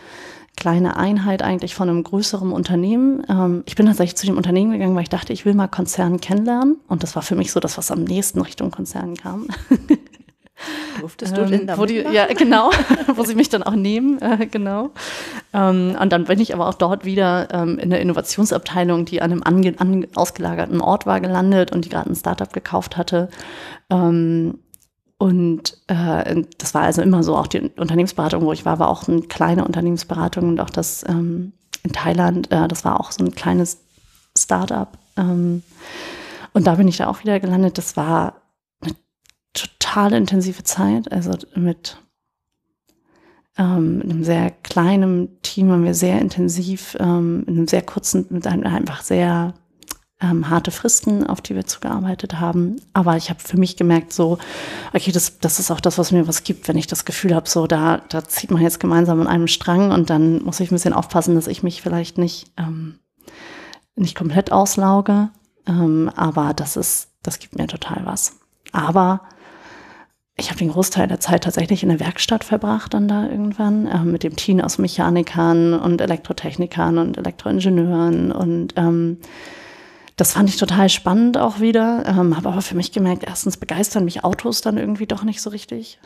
kleine 0.60 0.98
Einheit 0.98 1.41
eigentlich 1.41 1.74
von 1.74 1.89
einem 1.89 2.04
größeren 2.04 2.52
Unternehmen. 2.52 3.24
Ähm, 3.30 3.63
ich 3.65 3.76
bin 3.76 3.86
tatsächlich 3.86 4.17
zu 4.17 4.26
dem 4.26 4.38
Unternehmen 4.38 4.72
gegangen, 4.72 4.93
weil 4.93 5.04
ich 5.04 5.10
dachte, 5.10 5.32
ich 5.32 5.45
will 5.45 5.54
mal 5.54 5.67
Konzern 5.67 6.19
kennenlernen. 6.19 6.78
Und 6.88 7.02
das 7.02 7.15
war 7.15 7.24
für 7.24 7.36
mich 7.36 7.52
so 7.52 7.62
das, 7.62 7.78
was 7.78 7.91
am 7.91 8.04
nächsten 8.04 8.41
Richtung 8.41 8.69
Konzern 8.69 9.15
kam. 9.15 9.48
Durftest 11.00 11.38
du 11.38 11.45
denn 11.45 11.69
ähm, 11.69 11.78
wo 11.78 11.86
die, 11.86 12.00
Ja, 12.00 12.28
genau, 12.34 12.72
wo 13.15 13.24
sie 13.24 13.36
mich 13.36 13.48
dann 13.48 13.63
auch 13.63 13.76
nehmen, 13.76 14.22
äh, 14.22 14.45
genau. 14.48 14.89
Ähm, 15.54 15.95
und 16.00 16.12
dann 16.12 16.26
bin 16.26 16.41
ich 16.41 16.54
aber 16.54 16.67
auch 16.67 16.74
dort 16.74 17.06
wieder 17.06 17.48
ähm, 17.54 17.80
in 17.80 17.89
der 17.89 18.02
Innovationsabteilung, 18.02 19.06
die 19.06 19.22
an 19.22 19.32
einem 19.32 19.43
ange, 19.43 19.76
an, 19.78 20.08
ausgelagerten 20.15 20.82
Ort 20.82 21.06
war, 21.06 21.22
gelandet 21.22 21.72
und 21.72 21.86
die 21.86 21.89
gerade 21.89 22.10
ein 22.10 22.15
Startup 22.15 22.52
gekauft 22.52 22.98
hatte. 22.98 23.30
Ähm, 23.89 24.60
und 25.19 25.77
äh, 25.88 26.43
das 26.58 26.73
war 26.73 26.84
also 26.84 27.01
immer 27.01 27.23
so, 27.23 27.36
auch 27.36 27.47
die 27.47 27.60
Unternehmensberatung, 27.60 28.41
wo 28.41 28.53
ich 28.53 28.65
war, 28.65 28.79
war 28.79 28.88
auch 28.88 29.08
eine 29.10 29.21
kleine 29.23 29.65
Unternehmensberatung 29.65 30.47
und 30.47 30.62
auch 30.62 30.69
das 30.69 31.03
ähm, 31.08 31.51
in 31.84 31.91
Thailand, 31.91 32.49
äh, 32.53 32.69
das 32.69 32.86
war 32.86 32.97
auch 33.01 33.12
so 33.12 33.25
ein 33.25 33.36
kleines 33.36 33.82
Startup. 34.38 34.97
Ähm, 35.17 35.62
und 36.53 36.67
da 36.67 36.75
bin 36.75 36.88
ich 36.88 36.95
da 36.95 37.08
auch 37.08 37.19
wieder 37.21 37.41
gelandet. 37.41 37.77
Das 37.77 37.97
war 37.97 38.41
eine 38.80 38.95
total 39.53 40.13
intensive 40.13 40.63
Zeit, 40.63 41.11
also 41.11 41.32
mit 41.53 41.97
ähm, 43.57 44.01
einem 44.01 44.24
sehr 44.24 44.51
kleinen 44.51 45.41
Team 45.41 45.70
haben 45.70 45.84
wir 45.84 45.95
sehr 45.95 46.22
intensiv, 46.22 46.95
ähm, 46.97 47.43
in 47.45 47.57
einem 47.57 47.67
sehr 47.67 47.82
kurzen, 47.82 48.26
mit 48.30 48.47
einem 48.47 48.65
einfach 48.65 49.03
sehr 49.03 49.53
ähm, 50.22 50.49
harte 50.49 50.72
Fristen, 50.72 51.26
auf 51.26 51.41
die 51.41 51.55
wir 51.55 51.65
zugearbeitet 51.65 52.39
haben. 52.39 52.82
Aber 52.93 53.15
ich 53.15 53.30
habe 53.30 53.39
für 53.39 53.57
mich 53.57 53.78
gemerkt, 53.78 54.11
so, 54.11 54.38
okay, 54.93 55.11
das, 55.11 55.39
das 55.39 55.59
ist 55.59 55.72
auch 55.72 55.80
das, 55.80 55.97
was 55.97 56.11
mir 56.11 56.28
was 56.28 56.43
gibt, 56.43 56.67
wenn 56.67 56.78
ich 56.78 56.88
das 56.88 57.05
Gefühl 57.05 57.34
habe, 57.34 57.47
so, 57.47 57.67
da, 57.67 58.01
da 58.09 58.24
zieht 58.26 58.51
man 58.51 58.61
jetzt 58.61 58.80
gemeinsam 58.80 59.22
an 59.22 59.28
einem 59.28 59.47
Strang 59.47 59.91
und 59.91 60.09
dann 60.09 60.43
muss 60.43 60.59
ich 60.59 60.72
ein 60.72 60.76
bisschen 60.76 60.93
aufpassen, 60.93 61.36
dass 61.36 61.47
ich 61.47 61.63
mich 61.63 61.82
vielleicht 61.82 62.17
nicht, 62.17 62.51
ähm, 62.57 62.99
nicht 63.95 64.15
komplett 64.15 64.51
auslauge. 64.51 65.30
Ähm, 65.67 66.11
aber 66.15 66.53
das 66.53 66.76
ist, 66.76 67.09
das 67.24 67.39
gibt 67.39 67.57
mir 67.57 67.67
total 67.67 68.05
was. 68.05 68.39
Aber 68.72 69.22
ich 70.36 70.49
habe 70.49 70.59
den 70.59 70.72
Großteil 70.72 71.07
der 71.07 71.20
Zeit 71.20 71.43
tatsächlich 71.43 71.84
in 71.84 71.89
der 71.89 71.99
Werkstatt 71.99 72.43
verbracht, 72.43 72.93
dann 72.93 73.07
da 73.07 73.28
irgendwann, 73.28 73.88
äh, 73.88 73.99
mit 73.99 74.24
dem 74.24 74.36
Team 74.36 74.59
aus 74.61 74.78
Mechanikern 74.78 75.74
und 75.74 76.01
Elektrotechnikern 76.01 76.97
und 76.97 77.17
Elektroingenieuren 77.17 78.32
und 78.32 78.74
ähm, 78.78 79.17
das 80.20 80.34
fand 80.34 80.49
ich 80.49 80.57
total 80.57 80.89
spannend 80.89 81.38
auch 81.38 81.61
wieder. 81.61 82.03
Ähm, 82.05 82.36
habe 82.36 82.49
aber 82.49 82.61
für 82.61 82.76
mich 82.76 82.91
gemerkt, 82.91 83.24
erstens 83.26 83.55
begeistern 83.55 84.03
mich 84.03 84.26
Autos 84.26 84.59
dann 84.59 84.78
irgendwie 84.78 85.07
doch 85.07 85.24
nicht 85.24 85.41
so 85.41 85.49
richtig. 85.49 85.97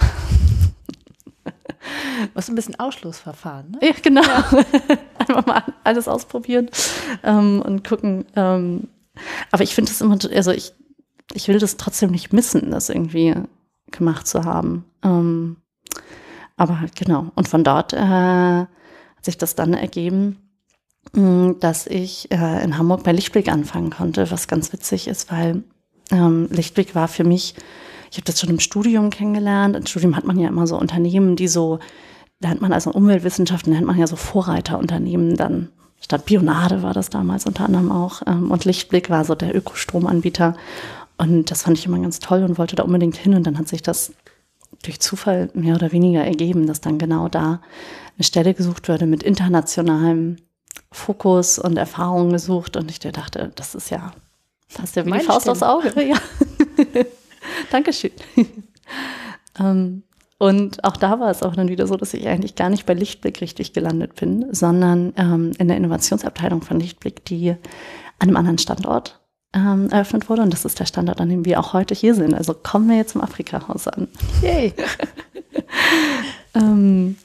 Was 2.36 2.48
ein 2.48 2.54
bisschen 2.54 2.80
Ausschlussverfahren, 2.80 3.72
ne? 3.72 3.80
Ja, 3.82 3.94
genau. 4.04 4.22
Einfach 5.18 5.46
mal 5.48 5.64
alles 5.84 6.08
ausprobieren 6.08 6.70
ähm, 7.24 7.64
und 7.64 7.88
gucken. 7.88 8.26
Ähm, 8.36 8.88
aber 9.52 9.64
ich 9.64 9.74
finde 9.74 9.92
es 9.92 10.00
immer, 10.00 10.18
also 10.36 10.52
ich, 10.52 10.74
ich 11.34 11.48
will 11.48 11.58
das 11.58 11.78
trotzdem 11.78 12.12
nicht 12.12 12.32
missen, 12.34 12.70
das 12.70 12.90
irgendwie 12.90 13.34
gemacht 13.90 14.28
zu 14.28 14.46
haben. 14.46 14.86
Ähm, 15.04 15.58
aber 16.56 16.82
genau. 16.94 17.32
Und 17.34 17.48
von 17.48 17.64
dort 17.64 17.94
äh, 17.94 17.98
hat 17.98 18.68
sich 19.22 19.40
das 19.40 19.56
dann 19.56 19.74
ergeben, 19.74 20.43
dass 21.12 21.86
ich 21.86 22.32
äh, 22.32 22.64
in 22.64 22.78
Hamburg 22.78 23.04
bei 23.04 23.12
Lichtblick 23.12 23.48
anfangen 23.52 23.92
konnte, 23.92 24.32
was 24.32 24.48
ganz 24.48 24.74
witzig 24.74 25.08
ist, 25.08 25.32
weil 25.32 25.64
ähm, 26.12 26.48
Lichtblick 26.50 26.96
war 26.96 27.08
für 27.08 27.24
mich, 27.24 27.56
ich 28.10 28.18
habe 28.18 28.26
das 28.26 28.40
schon 28.40 28.50
im 28.50 28.60
Studium 28.60 29.10
kennengelernt. 29.10 29.76
Im 29.76 29.86
Studium 29.86 30.16
hat 30.16 30.26
man 30.26 30.40
ja 30.40 30.48
immer 30.48 30.68
so 30.68 30.78
Unternehmen, 30.78 31.36
die 31.36 31.48
so, 31.48 31.80
da 32.40 32.50
hat 32.50 32.62
man 32.62 32.74
also 32.74 32.92
Umweltwissenschaften, 32.92 33.74
da 33.74 33.80
hat 33.80 33.86
man 33.86 33.98
ja 33.98 34.08
so 34.08 34.16
Vorreiterunternehmen 34.16 35.36
dann. 35.36 35.70
Statt 36.00 36.26
Bionade 36.26 36.84
war 36.84 36.94
das 36.94 37.10
damals 37.10 37.46
unter 37.46 37.66
anderem 37.66 37.92
auch. 37.92 38.22
Ähm, 38.28 38.52
und 38.52 38.66
Lichtblick 38.66 39.10
war 39.10 39.24
so 39.24 39.36
der 39.36 39.56
Ökostromanbieter. 39.56 40.56
Und 41.18 41.52
das 41.52 41.64
fand 41.64 41.78
ich 41.78 41.86
immer 41.86 42.00
ganz 42.00 42.20
toll 42.20 42.44
und 42.44 42.58
wollte 42.58 42.76
da 42.76 42.84
unbedingt 42.84 43.18
hin. 43.18 43.36
Und 43.36 43.48
dann 43.48 43.58
hat 43.58 43.68
sich 43.68 43.82
das 43.82 44.14
durch 44.84 45.00
Zufall 45.00 45.50
mehr 45.54 45.76
oder 45.76 45.92
weniger 45.92 46.24
ergeben, 46.24 46.68
dass 46.68 46.82
dann 46.82 46.98
genau 46.98 47.30
da 47.30 47.62
eine 48.18 48.24
Stelle 48.24 48.54
gesucht 48.54 48.90
wurde 48.90 49.06
mit 49.06 49.24
internationalem 49.24 50.38
Fokus 50.92 51.60
und 51.60 51.78
Erfahrung 51.78 52.32
gesucht. 52.32 52.78
Und 52.78 52.90
ich 52.90 53.00
dachte, 53.00 53.52
das 53.56 53.76
ist 53.76 53.90
ja, 53.90 54.14
passt 54.74 54.96
ja 54.96 55.04
wie 55.04 55.08
die 55.08 55.12
Meine 55.12 55.24
Faust 55.24 55.50
aufs 55.50 55.64
Auge. 55.64 55.94
Ja. 56.08 56.18
Dankeschön. 57.72 58.12
ähm, 59.60 60.04
und 60.38 60.84
auch 60.84 60.98
da 60.98 61.20
war 61.20 61.30
es 61.30 61.44
auch 61.44 61.56
dann 61.56 61.70
wieder 61.70 61.88
so, 61.88 61.96
dass 61.96 62.14
ich 62.14 62.28
eigentlich 62.28 62.56
gar 62.56 62.70
nicht 62.70 62.86
bei 62.86 62.94
Lichtblick 62.94 63.42
richtig 63.42 63.74
gelandet 63.74 64.16
bin, 64.16 64.54
sondern 64.54 65.14
ähm, 65.18 65.52
in 65.58 65.68
der 65.68 65.78
Innovationsabteilung 65.78 66.62
von 66.62 66.80
Lichtblick, 66.80 67.24
die 67.26 67.52
an 68.20 68.30
einem 68.30 68.38
anderen 68.38 68.58
Standort 68.58 69.20
ähm, 69.54 69.90
eröffnet 69.90 70.30
wurde. 70.30 70.42
Und 70.42 70.52
das 70.52 70.66
ist 70.66 70.80
der 70.80 70.86
Standort, 70.86 71.22
an 71.22 71.30
dem 71.30 71.46
wir 71.46 71.60
auch 71.60 71.74
heute 71.74 71.94
hier 71.94 72.16
sind. 72.16 72.34
Also 72.34 72.54
kommen 72.54 72.90
wir 72.90 72.98
jetzt 72.98 73.16
im 73.16 73.22
Afrika-Haus 73.22 73.88
an. 73.88 74.08
Yay. 74.42 74.74
Ähm, 76.56 77.18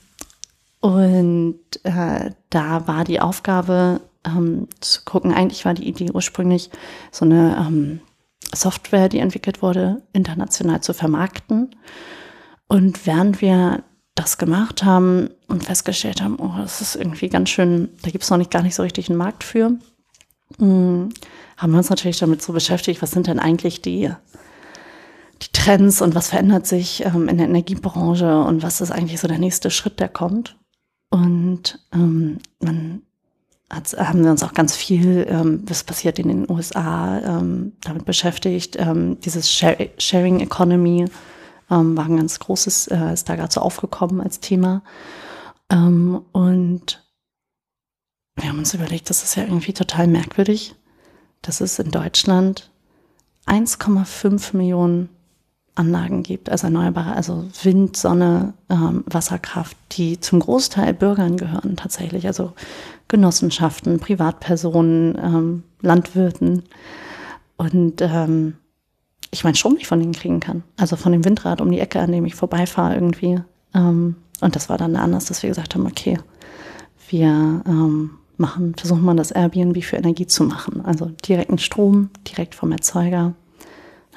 und 0.81 1.61
äh, 1.83 2.31
da 2.51 2.87
war 2.87 3.05
die 3.05 3.21
Aufgabe 3.21 4.01
ähm, 4.25 4.69
zu 4.81 5.03
gucken, 5.05 5.33
eigentlich 5.33 5.65
war 5.65 5.75
die 5.75 5.89
Idee 5.89 6.11
ursprünglich 6.13 6.71
so 7.11 7.25
eine 7.25 7.57
ähm, 7.67 8.01
Software, 8.55 9.09
die 9.09 9.19
entwickelt 9.19 9.63
wurde, 9.63 10.03
international 10.13 10.81
zu 10.81 10.95
vermarkten. 10.95 11.75
Und 12.69 13.07
während 13.07 13.41
wir 13.41 13.83
das 14.15 14.39
gemacht 14.39 14.85
haben 14.85 15.31
und 15.47 15.65
festgestellt 15.65 16.21
haben, 16.21 16.37
oh, 16.39 16.53
das 16.59 16.81
ist 16.81 16.97
irgendwie 16.97 17.29
ganz 17.29 17.51
schön, 17.51 17.91
da 18.03 18.11
gibt 18.11 18.25
es 18.25 18.31
noch 18.31 18.39
nicht 18.39 18.51
gar 18.51 18.63
nicht 18.63 18.75
so 18.75 18.83
richtig 18.83 19.09
einen 19.09 19.19
Markt 19.19 19.45
für, 19.45 19.79
mh, 20.59 21.09
haben 21.57 21.73
wir 21.73 21.79
uns 21.79 21.91
natürlich 21.91 22.19
damit 22.19 22.43
so 22.43 22.53
beschäftigt, 22.53 23.01
was 23.01 23.13
sind 23.13 23.27
denn 23.27 23.39
eigentlich 23.39 23.81
die, 23.81 24.11
die 25.43 25.53
Trends 25.53 26.03
und 26.03 26.15
was 26.15 26.29
verändert 26.29 26.67
sich 26.67 27.05
ähm, 27.05 27.29
in 27.29 27.39
der 27.39 27.47
Energiebranche 27.47 28.43
und 28.43 28.63
was 28.63 28.81
ist 28.81 28.91
eigentlich 28.91 29.21
so 29.21 29.29
der 29.29 29.39
nächste 29.39 29.71
Schritt, 29.71 30.01
der 30.01 30.09
kommt. 30.09 30.58
Und 31.11 31.79
ähm, 31.93 32.39
man 32.61 33.03
hat, 33.71 33.93
haben 33.99 34.25
wir 34.25 34.31
uns 34.31 34.43
auch 34.43 34.55
ganz 34.55 34.77
viel, 34.77 35.27
ähm, 35.29 35.63
was 35.67 35.85
passiert 35.85 36.19
in 36.19 36.29
den 36.29 36.51
USA, 36.51 37.19
ähm, 37.19 37.73
damit 37.83 38.05
beschäftigt. 38.05 38.77
Ähm, 38.79 39.21
dieses 39.21 39.53
Shar 39.53 39.77
Sharing 39.99 40.41
Economy 40.41 41.07
ähm, 41.71 41.97
war 41.97 42.07
ein 42.07 42.17
ganz 42.17 42.39
großes, 42.39 42.89
äh, 42.89 43.13
ist 43.13 43.29
da 43.29 43.37
gerade 43.37 43.53
so 43.53 43.61
aufgekommen 43.61 44.21
als 44.21 44.41
Thema. 44.41 44.83
Ähm, 45.71 46.23
und 46.33 47.05
wir 48.37 48.49
haben 48.49 48.59
uns 48.59 48.75
überlegt, 48.75 49.11
das 49.11 49.23
ist 49.23 49.35
ja 49.35 49.45
irgendwie 49.45 49.73
total 49.73 50.07
merkwürdig, 50.07 50.75
dass 51.43 51.61
es 51.61 51.79
in 51.79 51.91
Deutschland 51.91 52.71
1,5 53.47 54.57
Millionen 54.57 55.09
Anlagen 55.79 56.23
gibt, 56.23 56.51
also 56.51 56.67
erneuerbare, 56.67 57.15
also 57.15 57.45
Wind, 57.63 57.97
Sonne, 57.97 58.55
ähm, 58.69 59.05
Wasserkraft, 59.07 59.77
die 59.93 60.21
zum 60.21 60.41
Großteil 60.41 60.95
Bürgern 60.95 61.37
gehören 61.37 61.77
tatsächlich, 61.77 62.27
also 62.27 62.53
Genossenschaften, 63.09 64.01
Privatpersonen, 64.01 65.17
ähm, 65.23 65.63
Landwirten 65.81 66.65
und 67.57 68.03
ähm, 68.03 68.55
ich 69.31 69.45
meinen 69.45 69.55
Strom 69.55 69.75
nicht 69.75 69.87
von 69.87 70.01
denen 70.01 70.13
kriegen 70.13 70.41
kann. 70.41 70.63
Also 70.77 70.97
von 70.97 71.13
dem 71.13 71.25
Windrad 71.25 71.61
um 71.61 71.71
die 71.71 71.81
Ecke, 71.81 72.01
an 72.01 72.13
dem 72.13 72.25
ich 72.25 72.35
vorbeifahre 72.35 72.95
irgendwie. 72.95 73.41
Ähm, 73.75 74.17
und 74.41 74.57
das 74.57 74.69
war 74.69 74.79
dann 74.79 74.97
anders, 74.97 75.27
dass 75.27 75.43
wir 75.43 75.51
gesagt 75.51 75.75
haben, 75.75 75.87
okay, 75.87 76.19
wir 77.11 77.63
ähm, 77.67 78.11
machen, 78.37 78.75
versuchen 78.77 79.05
mal 79.05 79.17
das 79.17 79.31
Airbnb 79.31 79.83
für 79.83 79.97
Energie 79.97 80.27
zu 80.27 80.45
machen. 80.45 80.85
Also 80.85 81.11
direkten 81.27 81.59
Strom, 81.59 82.11
direkt 82.27 82.55
vom 82.55 82.73
Erzeuger. 82.73 83.35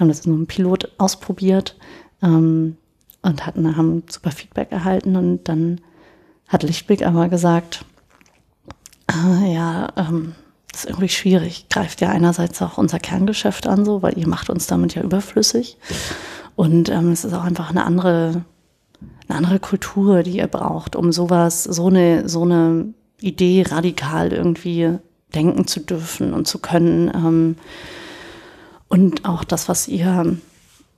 Haben 0.02 0.10
das 0.10 0.26
in 0.26 0.32
so 0.32 0.36
einem 0.36 0.48
Pilot 0.48 0.92
ausprobiert 0.98 1.78
ähm, 2.22 2.76
und 3.22 3.46
hatten, 3.46 3.78
haben 3.78 4.04
super 4.10 4.32
Feedback 4.32 4.72
erhalten. 4.72 5.16
Und 5.16 5.48
dann 5.48 5.80
hat 6.48 6.64
Lichtblick 6.64 7.06
aber 7.06 7.30
gesagt, 7.30 7.86
äh, 9.10 9.54
ja, 9.54 9.90
ähm, 9.96 10.34
das 10.72 10.86
ist 10.86 10.90
irgendwie 10.90 11.10
schwierig. 11.10 11.68
Greift 11.70 12.02
ja 12.02 12.10
einerseits 12.10 12.62
auch 12.62 12.78
unser 12.78 13.00
Kerngeschäft 13.00 13.68
an, 13.68 13.86
so, 13.86 14.02
weil 14.02 14.18
ihr 14.18 14.28
macht 14.28 14.50
uns 14.50 14.68
damit 14.68 14.96
ja 14.96 15.04
überflüssig. 15.04 15.78
Und 16.56 16.90
ähm, 16.90 17.12
es 17.12 17.24
ist 17.24 17.34
auch 17.34 17.44
einfach 17.44 17.70
eine 17.70 17.86
andere, 17.86 18.44
eine 19.28 19.38
andere 19.38 19.60
Kultur, 19.60 20.24
die 20.24 20.38
ihr 20.38 20.48
braucht, 20.48 20.96
um 20.96 21.12
sowas, 21.12 21.64
so 21.64 21.88
eine, 21.88 22.28
so 22.28 22.44
eine 22.44 22.94
Idee 23.20 23.66
radikal 23.68 24.34
irgendwie 24.34 24.98
denken 25.36 25.68
zu 25.68 25.80
dürfen 25.80 26.34
und 26.34 26.48
zu 26.48 26.60
können. 26.60 27.10
Ähm, 27.14 27.56
und 28.92 29.24
auch 29.24 29.46
das, 29.46 29.70
was 29.70 29.88
ihr, 29.88 30.36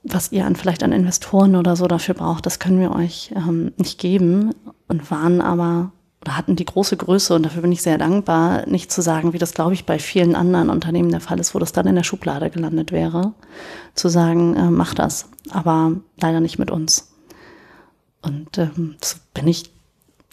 was 0.02 0.32
ihr 0.32 0.48
an 0.48 0.56
vielleicht 0.56 0.82
an 0.82 0.92
Investoren 0.92 1.56
oder 1.56 1.76
so 1.76 1.86
dafür 1.86 2.16
braucht, 2.16 2.48
das 2.48 2.58
können 2.58 2.80
wir 2.80 2.92
euch 2.92 3.32
ähm, 3.36 3.72
nicht 3.78 4.00
geben. 4.00 4.56
Und 4.88 5.12
waren 5.12 5.42
aber 5.42 5.92
oder 6.24 6.36
hatten 6.36 6.56
die 6.56 6.66
große 6.66 6.98
Größe, 6.98 7.36
und 7.36 7.44
dafür 7.44 7.62
bin 7.62 7.72
ich 7.72 7.84
sehr 7.84 8.00
dankbar, 8.00 8.66
nicht 8.68 8.92
zu 8.92 9.02
sagen, 9.02 9.34
wie 9.34 9.38
das, 9.38 9.54
glaube 9.54 9.74
ich, 9.74 9.86
bei 9.86 10.00
vielen 10.00 10.36
anderen 10.36 10.70
Unternehmen 10.70 11.12
der 11.12 11.20
Fall 11.20 11.40
ist, 11.40 11.54
wo 11.54 11.60
das 11.60 11.72
dann 11.72 11.86
in 11.86 11.96
der 11.96 12.04
Schublade 12.04 12.50
gelandet 12.50 12.92
wäre, 12.92 13.34
zu 13.94 14.08
sagen, 14.10 14.56
äh, 14.56 14.72
mach 14.72 14.96
das, 14.96 15.30
aber 15.52 15.92
leider 16.20 16.40
nicht 16.40 16.58
mit 16.58 16.72
uns. 16.72 17.12
Und 18.24 18.58
ähm, 18.58 18.96
so 19.04 19.18
bin 19.36 19.48
ich, 19.48 19.70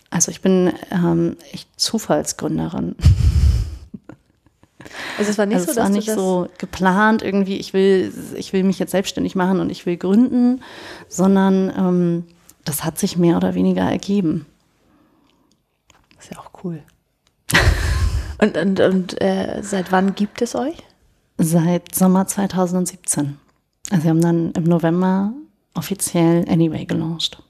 also 0.09 0.31
ich 0.31 0.41
bin 0.41 0.73
ähm, 0.93 1.37
echt 1.53 1.69
Zufallsgründerin. 1.79 2.97
Also 5.19 5.31
es 5.31 5.39
war 5.39 5.47
nicht 5.47 5.57
Also 5.57 5.67
so, 5.67 5.73
es 5.73 5.77
war 5.79 5.89
nicht 5.89 6.11
so 6.11 6.49
geplant 6.59 7.23
irgendwie, 7.23 7.57
ich 7.57 7.73
will, 7.73 8.13
ich 8.35 8.53
will 8.53 8.65
mich 8.65 8.79
jetzt 8.79 8.93
selbstständig 8.93 9.35
machen 9.35 9.61
und 9.61 9.71
ich 9.71 9.87
will 9.87 9.97
gründen, 9.97 10.63
sondern 11.09 11.73
ähm, 11.77 12.25
das 12.65 12.85
hat 12.85 12.99
sich 12.99 13.17
mehr 13.17 13.37
oder 13.37 13.55
weniger 13.55 13.83
ergeben. 13.83 14.47
ist 16.19 16.31
ja 16.31 16.39
auch 16.39 16.51
cool. 16.65 16.83
und 18.39 18.57
und, 18.57 18.81
und 18.81 19.21
äh, 19.21 19.61
seit 19.63 19.93
wann 19.93 20.15
gibt 20.15 20.43
es 20.43 20.55
euch? 20.55 20.77
Seit 21.39 21.95
Sommer 21.95 22.27
2017. 22.27 23.39
Also 23.91 24.05
wir 24.05 24.11
haben 24.11 24.21
dann 24.21 24.53
im 24.53 24.65
November 24.65 25.33
offiziell 25.75 26.45
Anyway 26.49 26.85
gelauncht. 26.85 27.43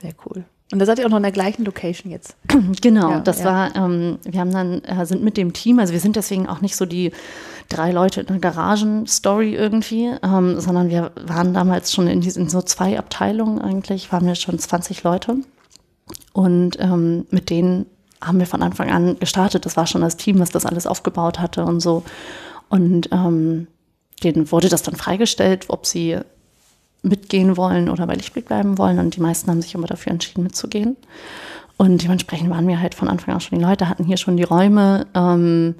Sehr 0.00 0.14
cool. 0.24 0.44
Und 0.70 0.80
da 0.80 0.86
seid 0.86 0.98
ihr 0.98 1.06
auch 1.06 1.10
noch 1.10 1.16
in 1.16 1.22
der 1.22 1.32
gleichen 1.32 1.64
Location 1.64 2.12
jetzt. 2.12 2.36
Genau, 2.82 3.10
Ja, 3.10 3.20
das 3.20 3.40
ja. 3.40 3.44
war, 3.46 3.76
ähm, 3.76 4.18
wir 4.24 4.40
haben 4.40 4.52
dann, 4.52 4.84
äh, 4.84 5.06
sind 5.06 5.22
mit 5.22 5.36
dem 5.36 5.52
Team, 5.52 5.78
also 5.78 5.92
wir 5.92 6.00
sind 6.00 6.16
deswegen 6.16 6.46
auch 6.46 6.60
nicht 6.60 6.76
so 6.76 6.84
die 6.84 7.12
drei 7.70 7.90
Leute 7.92 8.20
in 8.20 8.26
der 8.26 8.38
Garagen-Story 8.38 9.54
irgendwie, 9.54 10.12
ähm, 10.22 10.60
sondern 10.60 10.90
wir 10.90 11.12
waren 11.26 11.54
damals 11.54 11.92
schon 11.92 12.06
in 12.06 12.20
diesen 12.20 12.48
so 12.48 12.60
zwei 12.60 12.98
Abteilungen 12.98 13.60
eigentlich, 13.60 14.12
waren 14.12 14.26
wir 14.26 14.34
schon 14.34 14.58
20 14.58 15.02
Leute. 15.04 15.36
Und 16.32 16.78
ähm, 16.80 17.26
mit 17.30 17.50
denen 17.50 17.86
haben 18.20 18.38
wir 18.38 18.46
von 18.46 18.62
Anfang 18.62 18.90
an 18.90 19.18
gestartet. 19.18 19.64
Das 19.64 19.76
war 19.76 19.86
schon 19.86 20.00
das 20.02 20.16
Team, 20.16 20.38
was 20.38 20.50
das 20.50 20.66
alles 20.66 20.86
aufgebaut 20.86 21.38
hatte 21.38 21.64
und 21.64 21.80
so. 21.80 22.02
Und 22.68 23.08
ähm, 23.12 23.68
denen 24.22 24.50
wurde 24.50 24.68
das 24.68 24.82
dann 24.82 24.96
freigestellt, 24.96 25.66
ob 25.68 25.86
sie 25.86 26.18
mitgehen 27.02 27.56
wollen 27.56 27.88
oder 27.88 28.06
bei 28.06 28.14
Lichtblick 28.14 28.46
bleiben 28.46 28.78
wollen. 28.78 28.98
Und 28.98 29.16
die 29.16 29.20
meisten 29.20 29.50
haben 29.50 29.62
sich 29.62 29.74
aber 29.76 29.86
dafür 29.86 30.12
entschieden, 30.12 30.42
mitzugehen. 30.42 30.96
Und 31.76 32.02
dementsprechend 32.02 32.50
waren 32.50 32.66
wir 32.66 32.80
halt 32.80 32.94
von 32.94 33.08
Anfang 33.08 33.34
an 33.34 33.40
schon 33.40 33.58
die 33.58 33.64
Leute, 33.64 33.88
hatten 33.88 34.04
hier 34.04 34.16
schon 34.16 34.36
die 34.36 34.42
Räume. 34.42 35.06
Ähm, 35.14 35.74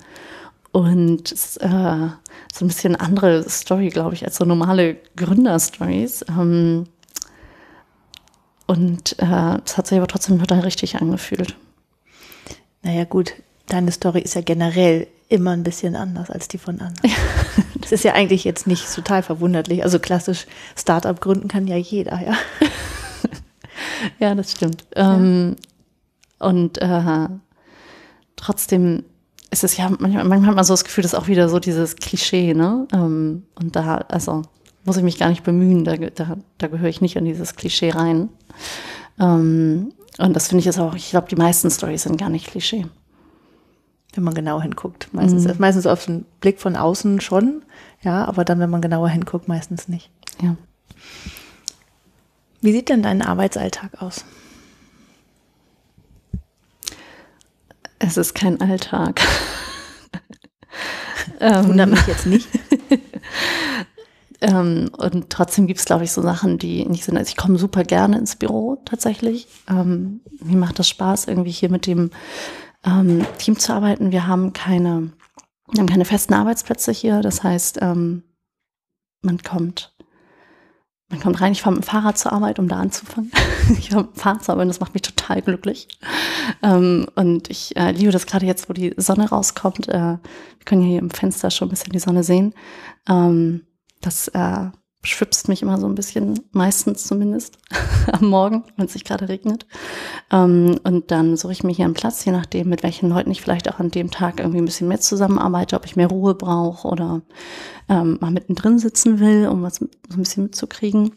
und 0.71 1.33
äh, 1.61 2.09
so 2.53 2.65
ein 2.65 2.69
bisschen 2.69 2.95
andere 2.95 3.49
Story, 3.49 3.89
glaube 3.89 4.15
ich, 4.15 4.25
als 4.25 4.37
so 4.37 4.45
normale 4.45 4.97
Gründerstories. 5.17 6.25
Ähm, 6.29 6.85
und 8.67 9.19
äh, 9.19 9.59
es 9.65 9.77
hat 9.77 9.87
sich 9.87 9.99
aber 9.99 10.07
trotzdem 10.07 10.39
total 10.39 10.61
richtig 10.61 10.97
angefühlt. 10.97 11.57
Naja, 12.83 13.05
gut, 13.05 13.33
deine 13.67 13.91
Story 13.91 14.21
ist 14.21 14.35
ja 14.35 14.43
generell 14.43 15.09
immer 15.29 15.51
ein 15.53 15.63
bisschen 15.63 15.97
anders 15.97 16.31
als 16.31 16.49
die 16.49 16.59
von 16.59 16.81
anderen. 16.81 17.13
Das 17.81 17.93
ist 17.93 18.05
ja 18.05 18.13
eigentlich 18.13 18.45
jetzt 18.45 18.67
nicht 18.67 18.95
total 18.95 19.23
verwunderlich. 19.23 19.83
Also 19.83 19.99
klassisch 19.99 20.47
Startup 20.77 21.19
gründen 21.19 21.49
kann 21.49 21.67
ja 21.67 21.77
jeder, 21.77 22.21
ja. 22.21 22.35
ja, 24.19 24.35
das 24.35 24.53
stimmt. 24.53 24.85
Ja. 24.95 25.15
Ähm, 25.15 25.57
und 26.39 26.77
äh, 26.83 27.29
trotzdem 28.37 29.05
ist 29.51 29.65
es 29.65 29.79
ja, 29.79 29.89
manchmal, 29.89 30.25
manchmal 30.25 30.51
hat 30.51 30.57
man 30.57 30.65
so 30.65 30.75
das 30.75 30.85
Gefühl, 30.85 31.03
das 31.03 31.15
ist 31.15 31.19
auch 31.19 31.29
wieder 31.29 31.49
so 31.49 31.61
dieses 31.61 31.97
Klischee, 31.97 32.53
ne? 32.53 32.87
Ähm, 32.93 33.45
und 33.55 33.75
da, 33.75 34.05
also 34.09 34.43
muss 34.85 34.99
ich 34.99 35.03
mich 35.03 35.19
gar 35.19 35.31
nicht 35.31 35.45
bemühen, 35.45 35.85
da, 35.85 35.97
da, 35.97 36.37
da 36.59 36.67
gehöre 36.67 36.89
ich 36.89 37.01
nicht 37.01 37.17
in 37.17 37.25
dieses 37.25 37.57
Klischee 37.57 37.91
rein. 37.91 38.29
Ähm, 39.19 39.93
und 40.19 40.35
das 40.35 40.49
finde 40.49 40.61
ich 40.61 40.67
ist 40.67 40.79
auch, 40.79 40.95
ich 40.95 41.11
glaube, 41.11 41.29
die 41.29 41.37
meisten 41.37 41.71
Stories 41.71 42.03
sind 42.03 42.19
gar 42.19 42.29
nicht 42.29 42.49
Klischee. 42.49 42.87
Wenn 44.15 44.25
man 44.25 44.35
genau 44.35 44.61
hinguckt. 44.61 45.13
Meistens, 45.13 45.45
mhm. 45.45 45.55
meistens 45.59 45.87
auf 45.87 46.07
den 46.07 46.25
Blick 46.41 46.61
von 46.61 46.77
außen 46.77 47.21
schon, 47.21 47.63
ja, 48.03 48.25
aber 48.25 48.45
dann, 48.45 48.59
wenn 48.59 48.71
man 48.71 48.81
genauer 48.81 49.09
hinguckt, 49.09 49.49
meistens 49.49 49.89
nicht. 49.89 50.11
Ja. 50.43 50.57
Wie 52.61 52.73
sieht 52.73 52.89
denn 52.89 53.03
dein 53.03 53.23
Arbeitsalltag 53.23 54.03
aus? 54.03 54.25
Es 57.99 58.17
ist 58.17 58.35
kein 58.35 58.61
Alltag. 58.61 59.21
Wundert 61.41 61.91
mich 61.91 62.07
jetzt 62.07 62.27
nicht. 62.27 62.49
ähm, 64.41 64.91
und 64.97 65.31
trotzdem 65.31 65.67
gibt 65.67 65.81
es, 65.81 65.87
glaube 65.87 66.05
ich, 66.05 66.13
so 66.13 66.23
Sachen, 66.23 66.59
die 66.59 66.85
nicht 66.87 67.05
sind. 67.05 67.17
Also 67.17 67.31
ich 67.31 67.37
komme 67.37 67.59
super 67.59 67.85
gerne 67.85 68.19
ins 68.19 68.37
Büro 68.37 68.81
tatsächlich. 68.85 69.47
Ähm, 69.69 70.21
mir 70.43 70.57
macht 70.57 70.79
das 70.79 70.89
Spaß, 70.89 71.27
irgendwie 71.27 71.51
hier 71.51 71.71
mit 71.71 71.87
dem 71.87 72.11
ähm, 72.89 73.27
Team 73.39 73.59
zu 73.59 73.73
arbeiten. 73.73 74.13
Wir 74.13 74.27
haben 74.27 74.53
keine, 74.53 75.13
wir 75.71 75.81
haben 75.81 75.89
keine 75.89 76.05
festen 76.05 76.35
Arbeitsplätze 76.35 76.93
hier. 76.93 77.21
Das 77.21 77.43
heißt, 77.43 77.79
ähm, 77.83 78.23
man 79.23 79.43
kommt 79.43 79.95
man 81.11 81.21
kommt 81.21 81.41
rein, 81.41 81.53
ich 81.53 81.63
fahre 81.63 81.75
mit 81.75 81.85
dem 81.85 81.89
Fahrrad 81.89 82.19
zur 82.19 82.33
Arbeit, 82.33 82.59
um 82.59 82.69
da 82.69 82.77
anzufangen. 82.77 83.31
ich 83.79 83.91
fahre 83.91 84.05
mit 84.05 84.15
dem 84.15 84.21
Fahrrad 84.21 84.45
zur 84.45 84.53
Arbeit 84.53 84.65
und 84.65 84.69
das 84.69 84.81
macht 84.81 84.93
mich 84.93 85.03
total 85.03 85.41
glücklich. 85.41 85.89
Ähm, 86.63 87.07
und 87.15 87.49
ich 87.49 87.77
äh, 87.77 87.93
liebe 87.93 88.13
das 88.13 88.27
gerade 88.27 88.45
jetzt, 88.45 88.69
wo 88.69 88.75
die 88.75 88.93
Sonne 88.99 89.29
rauskommt. 89.29 89.89
Äh, 89.89 89.93
wir 90.19 90.65
können 90.67 90.83
hier 90.83 90.99
im 90.99 91.11
Fenster 91.11 91.51
schon 91.51 91.69
ein 91.69 91.71
bisschen 91.71 91.93
die 91.93 91.99
Sonne 91.99 92.25
sehen. 92.25 92.55
Ähm, 93.09 93.67
das 94.03 94.29
äh, 94.29 94.71
schwipst 95.15 95.49
mich 95.49 95.63
immer 95.63 95.79
so 95.79 95.87
ein 95.87 95.95
bisschen, 95.95 96.41
meistens 96.53 97.05
zumindest, 97.05 97.59
am 98.13 98.29
Morgen, 98.29 98.65
wenn 98.77 98.87
es 98.87 98.93
sich 98.93 99.05
gerade 99.05 99.29
regnet. 99.29 99.67
Ähm, 100.31 100.79
und 100.85 101.11
dann 101.11 101.37
suche 101.37 101.53
ich 101.53 101.65
mir 101.65 101.73
hier 101.73 101.85
einen 101.85 101.95
Platz, 101.95 102.25
je 102.25 102.33
nachdem, 102.33 102.69
mit 102.69 102.83
welchen 102.83 103.09
Leuten 103.09 103.31
ich 103.31 103.43
vielleicht 103.43 103.69
auch 103.71 103.79
an 103.79 103.91
dem 103.91 104.11
Tag 104.11 104.41
irgendwie 104.41 104.59
ein 104.59 104.65
bisschen 104.65 104.89
mehr 104.89 105.01
zusammenarbeite, 105.01 105.77
ob 105.77 105.85
ich 105.85 105.97
mehr 105.97 106.09
Ruhe 106.09 106.35
brauche 106.35 106.89
oder 106.89 107.23
ähm, 107.89 108.19
mal 108.21 108.31
mittendrin 108.31 108.79
sitzen 108.79 109.21
will, 109.21 109.49
um 109.49 109.63
was 109.63 109.77
so 109.77 109.87
ein 109.87 110.19
bisschen 110.19 110.45
mitzukriegen. 110.45 111.13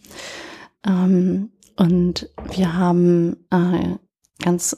Ähm, 0.85 1.49
und 1.77 2.29
wir 2.53 2.75
haben 2.75 3.37
äh, 3.49 3.95
ganz 4.43 4.77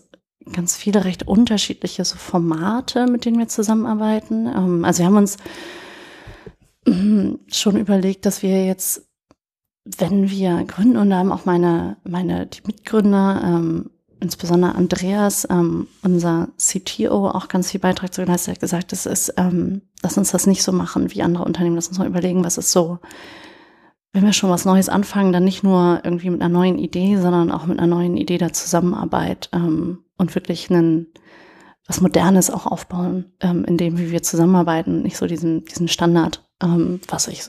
ganz 0.51 0.76
viele 0.76 1.05
recht 1.05 1.28
unterschiedliche 1.28 2.03
so 2.03 2.18
Formate, 2.18 3.07
mit 3.07 3.26
denen 3.26 3.39
wir 3.39 3.47
zusammenarbeiten. 3.47 4.47
Ähm, 4.47 4.86
also 4.86 4.99
wir 4.99 5.05
haben 5.05 5.18
uns 5.18 5.38
schon 6.86 7.77
überlegt, 7.77 8.25
dass 8.25 8.41
wir 8.43 8.65
jetzt, 8.65 9.07
wenn 9.86 10.29
wir 10.29 10.63
gründen, 10.65 10.97
und 10.97 11.09
da 11.09 11.17
haben 11.17 11.31
auch 11.31 11.45
meine, 11.45 11.97
meine 12.03 12.45
die 12.47 12.61
Mitgründer, 12.65 13.41
ähm, 13.43 13.89
insbesondere 14.19 14.75
Andreas, 14.75 15.45
ähm, 15.49 15.88
unser 16.01 16.49
CTO, 16.57 17.27
auch 17.27 17.49
ganz 17.49 17.71
viel 17.71 17.81
Beitrag 17.81 18.13
zu 18.13 18.23
geleistet, 18.23 18.55
hat 18.55 18.61
gesagt, 18.61 18.91
das 18.93 19.05
ist, 19.05 19.34
ähm, 19.38 19.81
lass 20.01 20.17
uns 20.17 20.31
das 20.31 20.47
nicht 20.47 20.63
so 20.63 20.71
machen 20.71 21.13
wie 21.13 21.21
andere 21.21 21.43
Unternehmen, 21.43 21.75
lass 21.75 21.89
uns 21.89 21.99
mal 21.99 22.07
überlegen, 22.07 22.43
was 22.43 22.57
ist 22.57 22.71
so, 22.71 22.99
wenn 24.13 24.23
wir 24.23 24.34
schon 24.34 24.49
was 24.49 24.65
Neues 24.65 24.89
anfangen, 24.89 25.34
dann 25.34 25.43
nicht 25.43 25.63
nur 25.63 26.01
irgendwie 26.03 26.29
mit 26.29 26.41
einer 26.41 26.53
neuen 26.53 26.77
Idee, 26.77 27.17
sondern 27.17 27.51
auch 27.51 27.65
mit 27.65 27.79
einer 27.79 27.88
neuen 27.88 28.15
Idee 28.15 28.38
der 28.38 28.53
Zusammenarbeit 28.53 29.49
ähm, 29.51 30.05
und 30.17 30.36
wirklich 30.36 30.69
einen 30.69 31.07
was 31.86 31.99
Modernes 31.99 32.49
auch 32.49 32.65
aufbauen, 32.65 33.34
ähm, 33.41 33.65
in 33.65 33.77
dem, 33.77 33.97
wie 33.97 34.11
wir 34.11 34.23
zusammenarbeiten, 34.23 35.01
nicht 35.01 35.17
so 35.17 35.27
diesen, 35.27 35.65
diesen 35.65 35.89
Standard, 35.89 36.47
ähm, 36.64 37.01
was 37.07 37.28
ich 37.28 37.43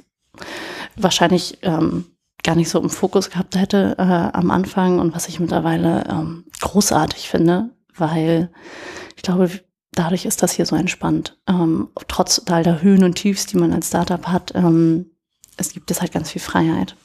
wahrscheinlich 0.96 1.58
ähm, 1.62 2.06
gar 2.42 2.54
nicht 2.56 2.68
so 2.68 2.80
im 2.80 2.90
Fokus 2.90 3.30
gehabt 3.30 3.56
hätte 3.56 3.96
äh, 3.98 4.02
am 4.02 4.50
Anfang 4.50 4.98
und 4.98 5.14
was 5.14 5.28
ich 5.28 5.40
mittlerweile 5.40 6.04
ähm, 6.08 6.44
großartig 6.60 7.28
finde, 7.28 7.70
weil 7.96 8.50
ich 9.16 9.22
glaube, 9.22 9.50
dadurch 9.92 10.26
ist 10.26 10.42
das 10.42 10.52
hier 10.52 10.66
so 10.66 10.76
entspannt. 10.76 11.38
Ähm, 11.48 11.88
trotz 12.08 12.42
all 12.46 12.62
der 12.62 12.82
Höhen 12.82 13.04
und 13.04 13.14
Tiefs, 13.14 13.46
die 13.46 13.56
man 13.56 13.72
als 13.72 13.88
Startup 13.88 14.26
hat, 14.26 14.52
ähm, 14.54 15.10
es 15.56 15.72
gibt 15.72 15.90
es 15.90 16.00
halt 16.00 16.12
ganz 16.12 16.30
viel 16.30 16.42
Freiheit. 16.42 16.96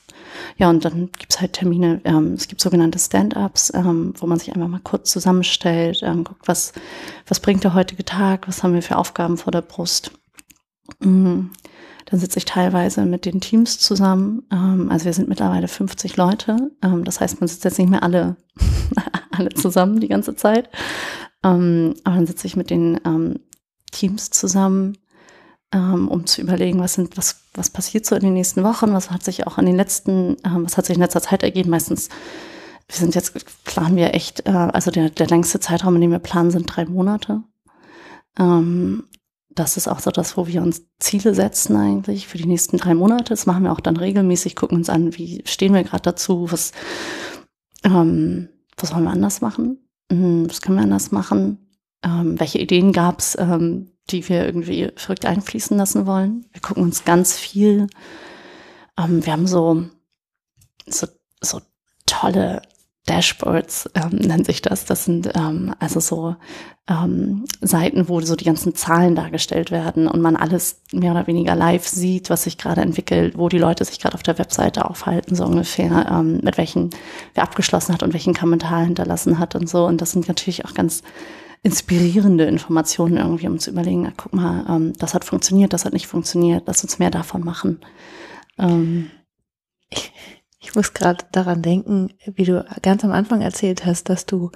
Ja, 0.57 0.69
und 0.69 0.83
dann 0.85 1.09
gibt's 1.17 1.39
halt 1.39 1.53
Termine, 1.53 2.01
ähm, 2.03 2.33
es 2.33 2.47
gibt 2.47 2.61
sogenannte 2.61 2.99
Stand-ups, 2.99 3.71
ähm, 3.73 4.13
wo 4.17 4.27
man 4.27 4.39
sich 4.39 4.53
einfach 4.53 4.67
mal 4.67 4.81
kurz 4.81 5.11
zusammenstellt, 5.11 6.01
ähm, 6.03 6.23
guckt, 6.23 6.47
was, 6.47 6.73
was 7.27 7.39
bringt 7.39 7.63
der 7.63 7.73
heutige 7.73 8.05
Tag, 8.05 8.47
was 8.47 8.63
haben 8.63 8.73
wir 8.73 8.81
für 8.81 8.97
Aufgaben 8.97 9.37
vor 9.37 9.51
der 9.51 9.61
Brust. 9.61 10.11
Mhm. 10.99 11.51
Dann 12.05 12.19
sitze 12.19 12.39
ich 12.39 12.45
teilweise 12.45 13.05
mit 13.05 13.25
den 13.25 13.41
Teams 13.41 13.79
zusammen. 13.79 14.43
Ähm, 14.51 14.89
also 14.91 15.05
wir 15.05 15.13
sind 15.13 15.29
mittlerweile 15.29 15.67
50 15.67 16.17
Leute. 16.17 16.71
Ähm, 16.81 17.03
das 17.03 17.19
heißt, 17.19 17.39
man 17.39 17.47
sitzt 17.47 17.65
jetzt 17.65 17.79
nicht 17.79 17.89
mehr 17.89 18.03
alle, 18.03 18.37
alle 19.31 19.49
zusammen 19.49 19.99
die 19.99 20.07
ganze 20.07 20.35
Zeit. 20.35 20.69
Ähm, 21.43 21.95
aber 22.03 22.15
dann 22.15 22.27
sitze 22.27 22.47
ich 22.47 22.55
mit 22.55 22.69
den 22.69 22.99
ähm, 23.05 23.39
Teams 23.91 24.29
zusammen, 24.29 24.97
ähm, 25.71 26.07
um 26.07 26.25
zu 26.25 26.41
überlegen, 26.41 26.79
was 26.79 26.93
sind, 26.93 27.17
was, 27.17 27.43
was 27.53 27.69
passiert 27.69 28.05
so 28.05 28.15
in 28.15 28.23
den 28.23 28.33
nächsten 28.33 28.63
Wochen, 28.63 28.93
was 28.93 29.11
hat 29.11 29.23
sich 29.23 29.47
auch 29.47 29.57
in 29.57 29.65
den 29.65 29.75
letzten, 29.75 30.37
ähm, 30.45 30.65
was 30.65 30.77
hat 30.77 30.85
sich 30.85 30.95
in 30.95 31.01
letzter 31.01 31.21
Zeit 31.21 31.43
ergeben. 31.43 31.69
Meistens, 31.69 32.09
wir 32.87 32.97
sind 32.97 33.15
jetzt, 33.15 33.33
planen 33.65 33.95
wir 33.95 34.13
echt, 34.13 34.47
äh, 34.47 34.51
also 34.51 34.91
der, 34.91 35.09
der 35.09 35.27
längste 35.27 35.59
Zeitraum, 35.59 35.95
in 35.95 36.01
dem 36.01 36.11
wir 36.11 36.19
planen, 36.19 36.51
sind 36.51 36.65
drei 36.65 36.85
Monate. 36.85 37.43
Ähm, 38.37 39.03
das 39.49 39.77
ist 39.77 39.87
auch 39.87 39.99
so 39.99 40.11
das, 40.11 40.37
wo 40.37 40.47
wir 40.47 40.61
uns 40.61 40.83
Ziele 40.99 41.33
setzen 41.33 41.75
eigentlich 41.75 42.27
für 42.27 42.37
die 42.37 42.45
nächsten 42.45 42.77
drei 42.77 42.93
Monate. 42.93 43.29
Das 43.29 43.45
machen 43.45 43.63
wir 43.63 43.71
auch 43.71 43.79
dann 43.79 43.97
regelmäßig, 43.97 44.55
gucken 44.55 44.77
uns 44.77 44.89
an, 44.89 45.17
wie 45.17 45.41
stehen 45.45 45.73
wir 45.73 45.83
gerade 45.83 46.03
dazu, 46.03 46.51
was, 46.51 46.71
ähm, 47.83 48.49
was 48.77 48.93
wollen 48.93 49.03
wir 49.03 49.11
anders 49.11 49.41
machen, 49.41 49.79
hm, 50.11 50.49
was 50.49 50.61
können 50.61 50.77
wir 50.77 50.83
anders 50.83 51.11
machen, 51.11 51.69
ähm, 52.03 52.39
welche 52.39 52.59
Ideen 52.59 52.93
gab 52.93 53.19
es, 53.19 53.37
ähm, 53.39 53.91
die 54.09 54.27
wir 54.29 54.45
irgendwie 54.45 54.91
verrückt 54.95 55.25
einfließen 55.25 55.77
lassen 55.77 56.05
wollen. 56.05 56.45
Wir 56.51 56.61
gucken 56.61 56.83
uns 56.83 57.03
ganz 57.05 57.35
viel. 57.37 57.87
Ähm, 58.97 59.25
wir 59.25 59.33
haben 59.33 59.47
so, 59.47 59.85
so, 60.87 61.07
so 61.41 61.61
tolle 62.05 62.61
Dashboards, 63.09 63.89
ähm, 63.95 64.17
nennt 64.19 64.45
sich 64.45 64.61
das. 64.61 64.85
Das 64.85 65.05
sind 65.05 65.31
ähm, 65.35 65.73
also 65.79 65.99
so 65.99 66.35
ähm, 66.87 67.45
Seiten, 67.59 68.07
wo 68.07 68.21
so 68.21 68.35
die 68.35 68.45
ganzen 68.45 68.75
Zahlen 68.75 69.15
dargestellt 69.15 69.71
werden 69.71 70.07
und 70.07 70.21
man 70.21 70.35
alles 70.35 70.81
mehr 70.91 71.11
oder 71.11 71.25
weniger 71.25 71.55
live 71.55 71.87
sieht, 71.87 72.29
was 72.29 72.43
sich 72.43 72.57
gerade 72.57 72.81
entwickelt, 72.81 73.37
wo 73.37 73.49
die 73.49 73.57
Leute 73.57 73.83
sich 73.83 73.99
gerade 73.99 74.15
auf 74.15 74.23
der 74.23 74.37
Webseite 74.37 74.87
aufhalten, 74.87 75.35
so 75.35 75.45
ungefähr, 75.45 76.07
ähm, 76.11 76.39
mit 76.43 76.57
welchen 76.57 76.91
wer 77.33 77.43
abgeschlossen 77.43 77.93
hat 77.93 78.03
und 78.03 78.13
welchen 78.13 78.35
Kommentar 78.35 78.85
hinterlassen 78.85 79.39
hat 79.39 79.55
und 79.55 79.67
so. 79.67 79.85
Und 79.85 80.01
das 80.01 80.11
sind 80.11 80.27
natürlich 80.27 80.65
auch 80.65 80.75
ganz 80.75 81.01
inspirierende 81.63 82.45
Informationen 82.45 83.17
irgendwie, 83.17 83.47
um 83.47 83.59
zu 83.59 83.71
überlegen, 83.71 84.03
na, 84.03 84.13
guck 84.15 84.33
mal, 84.33 84.65
ähm, 84.69 84.93
das 84.99 85.15
hat 85.15 85.25
funktioniert, 85.25 85.73
das 85.73 85.85
hat 85.85 85.93
nicht 85.93 86.07
funktioniert, 86.07 86.63
lass 86.67 86.83
uns 86.83 86.99
mehr 86.99 87.11
davon 87.11 87.43
machen. 87.43 87.79
Ähm, 88.57 89.09
ich 90.59 90.75
muss 90.75 90.93
gerade 90.93 91.25
daran 91.31 91.61
denken, 91.61 92.13
wie 92.25 92.43
du 92.43 92.65
ganz 92.81 93.03
am 93.03 93.11
Anfang 93.11 93.41
erzählt 93.41 93.85
hast, 93.85 94.09
dass 94.09 94.25
du 94.25 94.51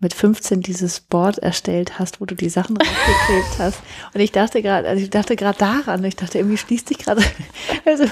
mit 0.00 0.14
15 0.14 0.60
dieses 0.60 1.00
Board 1.00 1.38
erstellt 1.38 1.98
hast, 1.98 2.20
wo 2.20 2.24
du 2.24 2.34
die 2.34 2.48
Sachen 2.48 2.76
rausgeklebt 2.76 3.58
hast. 3.58 3.80
Und 4.14 4.20
ich 4.20 4.32
dachte 4.32 4.62
gerade, 4.62 4.88
also 4.88 5.02
ich 5.02 5.10
dachte 5.10 5.36
gerade 5.36 5.58
daran, 5.58 6.04
ich 6.04 6.16
dachte, 6.16 6.38
irgendwie 6.38 6.56
schließt 6.56 6.88
sich 6.88 6.98
gerade, 6.98 7.22
also 7.84 8.04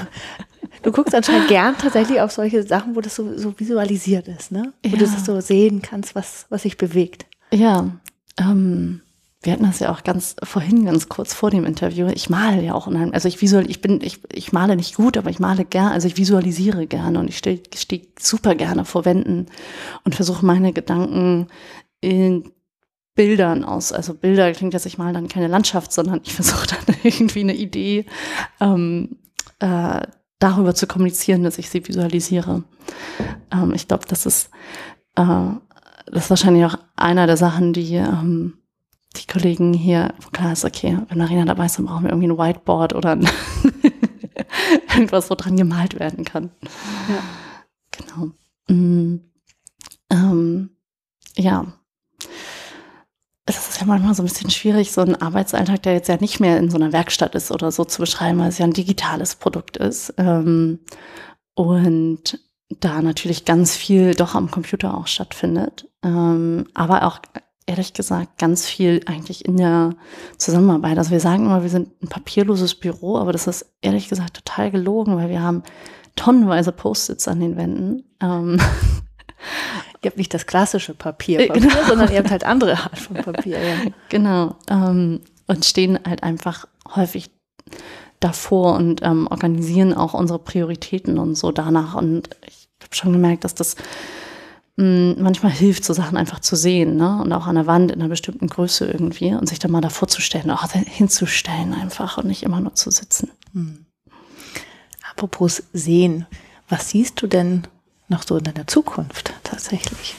du 0.83 0.93
guckst 0.93 1.15
anscheinend 1.15 1.49
gern 1.49 1.77
tatsächlich 1.79 2.21
auf 2.21 2.33
solche 2.33 2.65
Sachen, 2.65 2.97
wo 2.97 3.01
das 3.01 3.15
so, 3.15 3.37
so 3.39 3.59
visualisiert 3.59 4.27
ist, 4.29 4.51
ne? 4.51 4.73
Wo 4.83 4.91
ja. 4.91 4.97
du 4.97 5.05
das 5.05 5.25
so 5.25 5.41
sehen 5.41 5.81
kannst, 5.83 6.15
was, 6.15 6.47
was 6.49 6.63
sich 6.63 6.77
bewegt. 6.77 7.27
Ja, 7.53 7.91
ähm, 8.39 9.03
wir 9.43 9.53
hatten 9.53 9.65
das 9.65 9.79
ja 9.79 9.93
auch 9.93 10.03
ganz 10.03 10.35
vorhin, 10.43 10.87
ganz 10.87 11.09
kurz 11.09 11.35
vor 11.35 11.51
dem 11.51 11.65
Interview. 11.65 12.09
Ich 12.09 12.31
male 12.31 12.63
ja 12.63 12.75
auch 12.75 12.87
unheimlich. 12.87 13.15
Also 13.15 13.29
ich 13.29 13.41
visual, 13.41 13.69
ich 13.71 13.81
bin, 13.81 14.01
ich, 14.01 14.21
ich 14.33 14.53
male 14.53 14.77
nicht 14.77 14.97
gut, 14.97 15.17
aber 15.17 15.31
ich 15.31 15.39
male 15.39 15.65
gerne, 15.65 15.93
also 15.93 16.09
ich 16.09 16.17
visualisiere 16.17 16.87
gerne 16.87 17.19
und 17.21 17.29
ich 17.29 17.39
stehe 17.39 17.63
steh 17.75 18.09
super 18.19 18.55
gerne 18.55 18.85
vor 18.85 19.05
Wänden 19.05 19.47
und 20.05 20.15
versuche 20.15 20.45
meine 20.45 20.73
Gedanken 20.73 21.49
in 22.01 22.51
Bildern 23.15 23.65
aus. 23.65 23.93
Also 23.93 24.15
Bilder 24.15 24.53
klingt 24.53 24.75
jetzt, 24.75 24.87
ich 24.87 24.99
male 24.99 25.13
dann 25.13 25.29
keine 25.29 25.49
Landschaft, 25.49 25.93
sondern 25.93 26.21
ich 26.25 26.35
versuche 26.35 26.67
dann 26.67 26.97
irgendwie 27.03 27.41
eine 27.41 27.55
Idee 27.55 28.07
ähm, 28.61 29.19
äh, 29.61 30.03
darüber 30.39 30.75
zu 30.75 30.87
kommunizieren, 30.87 31.45
dass 31.45 31.59
ich 31.59 31.71
sie 31.71 31.87
visualisiere. 31.87 32.65
Ähm, 33.53 33.73
ich 33.75 33.87
glaube, 33.87 34.05
das 34.09 34.27
ist 34.27 34.51
äh, 35.17 35.51
das 36.07 36.25
ist 36.25 36.31
wahrscheinlich 36.31 36.65
auch 36.65 36.79
einer 36.95 37.27
der 37.27 37.37
Sachen, 37.37 37.73
die 37.73 37.95
ähm, 37.95 38.55
die 39.17 39.27
Kollegen 39.27 39.73
hier, 39.73 40.15
wo 40.21 40.31
klar 40.31 40.53
ist, 40.53 40.65
okay, 40.65 40.99
wenn 41.09 41.21
Arena 41.21 41.45
dabei 41.45 41.67
ist, 41.67 41.79
dann 41.79 41.87
brauchen 41.87 42.05
wir 42.05 42.11
irgendwie 42.11 42.29
ein 42.29 42.39
Whiteboard 42.39 42.95
oder 42.95 43.13
ein 43.13 43.29
irgendwas, 44.95 45.31
wo 45.31 45.35
dran 45.35 45.57
gemalt 45.57 45.99
werden 45.99 46.25
kann. 46.25 46.51
Ja. 47.09 47.23
Genau. 47.99 48.33
Mm. 48.69 49.21
ähm, 50.11 50.71
ja, 51.37 51.67
es 53.47 53.69
ist 53.69 53.81
ja 53.81 53.87
manchmal 53.87 54.15
so 54.15 54.23
ein 54.23 54.27
bisschen 54.27 54.51
schwierig, 54.51 54.91
so 54.91 55.01
einen 55.01 55.15
Arbeitsalltag, 55.15 55.83
der 55.85 55.93
jetzt 55.93 56.09
ja 56.09 56.17
nicht 56.19 56.41
mehr 56.41 56.59
in 56.59 56.69
so 56.69 56.77
einer 56.77 56.93
Werkstatt 56.93 57.37
ist 57.37 57.53
oder 57.53 57.71
so 57.71 57.85
zu 57.85 58.01
beschreiben, 58.01 58.41
weil 58.41 58.49
es 58.49 58.59
ja 58.59 58.65
ein 58.65 58.73
digitales 58.73 59.37
Produkt 59.37 59.77
ist. 59.77 60.13
Ähm, 60.19 60.81
und 61.55 62.41
da 62.69 63.01
natürlich 63.01 63.45
ganz 63.45 63.77
viel 63.77 64.15
doch 64.15 64.35
am 64.35 64.51
Computer 64.51 64.97
auch 64.99 65.07
stattfindet. 65.07 65.89
Ähm, 66.03 66.67
aber 66.75 67.05
auch 67.05 67.21
ehrlich 67.67 67.93
gesagt 67.93 68.39
ganz 68.39 68.67
viel 68.67 69.01
eigentlich 69.07 69.45
in 69.45 69.57
der 69.57 69.95
Zusammenarbeit. 70.39 70.99
Also 70.99 71.11
wir 71.11 71.21
sagen 71.21 71.47
immer, 71.47 71.63
wir 71.63 71.71
sind 71.71 71.91
ein 72.03 72.09
papierloses 72.09 72.75
Büro, 72.75 73.19
aber 73.19 73.33
das 73.33 73.47
ist 73.47 73.67
ehrlich 73.83 74.09
gesagt 74.09 74.35
total 74.35 74.71
gelogen, 74.71 75.17
weil 75.17 75.29
wir 75.29 75.43
haben 75.43 75.63
tonnenweise 76.15 76.73
Post-its 76.73 77.29
an 77.29 77.41
den 77.41 77.57
Wänden. 77.57 78.05
Ähm, 78.21 78.59
Ihr 80.03 80.11
habt 80.11 80.19
nicht 80.19 80.35
das 80.35 80.47
klassische 80.47 80.95
Papier, 80.95 81.49
Papier 81.49 81.63
genau. 81.63 81.85
sondern 81.89 82.13
ihr 82.13 82.19
habt 82.19 82.31
halt 82.31 82.45
andere 82.45 82.75
Art 82.79 82.97
von 82.97 83.17
Papier. 83.17 83.59
Ja. 83.59 83.75
Genau. 84.09 84.55
Ähm, 84.71 85.21
und 85.49 85.65
stehen 85.65 85.99
halt 86.07 86.23
einfach 86.23 86.67
häufig 86.95 87.31
davor 88.21 88.77
und 88.77 89.03
ähm, 89.03 89.27
organisieren 89.27 89.95
auch 89.95 90.15
unsere 90.15 90.39
Prioritäten 90.39 91.19
und 91.19 91.35
so 91.35 91.51
danach. 91.51 91.95
Und 91.95 92.31
ich 92.47 92.69
habe 92.83 92.95
schon 92.95 93.13
gemerkt, 93.13 93.43
dass 93.43 93.57
das 93.57 93.75
mh, 94.77 95.15
hm, 95.15 95.23
manchmal 95.23 95.53
hilft, 95.53 95.85
so 95.85 95.93
Sachen 95.93 96.17
einfach 96.17 96.41
zu 96.41 96.57
sehen, 96.57 96.97
ne? 96.97 97.21
Und 97.23 97.33
auch 97.33 97.47
an 97.47 97.57
der 97.57 97.67
Wand 97.67 97.91
in 97.91 98.01
einer 98.01 98.09
bestimmten 98.09 98.47
Größe 98.47 98.87
irgendwie 98.87 99.35
und 99.35 99.49
sich 99.49 99.59
dann 99.59 99.71
mal 99.71 99.81
davor 99.81 100.09
zu 100.09 100.21
stellen, 100.21 100.51
auch 100.51 100.71
hinzustellen 100.71 101.75
einfach 101.75 102.19
und 102.19 102.27
nicht 102.27 102.43
immer 102.43 102.61
nur 102.61 102.75
zu 102.75 102.91
sitzen. 102.91 103.31
Hm. 103.53 103.87
Apropos 105.11 105.63
sehen, 105.73 106.27
was 106.69 106.91
siehst 106.91 107.23
du 107.23 107.27
denn 107.27 107.67
noch 108.09 108.23
so 108.23 108.37
in 108.37 108.45
deiner 108.45 108.67
Zukunft 108.67 109.33
tatsächlich? 109.43 110.17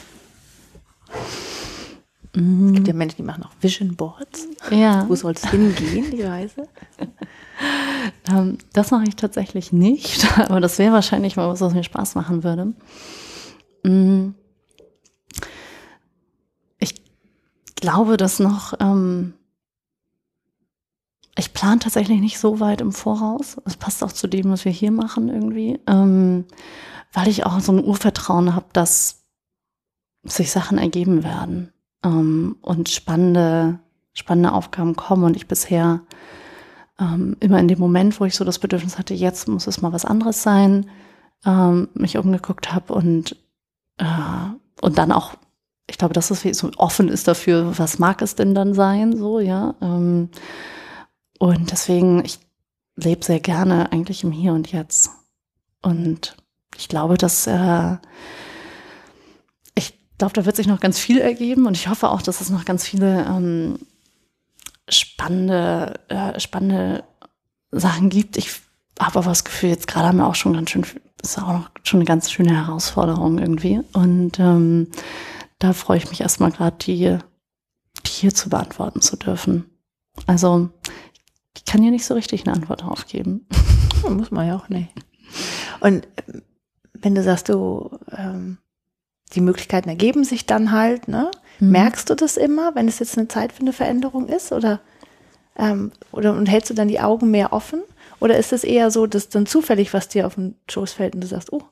Es 2.32 2.72
gibt 2.74 2.86
ja 2.86 2.94
Menschen, 2.94 3.16
die 3.16 3.22
machen 3.22 3.42
auch 3.42 3.52
Vision 3.60 3.96
Boards. 3.96 4.46
Ja. 4.70 5.08
Wo 5.08 5.16
soll 5.16 5.32
es 5.32 5.50
hingehen, 5.50 6.10
die 6.10 6.22
Reise? 6.22 6.68
ähm, 8.30 8.58
das 8.72 8.90
mache 8.90 9.04
ich 9.08 9.16
tatsächlich 9.16 9.72
nicht, 9.72 10.38
aber 10.38 10.60
das 10.60 10.78
wäre 10.78 10.92
wahrscheinlich 10.92 11.36
mal 11.36 11.48
was, 11.48 11.60
was 11.60 11.74
mir 11.74 11.82
Spaß 11.82 12.14
machen 12.14 12.44
würde. 12.44 12.74
Mm. 13.82 14.34
Ich 16.78 16.94
glaube, 17.80 18.16
dass 18.16 18.38
noch, 18.38 18.74
ähm, 18.80 19.34
ich 21.36 21.52
plane 21.52 21.78
tatsächlich 21.78 22.20
nicht 22.20 22.38
so 22.38 22.60
weit 22.60 22.80
im 22.80 22.92
Voraus. 22.92 23.58
Es 23.64 23.76
passt 23.76 24.02
auch 24.02 24.12
zu 24.12 24.26
dem, 24.26 24.50
was 24.50 24.64
wir 24.64 24.72
hier 24.72 24.90
machen 24.90 25.28
irgendwie. 25.28 25.78
Ähm, 25.86 26.44
weil 27.12 27.28
ich 27.28 27.46
auch 27.46 27.60
so 27.60 27.72
ein 27.72 27.84
Urvertrauen 27.84 28.54
habe, 28.54 28.66
dass 28.72 29.24
sich 30.24 30.50
Sachen 30.50 30.78
ergeben 30.78 31.24
werden 31.24 31.72
ähm, 32.04 32.56
und 32.60 32.88
spannende, 32.88 33.78
spannende 34.12 34.52
Aufgaben 34.52 34.96
kommen 34.96 35.24
und 35.24 35.36
ich 35.36 35.48
bisher 35.48 36.00
ähm, 36.98 37.36
immer 37.40 37.58
in 37.58 37.68
dem 37.68 37.78
Moment, 37.78 38.18
wo 38.20 38.24
ich 38.24 38.34
so 38.34 38.44
das 38.44 38.58
Bedürfnis 38.58 38.98
hatte, 38.98 39.14
jetzt 39.14 39.48
muss 39.48 39.66
es 39.66 39.80
mal 39.80 39.92
was 39.92 40.04
anderes 40.04 40.42
sein, 40.42 40.90
ähm, 41.44 41.88
mich 41.94 42.18
umgeguckt 42.18 42.72
habe 42.72 42.92
und, 42.92 43.36
äh, 43.98 44.04
und 44.82 44.98
dann 44.98 45.12
auch, 45.12 45.34
ich 45.88 45.98
glaube, 45.98 46.14
dass 46.14 46.30
es 46.30 46.42
so 46.58 46.70
offen 46.76 47.08
ist 47.08 47.28
dafür, 47.28 47.78
was 47.78 47.98
mag 47.98 48.22
es 48.22 48.34
denn 48.34 48.54
dann 48.54 48.74
sein, 48.74 49.16
so, 49.16 49.40
ja. 49.40 49.74
Ähm, 49.80 50.28
und 51.38 51.70
deswegen, 51.70 52.24
ich 52.24 52.38
lebe 52.96 53.24
sehr 53.24 53.40
gerne 53.40 53.90
eigentlich 53.90 54.22
im 54.22 54.32
Hier 54.32 54.52
und 54.52 54.70
Jetzt. 54.70 55.10
Und 55.82 56.36
ich 56.76 56.88
glaube, 56.88 57.16
dass 57.16 57.46
äh, 57.46 57.96
ich 59.74 59.98
glaube, 60.18 60.34
da 60.34 60.44
wird 60.44 60.56
sich 60.56 60.66
noch 60.66 60.80
ganz 60.80 60.98
viel 60.98 61.18
ergeben 61.18 61.66
und 61.66 61.76
ich 61.76 61.88
hoffe 61.88 62.10
auch, 62.10 62.22
dass 62.22 62.40
es 62.40 62.50
noch 62.50 62.64
ganz 62.64 62.86
viele 62.86 63.24
ähm, 63.24 63.78
spannende, 64.88 66.00
äh, 66.08 66.38
spannende 66.38 67.04
Sachen 67.70 68.10
gibt. 68.10 68.36
Ich 68.36 68.50
habe 69.00 69.20
aber 69.20 69.30
das 69.30 69.44
Gefühl, 69.44 69.70
jetzt 69.70 69.86
gerade 69.86 70.08
haben 70.08 70.18
wir 70.18 70.26
auch 70.26 70.34
schon 70.34 70.54
ganz 70.54 70.70
schön, 70.70 70.84
ist 71.22 71.38
auch 71.38 71.52
noch 71.52 71.70
schon 71.82 72.00
eine 72.00 72.04
ganz 72.06 72.30
schöne 72.30 72.54
Herausforderung 72.54 73.38
irgendwie. 73.38 73.80
Und 73.92 74.38
ähm, 74.38 74.88
da 75.58 75.72
freue 75.72 75.98
ich 75.98 76.08
mich 76.10 76.20
erstmal 76.20 76.50
gerade, 76.50 76.76
die, 76.78 77.18
die 78.06 78.10
hier 78.10 78.34
zu 78.34 78.48
beantworten 78.48 79.00
zu 79.00 79.16
dürfen. 79.16 79.66
Also, 80.26 80.70
ich 81.56 81.64
kann 81.64 81.82
hier 81.82 81.90
nicht 81.90 82.04
so 82.04 82.14
richtig 82.14 82.46
eine 82.46 82.54
Antwort 82.54 82.82
drauf 82.82 83.06
geben. 83.06 83.46
Muss 84.08 84.30
man 84.30 84.46
ja 84.46 84.56
auch 84.56 84.68
nicht. 84.68 84.90
Und 85.80 86.06
wenn 86.94 87.14
du 87.14 87.22
sagst, 87.22 87.48
du, 87.48 87.90
ähm, 88.16 88.58
die 89.34 89.40
Möglichkeiten 89.40 89.88
ergeben 89.88 90.24
sich 90.24 90.46
dann 90.46 90.72
halt, 90.72 91.08
ne? 91.08 91.30
Mhm. 91.60 91.70
Merkst 91.70 92.08
du 92.08 92.14
das 92.14 92.36
immer, 92.36 92.74
wenn 92.74 92.88
es 92.88 92.98
jetzt 92.98 93.18
eine 93.18 93.28
Zeit 93.28 93.52
für 93.52 93.60
eine 93.60 93.72
Veränderung 93.72 94.28
ist? 94.28 94.52
Oder, 94.52 94.80
ähm, 95.56 95.92
oder 96.12 96.32
und 96.32 96.46
hältst 96.46 96.70
du 96.70 96.74
dann 96.74 96.88
die 96.88 97.00
Augen 97.00 97.30
mehr 97.30 97.52
offen? 97.52 97.82
Oder 98.20 98.38
ist 98.38 98.52
es 98.52 98.64
eher 98.64 98.90
so, 98.90 99.06
dass 99.06 99.28
dann 99.28 99.46
zufällig 99.46 99.92
was 99.92 100.08
dir 100.08 100.26
auf 100.26 100.36
den 100.36 100.56
Schoß 100.68 100.94
fällt 100.94 101.14
und 101.14 101.20
du 101.20 101.26
sagst, 101.26 101.52
oh, 101.52 101.62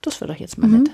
das 0.00 0.20
wäre 0.20 0.32
doch 0.32 0.40
jetzt 0.40 0.58
mal 0.58 0.68
mhm. 0.68 0.82
nett? 0.84 0.90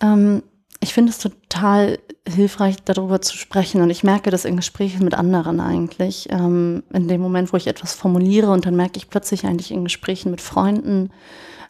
Ähm, 0.00 0.42
ich 0.86 0.94
finde 0.94 1.10
es 1.10 1.18
total 1.18 1.98
hilfreich, 2.28 2.76
darüber 2.84 3.20
zu 3.20 3.36
sprechen. 3.36 3.80
Und 3.80 3.90
ich 3.90 4.04
merke 4.04 4.30
das 4.30 4.44
in 4.44 4.54
Gesprächen 4.54 5.02
mit 5.04 5.14
anderen 5.14 5.58
eigentlich. 5.58 6.28
Ähm, 6.30 6.84
in 6.92 7.08
dem 7.08 7.20
Moment, 7.20 7.52
wo 7.52 7.56
ich 7.56 7.66
etwas 7.66 7.92
formuliere 7.92 8.52
und 8.52 8.66
dann 8.66 8.76
merke 8.76 8.96
ich 8.96 9.10
plötzlich 9.10 9.44
eigentlich 9.44 9.72
in 9.72 9.82
Gesprächen 9.82 10.30
mit 10.30 10.40
Freunden, 10.40 11.10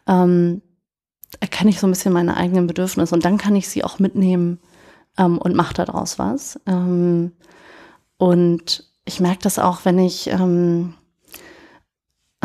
ähm, 0.07 0.61
erkenne 1.41 1.71
ich 1.71 1.81
so 1.81 1.87
ein 1.87 1.91
bisschen 1.91 2.13
meine 2.13 2.37
eigenen 2.37 2.67
Bedürfnisse 2.67 3.15
und 3.15 3.25
dann 3.25 3.39
kann 3.39 3.57
ich 3.57 3.71
sie 3.71 3.85
auch 3.85 3.99
mitnehmen 3.99 4.59
ähm, 5.17 5.39
und 5.39 5.55
mache 5.57 5.73
daraus 5.73 6.19
was. 6.19 6.61
Ähm, 6.67 7.33
und 8.19 8.85
ich 9.07 9.21
merke 9.21 9.41
das 9.45 9.59
auch, 9.59 9.87
wenn 9.87 9.99
ich 9.99 10.27
ähm, 10.27 10.93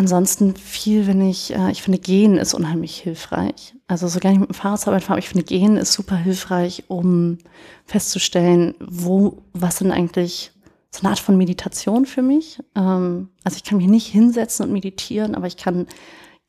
ansonsten 0.01 0.55
viel, 0.55 1.05
wenn 1.05 1.21
ich, 1.21 1.53
äh, 1.53 1.71
ich 1.71 1.83
finde, 1.83 1.99
Gehen 1.99 2.37
ist 2.37 2.55
unheimlich 2.55 2.97
hilfreich. 2.97 3.75
Also 3.87 4.07
sogar 4.07 4.31
nicht 4.31 4.41
mit 4.41 4.49
dem 4.49 4.55
Fahrrad 4.55 4.79
zur 4.79 4.93
Arbeit 4.93 5.03
fahre, 5.03 5.19
ich 5.19 5.29
finde, 5.29 5.45
Gehen 5.45 5.77
ist 5.77 5.93
super 5.93 6.15
hilfreich, 6.15 6.85
um 6.87 7.37
festzustellen, 7.85 8.73
wo, 8.79 9.43
was 9.53 9.77
sind 9.77 9.91
eigentlich 9.91 10.51
so 10.89 11.01
eine 11.01 11.11
Art 11.11 11.19
von 11.19 11.37
Meditation 11.37 12.07
für 12.07 12.23
mich. 12.23 12.59
Ähm, 12.75 13.29
also 13.43 13.57
ich 13.57 13.63
kann 13.63 13.77
mich 13.77 13.87
nicht 13.87 14.07
hinsetzen 14.07 14.65
und 14.65 14.73
meditieren, 14.73 15.35
aber 15.35 15.45
ich 15.45 15.57
kann 15.57 15.85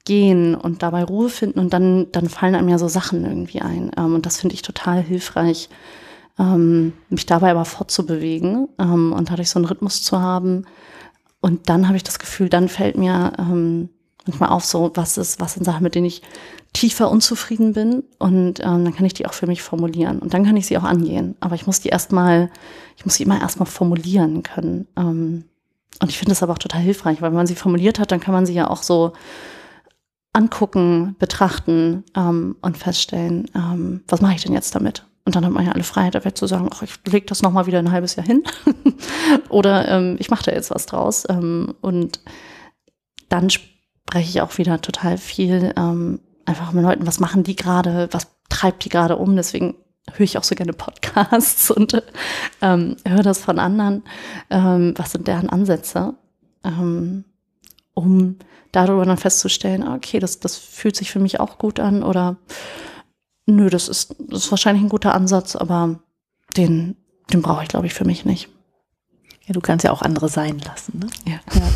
gehen 0.04 0.54
und 0.54 0.82
dabei 0.82 1.04
Ruhe 1.04 1.28
finden 1.28 1.60
und 1.60 1.74
dann, 1.74 2.10
dann 2.10 2.28
fallen 2.30 2.54
einem 2.54 2.70
ja 2.70 2.78
so 2.78 2.88
Sachen 2.88 3.24
irgendwie 3.24 3.60
ein. 3.60 3.90
Ähm, 3.98 4.14
und 4.14 4.24
das 4.24 4.40
finde 4.40 4.54
ich 4.54 4.62
total 4.62 5.02
hilfreich, 5.02 5.68
ähm, 6.38 6.94
mich 7.10 7.26
dabei 7.26 7.50
aber 7.50 7.66
fortzubewegen 7.66 8.68
ähm, 8.78 9.12
und 9.12 9.30
dadurch 9.30 9.50
so 9.50 9.58
einen 9.58 9.66
Rhythmus 9.66 10.02
zu 10.02 10.20
haben. 10.20 10.64
Und 11.42 11.68
dann 11.68 11.88
habe 11.88 11.96
ich 11.96 12.04
das 12.04 12.18
Gefühl, 12.18 12.48
dann 12.48 12.68
fällt 12.68 12.96
mir 12.96 13.32
ähm, 13.38 13.90
manchmal 14.26 14.50
auf, 14.50 14.64
so 14.64 14.92
was 14.94 15.18
ist, 15.18 15.40
was 15.40 15.54
sind 15.54 15.64
Sachen, 15.64 15.82
mit 15.82 15.94
denen 15.94 16.06
ich 16.06 16.22
tiefer 16.72 17.10
unzufrieden 17.10 17.72
bin. 17.72 18.04
Und 18.18 18.60
ähm, 18.60 18.84
dann 18.84 18.94
kann 18.94 19.04
ich 19.04 19.12
die 19.12 19.26
auch 19.26 19.34
für 19.34 19.48
mich 19.48 19.60
formulieren. 19.60 20.20
Und 20.20 20.32
dann 20.32 20.44
kann 20.44 20.56
ich 20.56 20.66
sie 20.66 20.78
auch 20.78 20.84
angehen. 20.84 21.34
Aber 21.40 21.56
ich 21.56 21.66
muss 21.66 21.80
die 21.80 21.88
erstmal, 21.88 22.48
ich 22.96 23.04
muss 23.04 23.16
sie 23.16 23.24
immer 23.24 23.40
erstmal 23.40 23.66
formulieren 23.66 24.42
können. 24.44 24.86
Ähm, 24.96 25.44
und 26.00 26.08
ich 26.08 26.16
finde 26.16 26.30
das 26.30 26.42
aber 26.42 26.52
auch 26.52 26.58
total 26.58 26.80
hilfreich, 26.80 27.20
weil 27.20 27.30
wenn 27.30 27.36
man 27.36 27.46
sie 27.46 27.56
formuliert 27.56 27.98
hat, 27.98 28.12
dann 28.12 28.20
kann 28.20 28.32
man 28.32 28.46
sie 28.46 28.54
ja 28.54 28.70
auch 28.70 28.82
so 28.82 29.12
angucken, 30.32 31.16
betrachten 31.18 32.04
ähm, 32.16 32.56
und 32.62 32.78
feststellen, 32.78 33.50
ähm, 33.54 34.02
was 34.08 34.20
mache 34.20 34.34
ich 34.34 34.42
denn 34.42 34.54
jetzt 34.54 34.74
damit? 34.74 35.04
Und 35.24 35.36
dann 35.36 35.44
hat 35.44 35.52
man 35.52 35.64
ja 35.64 35.72
alle 35.72 35.84
Freiheit 35.84 36.14
dabei 36.14 36.30
zu 36.30 36.46
sagen, 36.46 36.68
ach, 36.72 36.82
ich 36.82 36.94
lege 37.06 37.26
das 37.26 37.42
nochmal 37.42 37.66
wieder 37.66 37.78
ein 37.78 37.92
halbes 37.92 38.16
Jahr 38.16 38.26
hin. 38.26 38.42
Oder 39.48 39.88
ähm, 39.88 40.16
ich 40.18 40.30
mache 40.30 40.44
da 40.44 40.52
jetzt 40.52 40.70
was 40.70 40.86
draus. 40.86 41.24
Ähm, 41.28 41.74
und 41.80 42.20
dann 43.28 43.48
spreche 43.48 44.28
ich 44.28 44.40
auch 44.40 44.58
wieder 44.58 44.80
total 44.80 45.18
viel 45.18 45.72
ähm, 45.76 46.20
einfach 46.44 46.72
mit 46.72 46.82
Leuten, 46.82 47.06
was 47.06 47.20
machen 47.20 47.44
die 47.44 47.54
gerade, 47.54 48.08
was 48.10 48.26
treibt 48.48 48.84
die 48.84 48.88
gerade 48.88 49.16
um. 49.16 49.36
Deswegen 49.36 49.76
höre 50.12 50.24
ich 50.24 50.38
auch 50.38 50.44
so 50.44 50.56
gerne 50.56 50.72
Podcasts 50.72 51.70
und 51.72 52.02
ähm, 52.60 52.96
höre 53.06 53.22
das 53.22 53.38
von 53.38 53.60
anderen. 53.60 54.02
Ähm, 54.50 54.94
was 54.96 55.12
sind 55.12 55.28
deren 55.28 55.48
Ansätze? 55.48 56.14
Ähm, 56.64 57.24
um 57.94 58.38
darüber 58.72 59.04
dann 59.04 59.18
festzustellen, 59.18 59.82
ah, 59.82 59.94
okay, 59.94 60.18
das, 60.18 60.40
das 60.40 60.56
fühlt 60.56 60.96
sich 60.96 61.10
für 61.10 61.20
mich 61.20 61.40
auch 61.40 61.58
gut 61.58 61.78
an 61.78 62.02
oder 62.02 62.36
nö, 63.46 63.70
das 63.70 63.88
ist, 63.88 64.14
das 64.18 64.44
ist 64.44 64.50
wahrscheinlich 64.50 64.84
ein 64.84 64.88
guter 64.88 65.14
Ansatz, 65.14 65.56
aber 65.56 66.00
den, 66.56 66.96
den 67.32 67.42
brauche 67.42 67.62
ich, 67.62 67.68
glaube 67.68 67.86
ich, 67.86 67.94
für 67.94 68.04
mich 68.04 68.24
nicht. 68.24 68.48
Ja, 69.46 69.54
du 69.54 69.60
kannst 69.60 69.84
ja 69.84 69.92
auch 69.92 70.02
andere 70.02 70.28
sein 70.28 70.58
lassen. 70.60 71.00
Ne? 71.00 71.06
Ja. 71.26 71.40
ja. 71.54 71.68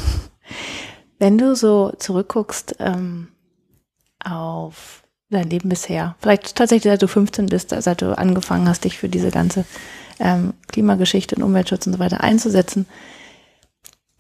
Wenn 1.19 1.39
du 1.39 1.57
so 1.57 1.93
zurückguckst 1.99 2.77
ähm, 2.79 3.29
auf 4.23 5.03
dein 5.31 5.51
Leben 5.51 5.69
bisher, 5.69 6.15
vielleicht 6.21 6.55
tatsächlich 6.55 6.93
seit 6.93 7.03
du 7.03 7.09
15 7.09 7.47
bist, 7.47 7.71
seit 7.71 8.03
du 8.03 8.17
angefangen 8.17 8.69
hast, 8.69 8.85
dich 8.85 8.99
für 8.99 9.09
diese 9.09 9.31
ganze 9.31 9.65
ähm, 10.21 10.55
Klimageschichte 10.69 11.35
und 11.37 11.43
Umweltschutz 11.43 11.87
und 11.87 11.95
so 11.95 11.99
weiter 11.99 12.21
einzusetzen, 12.21 12.87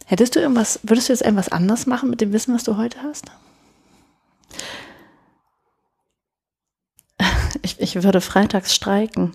Hättest 0.08 0.36
du 0.36 0.40
irgendwas, 0.40 0.78
würdest 0.84 1.08
du 1.08 1.12
jetzt 1.12 1.22
irgendwas 1.22 1.48
anders 1.48 1.86
machen 1.86 2.08
mit 2.08 2.20
dem 2.20 2.32
Wissen, 2.32 2.54
was 2.54 2.62
du 2.62 2.76
heute 2.76 3.02
hast? 3.02 3.26
Ich, 7.96 8.04
würde 8.04 8.20
freitags 8.20 8.74
streiken. 8.74 9.34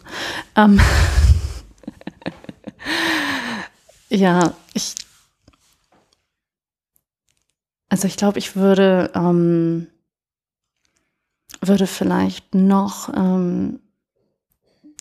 Ähm 0.56 0.80
ja, 4.10 4.54
ich. 4.74 4.94
Also 7.90 8.08
ich 8.08 8.18
glaube, 8.18 8.38
ich 8.38 8.56
würde, 8.56 9.12
ähm, 9.16 9.88
würde 11.60 11.88
vielleicht 11.88 12.54
noch 12.54 13.10
ähm, 13.10 13.80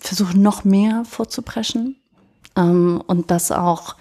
versuchen, 0.01 0.41
noch 0.41 0.65
mehr 0.65 1.05
vorzupreschen 1.05 1.97
ähm, 2.57 3.03
und 3.07 3.31
das 3.31 3.53
auch 3.53 3.97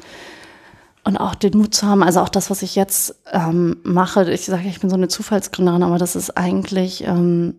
und 1.04 1.18
auch 1.18 1.36
den 1.36 1.58
Mut 1.58 1.74
zu 1.74 1.86
haben, 1.86 2.04
also 2.04 2.22
auch 2.22 2.30
das, 2.30 2.50
was 2.50 2.62
ich 2.62 2.76
jetzt 2.76 3.16
ähm, 3.32 3.78
mache, 3.84 4.32
ich 4.32 4.46
sage, 4.46 4.68
ich 4.68 4.80
bin 4.80 4.90
so 4.90 4.96
eine 4.96 5.08
Zufallsgründerin, 5.08 5.84
aber 5.84 5.98
das 5.98 6.16
ist 6.16 6.38
eigentlich, 6.38 7.04
ähm, 7.04 7.56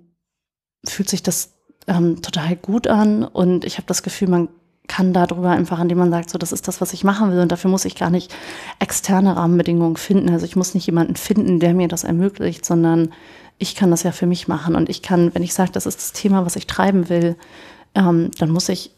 fühlt 0.86 1.08
sich 1.08 1.22
das 1.22 1.59
ähm, 1.90 2.22
total 2.22 2.56
gut 2.56 2.86
an 2.86 3.24
und 3.24 3.64
ich 3.64 3.76
habe 3.76 3.86
das 3.86 4.02
Gefühl, 4.02 4.28
man 4.28 4.48
kann 4.86 5.12
darüber 5.12 5.50
einfach, 5.50 5.78
indem 5.80 5.98
man 5.98 6.10
sagt, 6.10 6.30
so, 6.30 6.38
das 6.38 6.52
ist 6.52 6.66
das, 6.66 6.80
was 6.80 6.92
ich 6.92 7.04
machen 7.04 7.30
will 7.30 7.40
und 7.40 7.52
dafür 7.52 7.70
muss 7.70 7.84
ich 7.84 7.94
gar 7.94 8.10
nicht 8.10 8.34
externe 8.78 9.36
Rahmenbedingungen 9.36 9.96
finden. 9.96 10.30
Also 10.30 10.46
ich 10.46 10.56
muss 10.56 10.74
nicht 10.74 10.86
jemanden 10.86 11.16
finden, 11.16 11.60
der 11.60 11.74
mir 11.74 11.88
das 11.88 12.04
ermöglicht, 12.04 12.64
sondern 12.64 13.12
ich 13.58 13.74
kann 13.74 13.90
das 13.90 14.02
ja 14.02 14.12
für 14.12 14.26
mich 14.26 14.48
machen 14.48 14.74
und 14.74 14.88
ich 14.88 15.02
kann, 15.02 15.34
wenn 15.34 15.42
ich 15.42 15.54
sage, 15.54 15.70
das 15.72 15.86
ist 15.86 15.98
das 15.98 16.12
Thema, 16.12 16.46
was 16.46 16.56
ich 16.56 16.66
treiben 16.66 17.08
will, 17.08 17.36
ähm, 17.94 18.30
dann 18.38 18.50
muss 18.50 18.68
ich, 18.68 18.90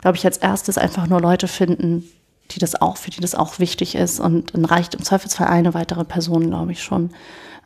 glaube 0.00 0.16
ich, 0.16 0.24
als 0.24 0.36
erstes 0.36 0.76
einfach 0.76 1.06
nur 1.06 1.20
Leute 1.20 1.48
finden, 1.48 2.04
die 2.50 2.58
das 2.58 2.80
auch, 2.80 2.96
für 2.96 3.10
die 3.10 3.20
das 3.20 3.34
auch 3.34 3.58
wichtig 3.58 3.94
ist. 3.94 4.20
Und 4.20 4.54
dann 4.54 4.64
reicht 4.64 4.94
im 4.94 5.02
Zweifelsfall 5.02 5.46
eine 5.48 5.74
weitere 5.74 6.04
Person, 6.04 6.48
glaube 6.48 6.72
ich, 6.72 6.82
schon, 6.82 7.10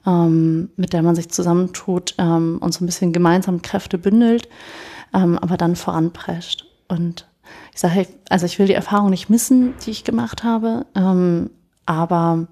ähm, 0.06 0.70
mit 0.76 0.92
der 0.92 1.02
man 1.02 1.14
sich 1.14 1.30
zusammentut 1.30 2.14
ähm, 2.18 2.58
und 2.60 2.72
so 2.72 2.84
ein 2.84 2.86
bisschen 2.86 3.12
gemeinsam 3.12 3.62
Kräfte 3.62 3.98
bündelt, 3.98 4.48
ähm, 5.14 5.38
aber 5.38 5.56
dann 5.56 5.76
voranprescht. 5.76 6.66
Und 6.88 7.26
ich 7.74 7.80
sage, 7.80 8.06
also 8.28 8.46
ich 8.46 8.58
will 8.58 8.66
die 8.66 8.74
Erfahrung 8.74 9.10
nicht 9.10 9.28
missen, 9.30 9.74
die 9.84 9.90
ich 9.90 10.04
gemacht 10.04 10.44
habe, 10.44 10.86
ähm, 10.94 11.50
aber 11.86 12.46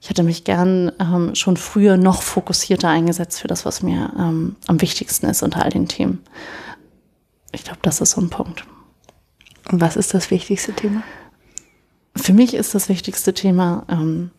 ich 0.00 0.10
hätte 0.10 0.22
mich 0.22 0.44
gern 0.44 0.92
ähm, 1.00 1.34
schon 1.34 1.56
früher 1.56 1.96
noch 1.96 2.20
fokussierter 2.20 2.90
eingesetzt 2.90 3.40
für 3.40 3.48
das, 3.48 3.64
was 3.64 3.82
mir 3.82 4.12
ähm, 4.18 4.56
am 4.66 4.82
wichtigsten 4.82 5.26
ist 5.26 5.42
unter 5.42 5.62
all 5.62 5.70
den 5.70 5.88
Themen. 5.88 6.22
Ich 7.52 7.64
glaube, 7.64 7.78
das 7.80 8.02
ist 8.02 8.10
so 8.10 8.20
ein 8.20 8.28
Punkt. 8.28 8.66
Und 9.70 9.80
was 9.80 9.96
ist 9.96 10.12
das 10.12 10.30
wichtigste 10.30 10.74
Thema? 10.74 11.02
Für 12.14 12.34
mich 12.34 12.52
ist 12.52 12.74
das 12.74 12.90
wichtigste 12.90 13.32
Thema 13.32 13.86
ähm, 13.88 14.30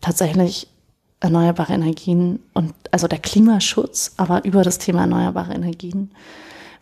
tatsächlich 0.00 0.68
erneuerbare 1.20 1.74
Energien 1.74 2.40
und 2.54 2.72
also 2.90 3.06
der 3.06 3.18
Klimaschutz, 3.18 4.14
aber 4.16 4.44
über 4.44 4.62
das 4.62 4.78
Thema 4.78 5.02
erneuerbare 5.02 5.52
Energien, 5.52 6.10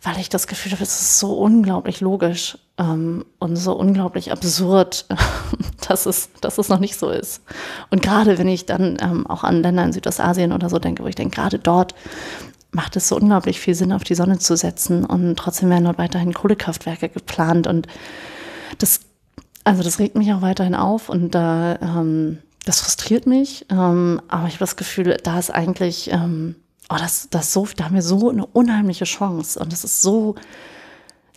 weil 0.01 0.17
ich 0.17 0.29
das 0.29 0.47
Gefühl 0.47 0.71
habe, 0.71 0.83
es 0.83 1.01
ist 1.01 1.19
so 1.19 1.33
unglaublich 1.33 1.99
logisch 1.99 2.57
ähm, 2.77 3.25
und 3.39 3.57
so 3.57 3.73
unglaublich 3.73 4.31
absurd, 4.31 5.05
dass 5.87 6.05
es, 6.05 6.29
dass 6.39 6.57
es 6.57 6.69
noch 6.69 6.79
nicht 6.79 6.97
so 6.97 7.09
ist. 7.09 7.41
Und 7.89 8.01
gerade 8.01 8.37
wenn 8.37 8.47
ich 8.47 8.65
dann 8.65 8.97
ähm, 9.01 9.27
auch 9.27 9.43
an 9.43 9.61
Länder 9.61 9.83
in 9.83 9.93
Südostasien 9.93 10.53
oder 10.53 10.69
so 10.69 10.79
denke, 10.79 11.03
wo 11.03 11.07
ich 11.07 11.15
denke, 11.15 11.35
gerade 11.35 11.59
dort 11.59 11.93
macht 12.71 12.95
es 12.95 13.09
so 13.09 13.17
unglaublich 13.17 13.59
viel 13.59 13.75
Sinn, 13.75 13.91
auf 13.91 14.03
die 14.03 14.15
Sonne 14.15 14.39
zu 14.39 14.55
setzen 14.55 15.03
und 15.03 15.35
trotzdem 15.37 15.69
werden 15.69 15.85
dort 15.85 15.97
weiterhin 15.97 16.33
Kohlekraftwerke 16.33 17.09
geplant 17.09 17.67
und 17.67 17.87
das 18.77 19.01
also 19.65 19.83
das 19.83 19.99
regt 19.99 20.15
mich 20.15 20.31
auch 20.33 20.41
weiterhin 20.41 20.73
auf 20.73 21.09
und 21.09 21.35
da 21.35 21.77
ähm, 21.81 22.39
das 22.65 22.81
frustriert 22.81 23.25
mich. 23.25 23.65
Ähm, 23.69 24.21
aber 24.27 24.47
ich 24.47 24.55
habe 24.55 24.59
das 24.59 24.75
Gefühl, 24.75 25.17
da 25.23 25.39
ist 25.39 25.49
eigentlich, 25.51 26.11
ähm, 26.11 26.55
oh, 26.89 26.97
das, 26.97 27.27
das 27.29 27.53
so, 27.53 27.67
da 27.75 27.85
haben 27.85 27.95
wir 27.95 28.01
so 28.01 28.29
eine 28.29 28.45
unheimliche 28.45 29.05
Chance 29.05 29.59
und 29.59 29.73
es 29.73 29.83
ist 29.83 30.01
so 30.01 30.35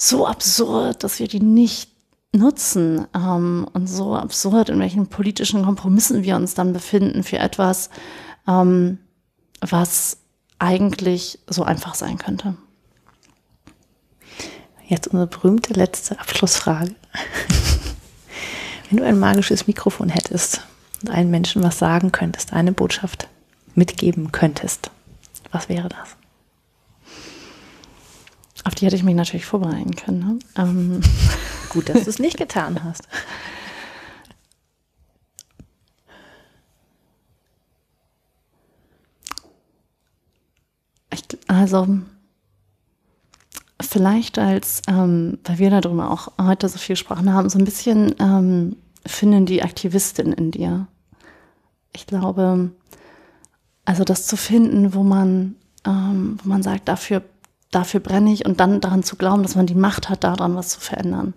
so 0.03 0.27
absurd, 0.27 1.05
dass 1.05 1.21
wir 1.21 1.29
die 1.29 1.41
nicht 1.41 1.91
nutzen 2.33 3.07
ähm, 3.15 3.69
und 3.73 3.87
so 3.87 4.17
absurd, 4.17 4.69
in 4.69 4.81
welchen 4.81 5.07
politischen 5.07 5.65
Kompromissen 5.65 6.25
wir 6.25 6.35
uns 6.35 6.55
dann 6.55 6.73
befinden 6.73 7.23
für 7.23 7.39
etwas, 7.39 7.89
ähm, 8.49 8.99
was 9.61 10.19
eigentlich 10.59 11.39
so 11.47 11.63
einfach 11.63 11.95
sein 11.95 12.19
könnte. 12.19 12.57
Jetzt 14.89 15.09
unsere 15.09 15.29
berühmte 15.29 15.75
letzte 15.75 16.19
Abschlussfrage. 16.19 16.95
Wenn 18.91 18.99
du 18.99 19.05
ein 19.05 19.19
magisches 19.19 19.67
Mikrofon 19.67 20.09
hättest 20.09 20.63
und 21.03 21.11
allen 21.11 21.31
Menschen 21.31 21.63
was 21.63 21.79
sagen 21.79 22.13
könntest, 22.13 22.53
eine 22.53 22.73
Botschaft 22.73 23.29
mitgeben 23.75 24.33
könntest, 24.33 24.91
was 25.51 25.69
wäre 25.69 25.89
das? 25.89 26.17
Auf 28.65 28.75
die 28.75 28.87
hätte 28.87 28.97
ich 28.97 29.03
mich 29.03 29.17
natürlich 29.17 29.45
vorbereiten 29.47 29.97
können. 29.97 30.19
Ne? 30.19 30.39
Ähm. 30.57 31.01
Gut, 31.73 31.89
dass 31.89 32.05
du 32.05 32.11
es 32.11 32.19
nicht 32.19 32.37
getan 32.37 32.85
hast. 32.85 33.09
Ich, 41.15 41.23
also 41.49 41.89
vielleicht 43.81 44.39
als, 44.39 44.83
ähm, 44.87 45.39
weil 45.45 45.59
wir 45.59 45.71
darüber 45.71 46.11
auch 46.11 46.33
heute 46.39 46.69
so 46.69 46.79
viel 46.79 46.95
gesprochen 46.95 47.33
haben, 47.33 47.49
so 47.49 47.59
ein 47.59 47.65
bisschen 47.65 48.15
ähm, 48.21 48.77
finden 49.07 49.47
die 49.47 49.63
Aktivistin 49.63 50.33
in 50.33 50.51
dir. 50.51 50.87
Ich 51.93 52.07
glaube, 52.07 52.71
also 53.85 54.05
das 54.05 54.27
zu 54.27 54.37
finden, 54.37 54.95
wo 54.95 55.03
man, 55.03 55.57
ähm, 55.85 56.39
wo 56.43 56.49
man 56.49 56.63
sagt, 56.63 56.89
dafür, 56.89 57.23
dafür 57.71 58.01
brenne 58.01 58.33
ich 58.33 58.47
und 58.47 58.61
dann 58.61 58.81
daran 58.81 59.03
zu 59.03 59.17
glauben, 59.17 59.43
dass 59.43 59.57
man 59.57 59.67
die 59.67 59.75
Macht 59.75 60.09
hat, 60.09 60.25
daran 60.25 60.55
was 60.55 60.69
zu 60.69 60.81
verändern. 60.81 61.35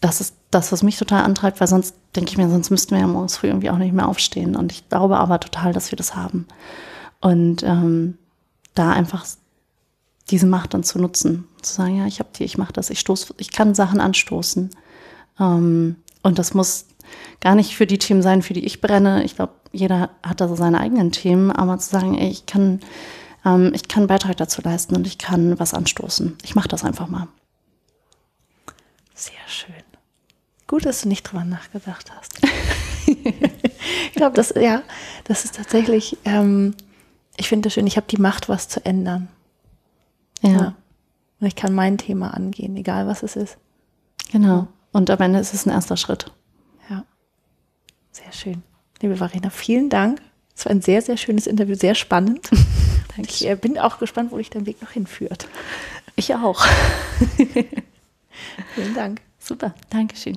Das 0.00 0.20
ist 0.20 0.36
das, 0.50 0.72
was 0.72 0.82
mich 0.82 0.98
total 0.98 1.24
antreibt, 1.24 1.60
weil 1.60 1.68
sonst 1.68 1.96
denke 2.14 2.30
ich 2.30 2.36
mir, 2.36 2.48
sonst 2.50 2.70
müssten 2.70 2.94
wir 2.94 3.00
ja 3.00 3.06
morgens 3.06 3.38
früh 3.38 3.48
irgendwie 3.48 3.70
auch 3.70 3.78
nicht 3.78 3.94
mehr 3.94 4.08
aufstehen. 4.08 4.54
Und 4.54 4.72
ich 4.72 4.88
glaube 4.88 5.16
aber 5.16 5.40
total, 5.40 5.72
dass 5.72 5.90
wir 5.90 5.96
das 5.96 6.14
haben. 6.14 6.46
Und 7.20 7.62
ähm, 7.62 8.18
da 8.74 8.92
einfach 8.92 9.24
diese 10.30 10.46
Macht 10.46 10.74
dann 10.74 10.82
zu 10.82 10.98
nutzen, 10.98 11.48
zu 11.62 11.72
sagen, 11.72 11.96
ja, 11.96 12.06
ich 12.06 12.18
habe 12.18 12.28
die, 12.36 12.44
ich 12.44 12.58
mache 12.58 12.72
das, 12.72 12.90
ich 12.90 13.00
stoß, 13.00 13.34
ich 13.38 13.52
kann 13.52 13.74
Sachen 13.74 14.00
anstoßen. 14.00 14.70
Ähm, 15.40 15.96
und 16.26 16.40
das 16.40 16.54
muss 16.54 16.86
gar 17.40 17.54
nicht 17.54 17.76
für 17.76 17.86
die 17.86 17.98
Themen 17.98 18.20
sein, 18.20 18.42
für 18.42 18.52
die 18.52 18.66
ich 18.66 18.80
brenne. 18.80 19.22
Ich 19.22 19.36
glaube, 19.36 19.52
jeder 19.70 20.10
hat 20.24 20.40
da 20.40 20.48
so 20.48 20.56
seine 20.56 20.80
eigenen 20.80 21.12
Themen, 21.12 21.52
aber 21.52 21.78
zu 21.78 21.88
sagen, 21.88 22.18
ey, 22.18 22.28
ich 22.28 22.46
kann, 22.46 22.80
ähm, 23.44 23.70
ich 23.74 23.86
kann 23.86 24.02
einen 24.02 24.08
Beitrag 24.08 24.36
dazu 24.36 24.60
leisten 24.60 24.96
und 24.96 25.06
ich 25.06 25.18
kann 25.18 25.56
was 25.60 25.72
anstoßen. 25.72 26.36
Ich 26.42 26.56
mache 26.56 26.66
das 26.66 26.82
einfach 26.82 27.06
mal. 27.06 27.28
Sehr 29.14 29.34
schön. 29.46 29.74
Gut, 30.66 30.84
dass 30.84 31.02
du 31.02 31.08
nicht 31.08 31.22
drüber 31.22 31.44
nachgedacht 31.44 32.10
hast. 32.16 32.40
ich 33.06 34.12
glaube, 34.14 34.34
das, 34.34 34.52
ja, 34.56 34.82
das 35.22 35.44
ist 35.44 35.54
tatsächlich, 35.54 36.18
ähm, 36.24 36.74
ich 37.36 37.48
finde 37.48 37.68
das 37.68 37.74
schön, 37.74 37.86
ich 37.86 37.96
habe 37.96 38.08
die 38.10 38.20
Macht, 38.20 38.48
was 38.48 38.68
zu 38.68 38.84
ändern. 38.84 39.28
Ja. 40.42 40.50
ja. 40.50 40.74
Und 41.38 41.46
ich 41.46 41.54
kann 41.54 41.72
mein 41.72 41.98
Thema 41.98 42.34
angehen, 42.34 42.76
egal 42.76 43.06
was 43.06 43.22
es 43.22 43.36
ist. 43.36 43.58
Genau. 44.32 44.66
Und 44.92 45.10
am 45.10 45.20
Ende 45.20 45.38
ist 45.38 45.54
es 45.54 45.66
ein 45.66 45.70
erster 45.70 45.96
Schritt. 45.96 46.32
Ja. 46.88 47.04
Sehr 48.12 48.32
schön. 48.32 48.62
Liebe 49.00 49.20
Varina, 49.20 49.50
vielen 49.50 49.90
Dank. 49.90 50.20
Es 50.56 50.64
war 50.64 50.72
ein 50.72 50.80
sehr, 50.80 51.02
sehr 51.02 51.16
schönes 51.16 51.46
Interview, 51.46 51.74
sehr 51.74 51.94
spannend. 51.94 52.50
Danke. 52.50 52.58
Ich 53.18 53.48
äh, 53.48 53.56
bin 53.56 53.78
auch 53.78 53.98
gespannt, 53.98 54.30
wo 54.30 54.36
dich 54.36 54.50
dein 54.50 54.66
Weg 54.66 54.82
noch 54.82 54.90
hinführt. 54.90 55.48
Ich 56.16 56.34
auch. 56.34 56.66
vielen 58.74 58.94
Dank. 58.94 59.22
Super. 59.38 59.74
Dankeschön. 59.88 60.36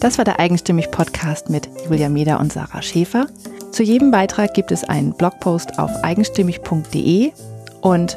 Das 0.00 0.16
war 0.16 0.24
der 0.24 0.38
Eigenstimmig 0.38 0.92
Podcast 0.92 1.50
mit 1.50 1.68
Julia 1.84 2.08
Meder 2.08 2.38
und 2.38 2.52
Sarah 2.52 2.82
Schäfer. 2.82 3.26
Zu 3.72 3.82
jedem 3.82 4.12
Beitrag 4.12 4.54
gibt 4.54 4.70
es 4.70 4.84
einen 4.84 5.12
Blogpost 5.12 5.78
auf 5.78 5.90
eigenstimmig.de 6.04 7.32
und 7.80 8.16